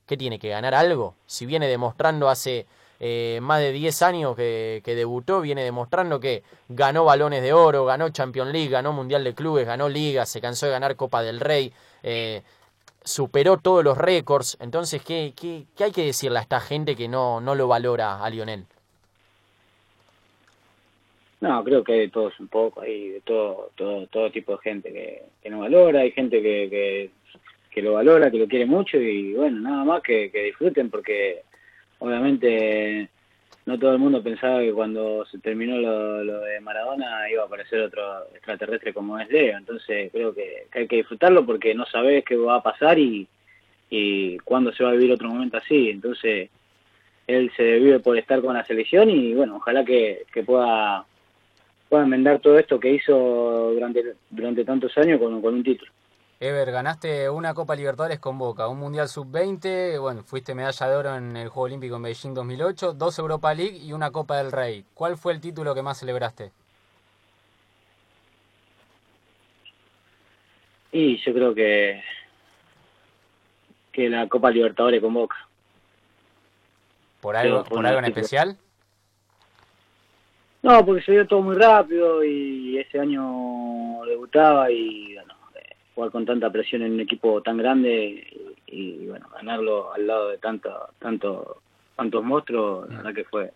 ¿qué 0.04 0.16
tiene 0.16 0.40
que 0.40 0.48
ganar 0.48 0.74
algo? 0.74 1.14
Si 1.26 1.46
viene 1.46 1.68
demostrando 1.68 2.28
hace 2.28 2.66
eh, 3.00 3.38
más 3.42 3.60
de 3.60 3.72
10 3.72 4.02
años 4.02 4.36
que, 4.36 4.82
debutó, 4.84 5.40
viene 5.40 5.62
demostrando 5.62 6.18
que 6.18 6.42
ganó 6.68 7.04
balones 7.04 7.42
de 7.42 7.52
oro, 7.52 7.84
ganó 7.84 8.08
Champions 8.08 8.52
League, 8.52 8.68
ganó 8.68 8.92
Mundial 8.92 9.22
de 9.22 9.34
Clubes, 9.34 9.66
ganó 9.66 9.88
Liga, 9.88 10.26
se 10.26 10.40
cansó 10.40 10.66
de 10.66 10.72
ganar 10.72 10.96
Copa 10.96 11.22
del 11.22 11.38
Rey, 11.38 11.72
eh, 12.02 12.42
superó 13.04 13.58
todos 13.58 13.84
los 13.84 13.96
récords. 13.96 14.58
Entonces, 14.60 15.02
¿qué, 15.02 15.32
¿qué, 15.36 15.84
hay 15.84 15.92
que 15.92 16.06
decirle 16.06 16.38
a 16.38 16.42
esta 16.42 16.60
gente 16.60 16.96
que 16.96 17.06
no, 17.06 17.40
no 17.40 17.54
lo 17.54 17.68
valora 17.68 18.24
a 18.24 18.30
Lionel? 18.30 18.64
No, 21.40 21.62
creo 21.62 21.84
que 21.84 21.92
hay 21.92 21.98
de 22.00 22.08
todos 22.08 22.38
un 22.40 22.48
poco, 22.48 22.80
hay 22.80 23.10
de 23.10 23.20
todo, 23.20 23.70
todo, 23.76 24.08
todo 24.08 24.32
tipo 24.32 24.52
de 24.52 24.58
gente 24.58 24.92
que, 24.92 25.22
que 25.40 25.50
no 25.50 25.60
valora, 25.60 26.00
hay 26.00 26.10
gente 26.10 26.42
que, 26.42 26.68
que, 26.68 27.10
que, 27.70 27.80
lo 27.80 27.92
valora, 27.92 28.28
que 28.28 28.38
lo 28.38 28.48
quiere 28.48 28.66
mucho 28.66 28.96
y 28.96 29.34
bueno, 29.34 29.60
nada 29.60 29.84
más 29.84 30.02
que, 30.02 30.32
que 30.32 30.42
disfruten 30.42 30.90
porque 30.90 31.44
obviamente 31.98 33.08
no 33.66 33.78
todo 33.78 33.92
el 33.92 33.98
mundo 33.98 34.22
pensaba 34.22 34.60
que 34.60 34.72
cuando 34.72 35.26
se 35.26 35.38
terminó 35.38 35.76
lo, 35.76 36.40
de 36.40 36.60
Maradona 36.60 37.30
iba 37.30 37.42
a 37.42 37.46
aparecer 37.46 37.80
otro 37.80 38.24
extraterrestre 38.34 38.94
como 38.94 39.18
es 39.18 39.28
Leo, 39.28 39.58
entonces 39.58 40.10
creo 40.10 40.34
que, 40.34 40.66
hay 40.72 40.88
que 40.88 40.96
disfrutarlo 40.96 41.44
porque 41.44 41.74
no 41.74 41.84
sabes 41.86 42.24
qué 42.24 42.36
va 42.36 42.56
a 42.56 42.62
pasar 42.62 42.98
y, 42.98 43.28
y 43.90 44.38
cuándo 44.38 44.72
se 44.72 44.84
va 44.84 44.90
a 44.90 44.94
vivir 44.94 45.12
otro 45.12 45.28
momento 45.28 45.58
así, 45.58 45.90
entonces 45.90 46.50
él 47.26 47.52
se 47.56 47.78
vive 47.78 48.00
por 48.00 48.16
estar 48.16 48.40
con 48.40 48.54
la 48.54 48.64
selección 48.64 49.10
y 49.10 49.34
bueno, 49.34 49.56
ojalá 49.56 49.84
que, 49.84 50.24
que 50.32 50.42
pueda 50.42 51.04
pueda 51.88 52.04
enmendar 52.04 52.40
todo 52.40 52.58
esto 52.58 52.78
que 52.78 52.90
hizo 52.90 53.72
durante, 53.72 54.14
durante 54.30 54.64
tantos 54.64 54.96
años 54.98 55.18
con, 55.18 55.40
con 55.40 55.54
un 55.54 55.62
título. 55.62 55.90
Ever, 56.40 56.70
ganaste 56.70 57.28
una 57.28 57.52
Copa 57.52 57.74
Libertadores 57.74 58.20
con 58.20 58.38
Boca, 58.38 58.68
un 58.68 58.78
Mundial 58.78 59.08
Sub-20, 59.08 60.00
bueno, 60.00 60.22
fuiste 60.22 60.54
medalla 60.54 60.86
de 60.86 60.96
oro 60.96 61.16
en 61.16 61.36
el 61.36 61.48
Juego 61.48 61.64
Olímpico 61.64 61.96
en 61.96 62.02
Beijing 62.02 62.32
2008, 62.32 62.92
dos 62.92 63.18
Europa 63.18 63.52
League 63.54 63.76
y 63.78 63.92
una 63.92 64.12
Copa 64.12 64.36
del 64.36 64.52
Rey. 64.52 64.84
¿Cuál 64.94 65.16
fue 65.16 65.32
el 65.32 65.40
título 65.40 65.74
que 65.74 65.82
más 65.82 65.98
celebraste? 65.98 66.52
Y 70.92 71.16
yo 71.16 71.34
creo 71.34 71.54
que 71.54 72.02
que 73.90 74.08
la 74.08 74.28
Copa 74.28 74.52
Libertadores 74.52 75.02
con 75.02 75.14
Boca. 75.14 75.36
¿Por 77.20 77.34
algo, 77.34 77.64
por 77.64 77.84
algo 77.84 77.98
en 77.98 78.04
especial? 78.04 78.56
No, 80.62 80.86
porque 80.86 81.02
se 81.02 81.10
dio 81.10 81.26
todo 81.26 81.42
muy 81.42 81.56
rápido 81.56 82.22
y 82.22 82.78
ese 82.78 83.00
año 83.00 84.04
debutaba 84.06 84.70
y 84.70 85.14
bueno, 85.14 85.34
jugar 85.98 86.12
con 86.12 86.24
tanta 86.24 86.48
presión 86.48 86.82
en 86.82 86.92
un 86.92 87.00
equipo 87.00 87.42
tan 87.42 87.56
grande 87.56 88.24
y, 88.68 89.02
y, 89.02 89.06
bueno, 89.08 89.26
ganarlo 89.34 89.92
al 89.92 90.06
lado 90.06 90.28
de 90.28 90.38
tanto, 90.38 90.70
tanto, 91.00 91.60
tantos 91.96 92.22
monstruos, 92.22 92.88
la 92.88 92.98
verdad 92.98 93.14
que 93.14 93.24
fue, 93.24 93.50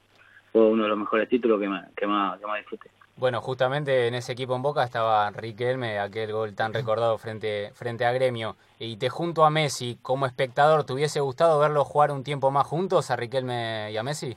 fue 0.50 0.66
uno 0.66 0.82
de 0.82 0.88
los 0.88 0.98
mejores 0.98 1.28
títulos 1.28 1.60
que 1.60 1.68
más, 1.68 1.88
que 1.94 2.04
más, 2.04 2.40
que 2.40 2.46
más 2.46 2.58
disfruté. 2.58 2.90
Bueno, 3.16 3.40
justamente 3.40 4.08
en 4.08 4.14
ese 4.14 4.32
equipo 4.32 4.56
en 4.56 4.62
Boca 4.62 4.82
estaba 4.82 5.30
Riquelme, 5.30 6.00
aquel 6.00 6.32
gol 6.32 6.52
tan 6.56 6.74
recordado 6.74 7.16
frente, 7.16 7.70
frente 7.74 8.04
a 8.04 8.12
Gremio. 8.12 8.56
Y 8.80 8.96
te 8.96 9.08
junto 9.08 9.44
a 9.44 9.50
Messi, 9.50 9.98
como 10.02 10.26
espectador, 10.26 10.82
¿te 10.82 10.94
hubiese 10.94 11.20
gustado 11.20 11.60
verlos 11.60 11.86
jugar 11.86 12.10
un 12.10 12.24
tiempo 12.24 12.50
más 12.50 12.66
juntos 12.66 13.12
a 13.12 13.16
Riquelme 13.16 13.92
y 13.92 13.96
a 13.96 14.02
Messi? 14.02 14.36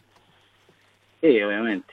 Sí, 1.22 1.42
obviamente. 1.42 1.92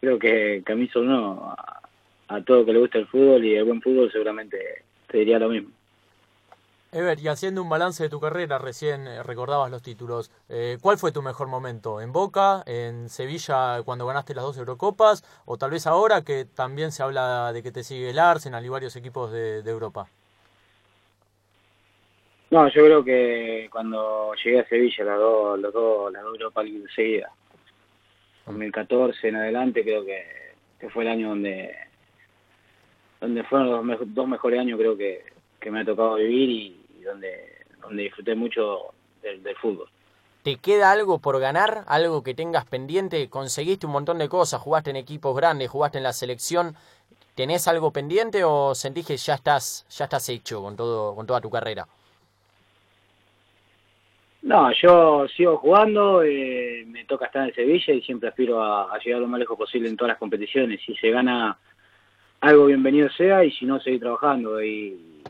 Creo 0.00 0.18
que 0.18 0.62
Camiso 0.64 1.00
uno 1.00 1.54
a, 1.54 1.82
a 2.28 2.40
todo 2.40 2.64
que 2.64 2.72
le 2.72 2.78
gusta 2.78 2.96
el 2.96 3.06
fútbol 3.08 3.44
y 3.44 3.56
el 3.56 3.64
buen 3.64 3.82
fútbol 3.82 4.10
seguramente 4.10 4.87
te 5.08 5.18
diría 5.18 5.38
lo 5.38 5.48
mismo. 5.48 5.70
Ever, 6.90 7.20
y 7.20 7.28
haciendo 7.28 7.62
un 7.62 7.68
balance 7.68 8.02
de 8.02 8.08
tu 8.08 8.18
carrera, 8.18 8.58
recién 8.58 9.06
eh, 9.06 9.22
recordabas 9.22 9.70
los 9.70 9.82
títulos. 9.82 10.30
Eh, 10.48 10.78
¿Cuál 10.80 10.96
fue 10.96 11.12
tu 11.12 11.20
mejor 11.20 11.46
momento? 11.46 12.00
¿En 12.00 12.12
Boca? 12.12 12.62
¿En 12.64 13.10
Sevilla 13.10 13.82
cuando 13.84 14.06
ganaste 14.06 14.34
las 14.34 14.44
dos 14.44 14.56
Eurocopas? 14.56 15.22
¿O 15.44 15.58
tal 15.58 15.70
vez 15.70 15.86
ahora 15.86 16.22
que 16.22 16.46
también 16.46 16.90
se 16.90 17.02
habla 17.02 17.52
de 17.52 17.62
que 17.62 17.72
te 17.72 17.84
sigue 17.84 18.08
el 18.08 18.18
Arsenal 18.18 18.64
y 18.64 18.70
varios 18.70 18.96
equipos 18.96 19.30
de, 19.30 19.62
de 19.62 19.70
Europa? 19.70 20.08
No, 22.50 22.66
yo 22.68 22.82
creo 22.82 23.04
que 23.04 23.68
cuando 23.70 24.32
llegué 24.42 24.60
a 24.60 24.68
Sevilla, 24.68 25.04
las 25.04 25.18
dos, 25.18 25.58
los 25.58 25.72
dos, 25.74 26.10
las 26.10 26.22
dos 26.22 26.32
Europa 26.32 26.62
League 26.62 26.86
seguidas, 26.94 27.30
2014 28.46 29.28
en 29.28 29.36
adelante, 29.36 29.82
creo 29.82 30.06
que, 30.06 30.24
que 30.80 30.88
fue 30.88 31.04
el 31.04 31.10
año 31.10 31.28
donde 31.28 31.76
donde 33.20 33.44
fueron 33.44 33.86
los 33.86 34.14
dos 34.14 34.28
mejores 34.28 34.60
años 34.60 34.78
creo 34.78 34.96
que, 34.96 35.24
que 35.60 35.70
me 35.70 35.80
ha 35.80 35.84
tocado 35.84 36.14
vivir 36.14 36.50
y, 36.50 36.86
y 36.98 37.02
donde 37.02 37.58
donde 37.80 38.02
disfruté 38.02 38.34
mucho 38.34 38.92
del, 39.22 39.42
del 39.42 39.56
fútbol. 39.56 39.88
¿Te 40.42 40.56
queda 40.56 40.92
algo 40.92 41.18
por 41.18 41.40
ganar? 41.40 41.84
¿Algo 41.86 42.22
que 42.22 42.34
tengas 42.34 42.64
pendiente? 42.64 43.28
Conseguiste 43.28 43.86
un 43.86 43.92
montón 43.92 44.18
de 44.18 44.28
cosas, 44.28 44.60
jugaste 44.60 44.90
en 44.90 44.96
equipos 44.96 45.36
grandes, 45.36 45.70
jugaste 45.70 45.98
en 45.98 46.04
la 46.04 46.12
selección. 46.12 46.74
¿Tenés 47.34 47.68
algo 47.68 47.92
pendiente 47.92 48.44
o 48.44 48.74
sentís 48.74 49.06
que 49.06 49.16
ya 49.16 49.34
estás, 49.34 49.86
ya 49.90 50.04
estás 50.04 50.28
hecho 50.28 50.62
con 50.62 50.76
todo, 50.76 51.14
con 51.14 51.26
toda 51.26 51.40
tu 51.40 51.50
carrera? 51.50 51.86
No, 54.42 54.72
yo 54.72 55.26
sigo 55.28 55.58
jugando, 55.58 56.22
eh, 56.22 56.84
me 56.86 57.04
toca 57.04 57.26
estar 57.26 57.46
en 57.46 57.54
Sevilla 57.54 57.92
y 57.92 58.00
siempre 58.02 58.28
aspiro 58.28 58.62
a, 58.62 58.94
a 58.94 58.98
llegar 58.98 59.20
lo 59.20 59.26
más 59.26 59.40
lejos 59.40 59.58
posible 59.58 59.88
en 59.88 59.96
todas 59.96 60.10
las 60.10 60.18
competiciones. 60.18 60.80
Si 60.84 60.94
se 60.96 61.10
gana 61.10 61.58
algo, 62.40 62.66
bienvenido 62.66 63.08
sea, 63.10 63.44
y 63.44 63.50
si 63.52 63.64
no, 63.64 63.80
seguir 63.80 64.00
trabajando 64.00 64.62
y, 64.62 65.22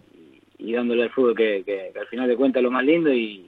y 0.58 0.72
dándole 0.72 1.04
al 1.04 1.10
fútbol 1.10 1.34
que, 1.34 1.62
que- 1.64 1.92
al 1.98 2.06
final 2.06 2.28
de 2.28 2.36
cuentas 2.36 2.62
lo 2.62 2.70
más 2.70 2.84
lindo 2.84 3.12
y, 3.12 3.44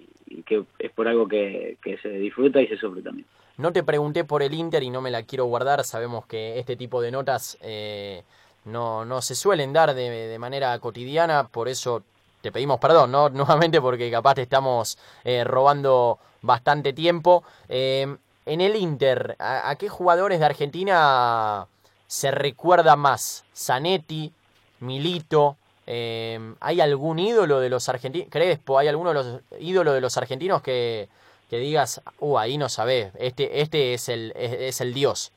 que 0.46 0.62
es 0.78 0.92
por 0.92 1.08
algo 1.08 1.26
que, 1.26 1.76
que 1.82 1.98
se 1.98 2.08
disfruta 2.08 2.60
y 2.60 2.68
se 2.68 2.76
sufre 2.76 3.02
también. 3.02 3.26
No 3.58 3.72
te 3.72 3.82
pregunté 3.82 4.24
por 4.24 4.42
el 4.42 4.54
Inter 4.54 4.82
y 4.82 4.90
no 4.90 5.02
me 5.02 5.10
la 5.10 5.24
quiero 5.24 5.44
guardar. 5.46 5.84
Sabemos 5.84 6.24
que 6.26 6.58
este 6.58 6.76
tipo 6.76 7.02
de 7.02 7.10
notas 7.10 7.58
eh, 7.60 8.22
no, 8.64 9.04
no 9.04 9.20
se 9.20 9.34
suelen 9.34 9.72
dar 9.72 9.92
de, 9.94 10.08
de 10.08 10.38
manera 10.38 10.78
cotidiana, 10.78 11.48
por 11.48 11.68
eso 11.68 12.02
te 12.40 12.52
pedimos 12.52 12.78
perdón, 12.80 13.10
¿no? 13.12 13.28
Nuevamente 13.30 13.80
porque 13.80 14.10
capaz 14.10 14.34
te 14.36 14.42
estamos 14.42 14.96
eh, 15.24 15.44
robando 15.44 16.18
bastante 16.42 16.92
tiempo. 16.92 17.42
Eh, 17.68 18.06
en 18.46 18.60
el 18.60 18.76
Inter, 18.76 19.36
¿a, 19.38 19.68
a 19.68 19.76
qué 19.76 19.88
jugadores 19.88 20.38
de 20.40 20.46
Argentina 20.46 21.66
se 22.10 22.32
recuerda 22.32 22.96
más? 22.96 23.44
¿Zanetti? 23.54 24.32
¿Milito? 24.80 25.56
Eh, 25.86 26.40
¿Hay 26.58 26.80
algún 26.80 27.20
ídolo 27.20 27.60
de 27.60 27.68
los 27.68 27.88
argentinos? 27.88 28.26
Crespo, 28.28 28.80
¿hay 28.80 28.88
alguno 28.88 29.10
de 29.10 29.14
los 29.14 29.40
ídolos 29.60 29.94
de 29.94 30.00
los 30.00 30.16
argentinos 30.16 30.60
que, 30.60 31.08
que 31.48 31.58
digas, 31.58 32.02
uh, 32.18 32.36
ahí 32.36 32.58
no 32.58 32.68
sabés, 32.68 33.12
este, 33.16 33.60
este 33.60 33.94
es 33.94 34.08
el, 34.08 34.32
es, 34.34 34.52
es 34.54 34.80
el 34.80 34.92
dios? 34.92 35.32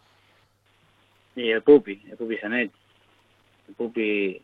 Y 1.36 1.52
el 1.52 1.62
Pupi, 1.62 2.02
el 2.10 2.18
Pupi 2.18 2.38
Zanetti. 2.38 2.76
El 3.68 3.76
Pupi 3.76 4.42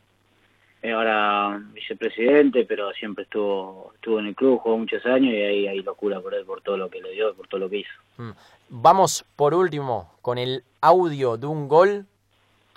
es 0.83 0.93
ahora 0.93 1.59
vicepresidente, 1.73 2.63
pero 2.65 2.91
siempre 2.93 3.23
estuvo 3.23 3.91
estuvo 3.95 4.19
en 4.19 4.27
el 4.27 4.35
club, 4.35 4.59
jugó 4.59 4.77
muchos 4.77 5.03
años 5.07 5.33
y 5.33 5.41
hay, 5.41 5.67
hay 5.67 5.81
locura 5.81 6.21
por 6.21 6.35
él, 6.35 6.45
por 6.45 6.61
todo 6.61 6.77
lo 6.77 6.91
que 6.91 7.01
le 7.01 7.09
dio, 7.09 7.33
por 7.33 7.47
todo 7.47 7.61
lo 7.61 7.69
que 7.71 7.77
hizo. 7.77 7.91
Mm. 8.17 8.31
Vamos 8.69 9.25
por 9.35 9.55
último 9.55 10.13
con 10.21 10.37
el 10.37 10.63
audio 10.79 11.35
de 11.35 11.47
un 11.47 11.67
gol 11.67 12.05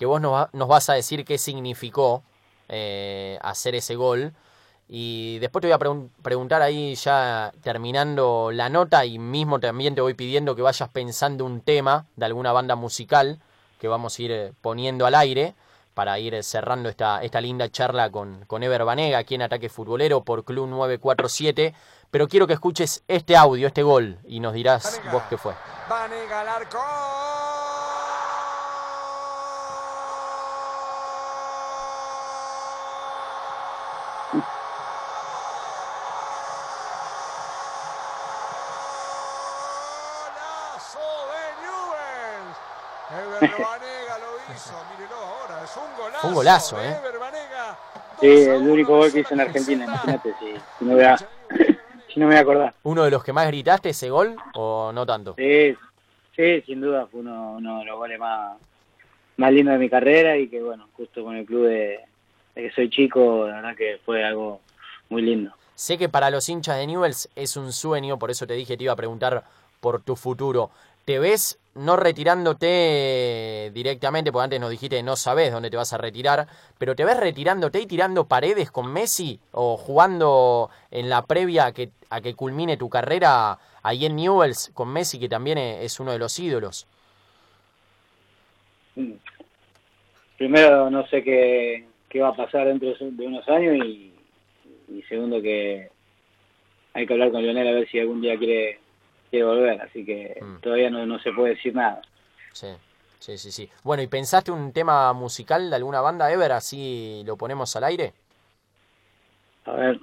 que 0.02 0.06
vos 0.06 0.20
nos, 0.20 0.32
va- 0.32 0.50
nos 0.52 0.66
vas 0.66 0.88
a 0.90 0.94
decir 0.94 1.24
qué 1.24 1.38
significó 1.38 2.24
eh, 2.68 3.38
hacer 3.40 3.76
ese 3.76 3.94
gol. 3.94 4.32
Y 4.88 5.38
después 5.38 5.60
te 5.60 5.68
voy 5.68 5.74
a 5.74 5.78
pregun- 5.78 6.10
preguntar 6.24 6.60
ahí 6.60 6.96
ya 6.96 7.52
terminando 7.62 8.50
la 8.52 8.68
nota 8.68 9.04
y 9.04 9.20
mismo 9.20 9.60
también 9.60 9.94
te 9.94 10.00
voy 10.00 10.14
pidiendo 10.14 10.56
que 10.56 10.62
vayas 10.62 10.88
pensando 10.88 11.44
un 11.44 11.60
tema 11.60 12.06
de 12.16 12.26
alguna 12.26 12.50
banda 12.50 12.74
musical 12.74 13.38
que 13.80 13.86
vamos 13.86 14.18
a 14.18 14.22
ir 14.22 14.32
eh, 14.32 14.52
poniendo 14.60 15.06
al 15.06 15.14
aire 15.14 15.54
para 15.94 16.18
ir 16.18 16.34
eh, 16.34 16.42
cerrando 16.42 16.88
esta, 16.88 17.22
esta 17.22 17.40
linda 17.40 17.68
charla 17.70 18.10
con, 18.10 18.44
con 18.46 18.64
Ever 18.64 18.84
Banega 18.84 19.18
aquí 19.18 19.36
en 19.36 19.42
Ataque 19.42 19.68
Futbolero 19.68 20.24
por 20.24 20.44
Club 20.44 20.66
947. 20.68 21.74
Pero 22.10 22.26
quiero 22.26 22.48
que 22.48 22.54
escuches 22.54 23.04
este 23.06 23.36
audio, 23.36 23.68
este 23.68 23.84
gol, 23.84 24.18
y 24.26 24.40
nos 24.40 24.52
dirás 24.52 25.00
vos 25.12 25.22
qué 25.30 25.38
fue. 25.38 25.54
Vanega 25.88 26.40
al 26.40 26.48
arco. 26.48 26.78
Golazo 39.72 41.08
de 41.30 41.44
Newell's. 41.62 42.56
Ever 43.10 43.12
Banega 43.12 43.20
lo 43.20 43.20
hizo, 43.20 43.20
mírelo 43.20 43.20
ahora, 43.20 43.20
es 43.20 43.20
un 43.20 43.30
golazo. 43.30 43.31
Fue 46.20 46.28
un 46.28 46.34
golazo, 46.34 46.80
¿eh? 46.80 46.96
Sí, 48.20 48.44
2 48.44 48.48
a 48.48 48.54
el 48.56 48.68
único 48.68 48.92
1 48.92 49.00
gol 49.00 49.12
que 49.12 49.20
hizo 49.20 49.34
en 49.34 49.40
Argentina, 49.40 49.84
imagínate 49.84 50.34
si, 50.38 50.54
si 50.78 50.84
no 50.84 50.94
voy 50.94 51.04
a, 51.04 51.16
si 51.16 52.20
no 52.20 52.26
me 52.26 52.26
voy 52.26 52.36
a 52.36 52.40
acordar. 52.40 52.74
¿Uno 52.84 53.04
de 53.04 53.10
los 53.10 53.24
que 53.24 53.32
más 53.32 53.46
gritaste 53.48 53.88
ese 53.90 54.10
gol 54.10 54.36
o 54.54 54.92
no 54.92 55.04
tanto? 55.06 55.34
Sí, 55.36 55.76
sí, 56.36 56.62
sin 56.62 56.80
duda 56.80 57.06
fue 57.10 57.20
uno, 57.20 57.54
uno 57.54 57.80
de 57.80 57.84
los 57.86 57.96
goles 57.96 58.18
más, 58.18 58.58
más 59.36 59.52
lindos 59.52 59.72
de 59.72 59.78
mi 59.78 59.90
carrera 59.90 60.36
y 60.36 60.48
que 60.48 60.62
bueno, 60.62 60.88
justo 60.96 61.24
con 61.24 61.36
el 61.36 61.44
club 61.44 61.66
de, 61.66 62.00
de 62.54 62.62
que 62.62 62.70
soy 62.72 62.90
chico, 62.90 63.48
la 63.48 63.56
verdad 63.56 63.76
que 63.76 64.00
fue 64.04 64.24
algo 64.24 64.60
muy 65.08 65.22
lindo. 65.22 65.52
Sé 65.74 65.98
que 65.98 66.08
para 66.08 66.30
los 66.30 66.48
hinchas 66.48 66.76
de 66.76 66.86
Newells 66.86 67.28
es 67.34 67.56
un 67.56 67.72
sueño, 67.72 68.18
por 68.18 68.30
eso 68.30 68.46
te 68.46 68.54
dije 68.54 68.76
te 68.76 68.84
iba 68.84 68.92
a 68.92 68.96
preguntar 68.96 69.42
por 69.80 70.00
tu 70.00 70.14
futuro. 70.14 70.70
¿Te 71.04 71.18
ves 71.18 71.58
no 71.74 71.96
retirándote 71.96 73.70
directamente, 73.72 74.30
porque 74.30 74.44
antes 74.44 74.60
nos 74.60 74.70
dijiste 74.70 75.02
no 75.02 75.16
sabes 75.16 75.52
dónde 75.52 75.70
te 75.70 75.76
vas 75.76 75.92
a 75.92 75.98
retirar, 75.98 76.46
pero 76.78 76.94
te 76.94 77.04
ves 77.04 77.18
retirándote 77.18 77.80
y 77.80 77.86
tirando 77.86 78.28
paredes 78.28 78.70
con 78.70 78.92
Messi 78.92 79.40
o 79.52 79.76
jugando 79.76 80.70
en 80.90 81.08
la 81.08 81.24
previa 81.24 81.66
a 81.66 81.72
que, 81.72 81.90
a 82.10 82.20
que 82.20 82.34
culmine 82.34 82.76
tu 82.76 82.90
carrera 82.90 83.58
ahí 83.82 84.06
en 84.06 84.16
Newells 84.16 84.70
con 84.74 84.92
Messi, 84.92 85.18
que 85.18 85.28
también 85.28 85.58
es 85.58 85.98
uno 85.98 86.12
de 86.12 86.18
los 86.18 86.38
ídolos? 86.38 86.86
Primero, 90.36 90.90
no 90.90 91.06
sé 91.08 91.22
qué, 91.22 91.86
qué 92.08 92.20
va 92.20 92.28
a 92.28 92.36
pasar 92.36 92.66
dentro 92.66 92.94
de 92.94 93.26
unos 93.26 93.48
años 93.48 93.86
y, 93.86 94.12
y 94.88 95.02
segundo 95.08 95.40
que 95.40 95.88
hay 96.94 97.06
que 97.06 97.12
hablar 97.14 97.30
con 97.30 97.42
Lionel 97.42 97.68
a 97.68 97.72
ver 97.72 97.88
si 97.88 97.98
algún 97.98 98.20
día 98.20 98.36
quiere, 98.36 98.80
quiere 99.32 99.46
volver, 99.46 99.80
así 99.80 100.04
que 100.04 100.38
Mm. 100.40 100.60
todavía 100.60 100.90
no, 100.90 101.04
no 101.06 101.18
se 101.20 101.32
puede 101.32 101.54
decir 101.54 101.74
nada. 101.74 102.02
Sí, 102.52 102.68
sí, 103.18 103.38
sí, 103.38 103.50
sí. 103.50 103.70
Bueno, 103.82 104.02
¿y 104.02 104.06
pensaste 104.06 104.52
un 104.52 104.72
tema 104.72 105.12
musical 105.14 105.70
de 105.70 105.76
alguna 105.76 106.00
banda, 106.02 106.30
Ever? 106.30 106.52
Así 106.52 107.22
lo 107.24 107.36
ponemos 107.36 107.74
al 107.76 107.84
aire. 107.84 108.12
A 109.64 109.72
ver, 109.72 110.00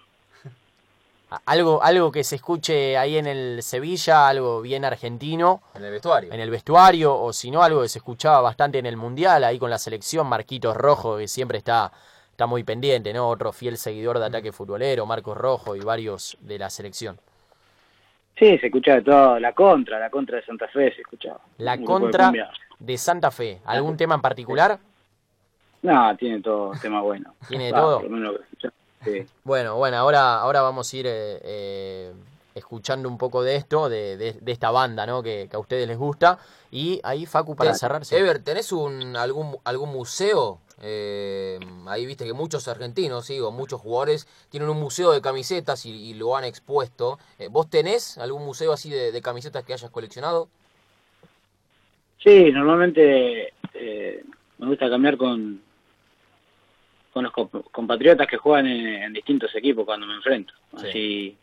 Algo, 1.46 1.84
algo 1.84 2.12
que 2.12 2.24
se 2.24 2.38
escuche 2.38 2.98
ahí 2.98 3.16
en 3.20 3.28
el 3.28 3.62
Sevilla, 3.62 4.28
algo 4.28 4.62
bien 4.64 4.84
argentino, 4.84 5.62
En 5.76 5.84
el 5.84 5.92
vestuario. 5.92 6.34
en 6.34 6.40
el 6.40 6.50
vestuario, 6.50 7.16
o 7.16 7.32
si 7.34 7.52
no, 7.52 7.62
algo 7.62 7.84
que 7.84 7.88
se 7.90 8.00
escuchaba 8.00 8.42
bastante 8.42 8.80
en 8.80 8.88
el 8.88 8.98
Mundial, 8.98 9.44
ahí 9.44 9.60
con 9.60 9.70
la 9.70 9.78
selección, 9.78 10.26
Marquitos 10.26 10.76
Rojo, 10.76 11.18
que 11.20 11.28
siempre 11.28 11.60
está, 11.60 11.92
está 12.32 12.48
muy 12.48 12.64
pendiente, 12.64 13.14
¿no? 13.14 13.30
Otro 13.30 13.52
fiel 13.54 13.78
seguidor 13.78 14.18
de 14.18 14.26
ataque 14.26 14.52
futbolero, 14.52 15.06
Marcos 15.06 15.38
Rojo 15.38 15.76
y 15.76 15.82
varios 15.82 16.36
de 16.40 16.58
la 16.58 16.72
selección. 16.72 17.20
Sí, 18.40 18.58
se 18.58 18.68
escucha 18.68 18.96
de 18.96 19.02
todo, 19.02 19.40
la 19.40 19.54
contra, 19.54 20.00
la 20.00 20.10
contra 20.10 20.38
de 20.38 20.46
Santa 20.46 20.68
Fe 20.70 20.94
se 20.96 21.02
escuchaba. 21.02 21.40
La 21.58 21.74
Un 21.74 21.78
grupo 21.84 21.94
de 21.94 22.02
contra 22.02 22.32
de 22.80 22.98
Santa 22.98 23.30
Fe, 23.32 23.60
¿algún 23.66 23.98
tema 23.98 24.16
en 24.16 24.22
particular? 24.22 24.80
No, 25.82 26.16
tiene 26.18 26.42
todo 26.42 26.72
tema 26.82 27.02
bueno. 27.02 27.34
Tiene 27.48 27.66
de 27.68 27.72
Va, 27.72 27.80
todo. 27.82 28.02
escuchaba. 28.02 28.74
Sí. 29.04 29.26
Bueno, 29.46 29.76
bueno, 29.78 29.98
ahora, 29.98 30.40
ahora 30.40 30.62
vamos 30.62 30.92
a 30.94 30.98
ir 30.98 31.06
eh, 31.08 31.40
eh, 31.44 32.14
escuchando 32.54 33.08
un 33.08 33.18
poco 33.18 33.42
de 33.44 33.56
esto, 33.56 33.88
de, 33.88 34.18
de- 34.18 34.34
de 34.34 34.52
esta 34.52 34.72
banda, 34.72 35.06
¿no? 35.06 35.24
Que, 35.24 35.48
que 35.50 35.56
a 35.56 35.60
ustedes 35.60 35.88
les 35.88 35.98
gusta. 35.98 36.38
Y 36.72 37.00
ahí, 37.04 37.26
Facu, 37.26 37.56
para 37.56 37.74
cerrarse. 37.76 38.18
Ever, 38.18 38.40
¿tenés 38.44 38.72
un, 38.74 39.16
algún, 39.16 39.58
algún 39.64 39.90
museo? 39.92 40.60
Eh, 40.82 41.60
ahí 41.88 42.06
viste 42.06 42.26
que 42.26 42.34
muchos 42.34 42.68
argentinos, 42.68 43.26
sí, 43.26 43.40
o 43.40 43.52
muchos 43.52 43.82
jugadores 43.82 44.28
tienen 44.50 44.70
un 44.70 44.80
museo 44.80 45.12
de 45.12 45.22
camisetas 45.22 45.86
y, 45.86 45.92
y 45.92 46.14
lo 46.14 46.36
han 46.38 46.44
expuesto. 46.46 47.20
Eh, 47.38 47.48
¿Vos 47.50 47.70
tenés 47.70 48.18
algún 48.18 48.46
museo 48.46 48.72
así 48.72 48.90
de, 48.90 49.12
de 49.12 49.22
camisetas 49.22 49.64
que 49.64 49.74
hayas 49.74 49.92
coleccionado? 49.92 50.48
Sí, 52.24 52.52
normalmente 52.52 53.54
eh, 53.74 54.24
me 54.58 54.68
gusta 54.68 54.90
cambiar 54.90 55.18
con 55.18 55.62
con 57.12 57.24
los 57.24 57.34
comp- 57.34 57.64
compatriotas 57.72 58.28
que 58.28 58.38
juegan 58.38 58.68
en, 58.68 58.86
en 59.04 59.14
distintos 59.14 59.54
equipos 59.56 59.84
cuando 59.86 60.06
me 60.06 60.14
enfrento. 60.16 60.54
Así 60.78 61.36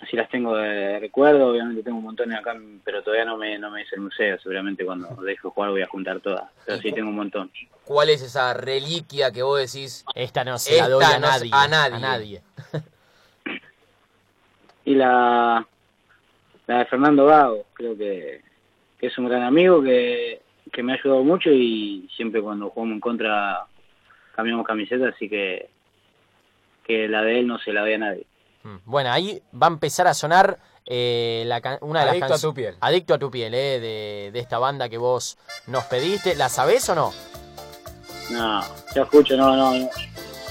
así 0.00 0.16
las 0.16 0.28
tengo 0.28 0.56
de 0.56 0.98
recuerdo, 1.00 1.48
obviamente 1.48 1.82
tengo 1.82 1.98
un 1.98 2.04
montón 2.04 2.32
acá, 2.32 2.56
pero 2.84 3.02
todavía 3.02 3.24
no 3.24 3.36
me 3.36 3.58
no 3.58 3.70
me 3.70 3.82
hice 3.82 3.96
el 3.96 4.02
museo, 4.02 4.38
seguramente 4.38 4.84
cuando 4.84 5.08
deje 5.22 5.40
de 5.42 5.50
jugar 5.50 5.70
voy 5.70 5.82
a 5.82 5.88
juntar 5.88 6.20
todas, 6.20 6.50
pero 6.64 6.78
sí 6.78 6.92
tengo 6.92 7.10
un 7.10 7.16
montón. 7.16 7.50
¿Cuál 7.84 8.10
es 8.10 8.22
esa 8.22 8.54
reliquia 8.54 9.32
que 9.32 9.42
vos 9.42 9.58
decís? 9.58 10.04
Esta 10.14 10.44
no 10.44 10.58
se 10.58 10.76
la 10.76 10.88
doy 10.88 11.04
a 11.04 11.18
no 11.18 11.26
nadie. 11.26 11.50
a 11.52 11.68
nadie. 11.68 11.96
A 11.96 11.98
nadie. 11.98 12.42
Y 14.84 14.94
la 14.94 15.66
la 16.66 16.78
de 16.78 16.84
Fernando 16.86 17.26
Gago, 17.26 17.64
creo 17.72 17.96
que, 17.96 18.42
que 18.98 19.06
es 19.06 19.18
un 19.18 19.28
gran 19.28 19.42
amigo 19.42 19.82
que, 19.82 20.42
que 20.70 20.82
me 20.82 20.92
ha 20.92 20.96
ayudado 20.96 21.24
mucho 21.24 21.50
y 21.50 22.08
siempre 22.14 22.42
cuando 22.42 22.70
jugamos 22.70 22.94
en 22.94 23.00
contra 23.00 23.66
cambiamos 24.34 24.66
camiseta, 24.66 25.08
así 25.08 25.28
que 25.28 25.70
que 26.84 27.06
la 27.06 27.22
de 27.22 27.40
él 27.40 27.46
no 27.46 27.58
se 27.58 27.72
la 27.72 27.82
doy 27.82 27.92
a 27.94 27.98
nadie. 27.98 28.26
Mm, 28.68 28.76
Bueno, 28.84 29.12
ahí 29.12 29.42
va 29.54 29.66
a 29.66 29.70
empezar 29.70 30.06
a 30.06 30.14
sonar 30.14 30.58
eh, 30.86 31.42
la 31.46 31.78
una 31.82 32.04
de 32.04 32.10
Adicto 32.10 32.26
a 32.26 32.28
las 32.30 32.40
tu 32.40 32.48
canciones. 32.48 32.54
piel. 32.74 32.76
Adicto 32.80 33.14
a 33.14 33.18
tu 33.18 33.30
piel, 33.30 33.54
eh, 33.54 33.78
de, 33.80 34.30
de 34.32 34.38
esta 34.40 34.58
banda 34.58 34.88
que 34.88 34.98
vos 34.98 35.36
nos 35.66 35.84
pediste. 35.84 36.34
¿La 36.34 36.48
sabés 36.48 36.88
o 36.88 36.94
no? 36.94 37.12
No, 38.30 38.62
yo 38.94 39.02
escucho, 39.02 39.36
no, 39.36 39.54
no, 39.56 39.72
no. 39.74 39.88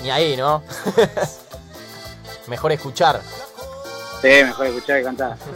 Ni 0.01 0.09
ahí, 0.11 0.35
¿no? 0.37 0.63
Mejor 2.47 2.71
escuchar. 2.71 3.21
Sí, 4.21 4.27
mejor 4.43 4.67
escuchar 4.67 4.97
que 4.97 5.03
cantar. 5.03 5.37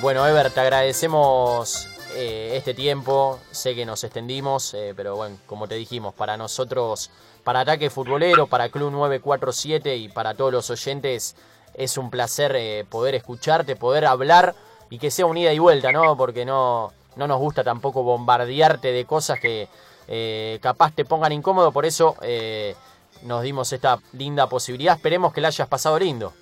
Bueno, 0.00 0.26
Ever, 0.26 0.50
te 0.50 0.60
agradecemos 0.60 1.88
eh, 2.14 2.54
este 2.56 2.74
tiempo. 2.74 3.38
Sé 3.52 3.74
que 3.76 3.86
nos 3.86 4.02
extendimos, 4.04 4.74
eh, 4.74 4.92
pero 4.96 5.14
bueno, 5.16 5.38
como 5.46 5.66
te 5.68 5.76
dijimos, 5.76 6.12
para 6.14 6.36
nosotros, 6.36 7.10
para 7.44 7.60
Ataque 7.60 7.88
Futbolero, 7.90 8.46
para 8.48 8.68
Club 8.68 8.90
947 8.90 9.96
y 9.96 10.08
para 10.08 10.34
todos 10.34 10.52
los 10.52 10.68
oyentes, 10.68 11.36
es 11.74 11.98
un 11.98 12.10
placer 12.10 12.54
eh, 12.56 12.84
poder 12.88 13.14
escucharte, 13.14 13.76
poder 13.76 14.06
hablar 14.06 14.54
y 14.90 14.98
que 14.98 15.10
sea 15.10 15.26
un 15.26 15.36
ida 15.36 15.52
y 15.52 15.58
vuelta, 15.58 15.92
¿no? 15.92 16.16
Porque 16.16 16.44
no, 16.44 16.92
no 17.16 17.26
nos 17.26 17.38
gusta 17.38 17.64
tampoco 17.64 18.02
bombardearte 18.02 18.92
de 18.92 19.04
cosas 19.04 19.40
que 19.40 19.68
eh, 20.08 20.58
capaz 20.60 20.92
te 20.94 21.04
pongan 21.04 21.32
incómodo, 21.32 21.72
por 21.72 21.86
eso 21.86 22.16
eh, 22.22 22.74
nos 23.22 23.42
dimos 23.42 23.72
esta 23.72 23.98
linda 24.12 24.48
posibilidad. 24.48 24.96
Esperemos 24.96 25.32
que 25.32 25.40
la 25.40 25.48
hayas 25.48 25.68
pasado 25.68 25.98
lindo. 25.98 26.32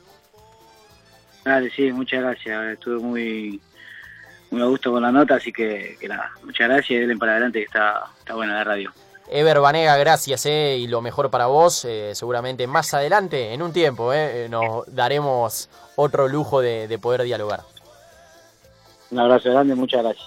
Dale, 1.44 1.70
sí, 1.70 1.92
muchas 1.92 2.22
gracias. 2.22 2.64
Estuve 2.74 2.98
muy 2.98 3.60
muy 4.50 4.60
a 4.60 4.66
gusto 4.66 4.92
con 4.92 5.02
la 5.02 5.10
nota, 5.10 5.36
así 5.36 5.50
que, 5.50 5.96
que 5.98 6.08
nada, 6.08 6.30
muchas 6.44 6.68
gracias 6.68 6.90
y 6.90 6.96
denle 6.96 7.16
para 7.16 7.32
adelante 7.32 7.58
que 7.60 7.64
está, 7.64 8.04
está 8.18 8.34
buena 8.34 8.54
la 8.54 8.64
radio. 8.64 8.92
Ever 9.34 9.60
Banega, 9.60 9.96
gracias 9.96 10.44
eh, 10.44 10.76
y 10.78 10.86
lo 10.88 11.00
mejor 11.00 11.30
para 11.30 11.46
vos. 11.46 11.86
eh, 11.86 12.14
seguramente 12.14 12.66
más 12.66 12.92
adelante, 12.92 13.54
en 13.54 13.62
un 13.62 13.72
tiempo, 13.72 14.12
eh, 14.12 14.46
nos 14.50 14.84
daremos 14.94 15.70
otro 15.96 16.28
lujo 16.28 16.60
de, 16.60 16.86
de 16.86 16.98
poder 16.98 17.22
dialogar. 17.22 17.62
Un 19.10 19.20
abrazo 19.20 19.50
grande, 19.50 19.74
muchas 19.74 20.02
gracias. 20.02 20.26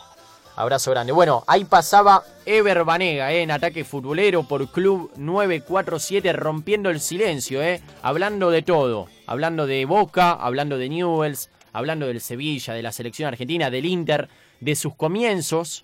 Abrazo 0.56 0.90
grande. 0.90 1.12
Bueno, 1.12 1.44
ahí 1.46 1.66
pasaba 1.66 2.24
Ever 2.48 2.84
Banega 2.84 3.32
en 3.32 3.52
ataque 3.52 3.84
futbolero 3.84 4.42
por 4.42 4.72
Club 4.72 5.12
947, 5.18 6.34
rompiendo 6.34 6.90
el 6.90 7.00
silencio, 7.00 7.62
hablando 8.02 8.50
de 8.50 8.64
todo. 8.64 9.06
Hablando 9.28 9.68
de 9.68 9.86
Boca, 9.86 10.32
hablando 10.32 10.80
de 10.80 10.90
Newells, 10.90 11.52
hablando 11.74 12.08
del 12.08 12.22
Sevilla, 12.22 12.74
de 12.74 12.82
la 12.82 12.92
selección 12.92 13.28
argentina, 13.28 13.70
del 13.70 13.86
Inter, 13.86 14.30
de 14.62 14.76
sus 14.76 14.96
comienzos, 14.96 15.84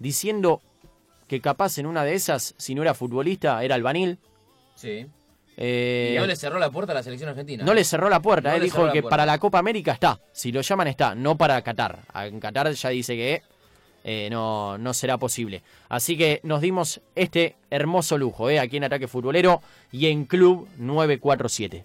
diciendo 0.00 0.62
que 1.30 1.40
capaz 1.40 1.78
en 1.78 1.86
una 1.86 2.02
de 2.02 2.14
esas, 2.14 2.56
si 2.58 2.74
no 2.74 2.82
era 2.82 2.92
futbolista, 2.92 3.62
era 3.62 3.76
albanil. 3.76 4.18
Sí. 4.74 5.06
Eh, 5.56 6.14
y 6.16 6.18
no 6.18 6.26
le 6.26 6.34
cerró 6.34 6.58
la 6.58 6.72
puerta 6.72 6.90
a 6.90 6.96
la 6.96 7.04
selección 7.04 7.30
argentina. 7.30 7.62
no 7.64 7.72
le 7.72 7.84
cerró 7.84 8.10
la 8.10 8.20
puerta, 8.20 8.50
No 8.50 8.56
eh, 8.56 8.60
dijo 8.60 8.90
que 8.90 9.04
para 9.04 9.24
la 9.24 9.38
Copa 9.38 9.60
América 9.60 9.92
está. 9.92 10.18
Si 10.32 10.50
lo 10.50 10.60
llaman 10.60 10.88
está, 10.88 11.14
no 11.14 11.38
para 11.38 11.62
Qatar. 11.62 12.00
En 12.14 12.40
Qatar 12.40 12.72
ya 12.72 12.88
dice 12.88 13.14
que 13.14 13.42
eh, 14.02 14.26
no, 14.28 14.76
no 14.76 14.92
será 14.92 15.18
posible. 15.18 15.62
Así 15.88 16.18
que 16.18 16.40
nos 16.42 16.62
dimos 16.62 17.00
este 17.14 17.54
hermoso 17.70 18.18
lujo 18.18 18.50
eh, 18.50 18.58
aquí 18.58 18.78
en 18.78 18.84
Ataque 18.84 19.06
Futbolero 19.06 19.62
y 19.92 20.06
en 20.06 20.24
Club 20.24 20.66
947. 20.78 21.84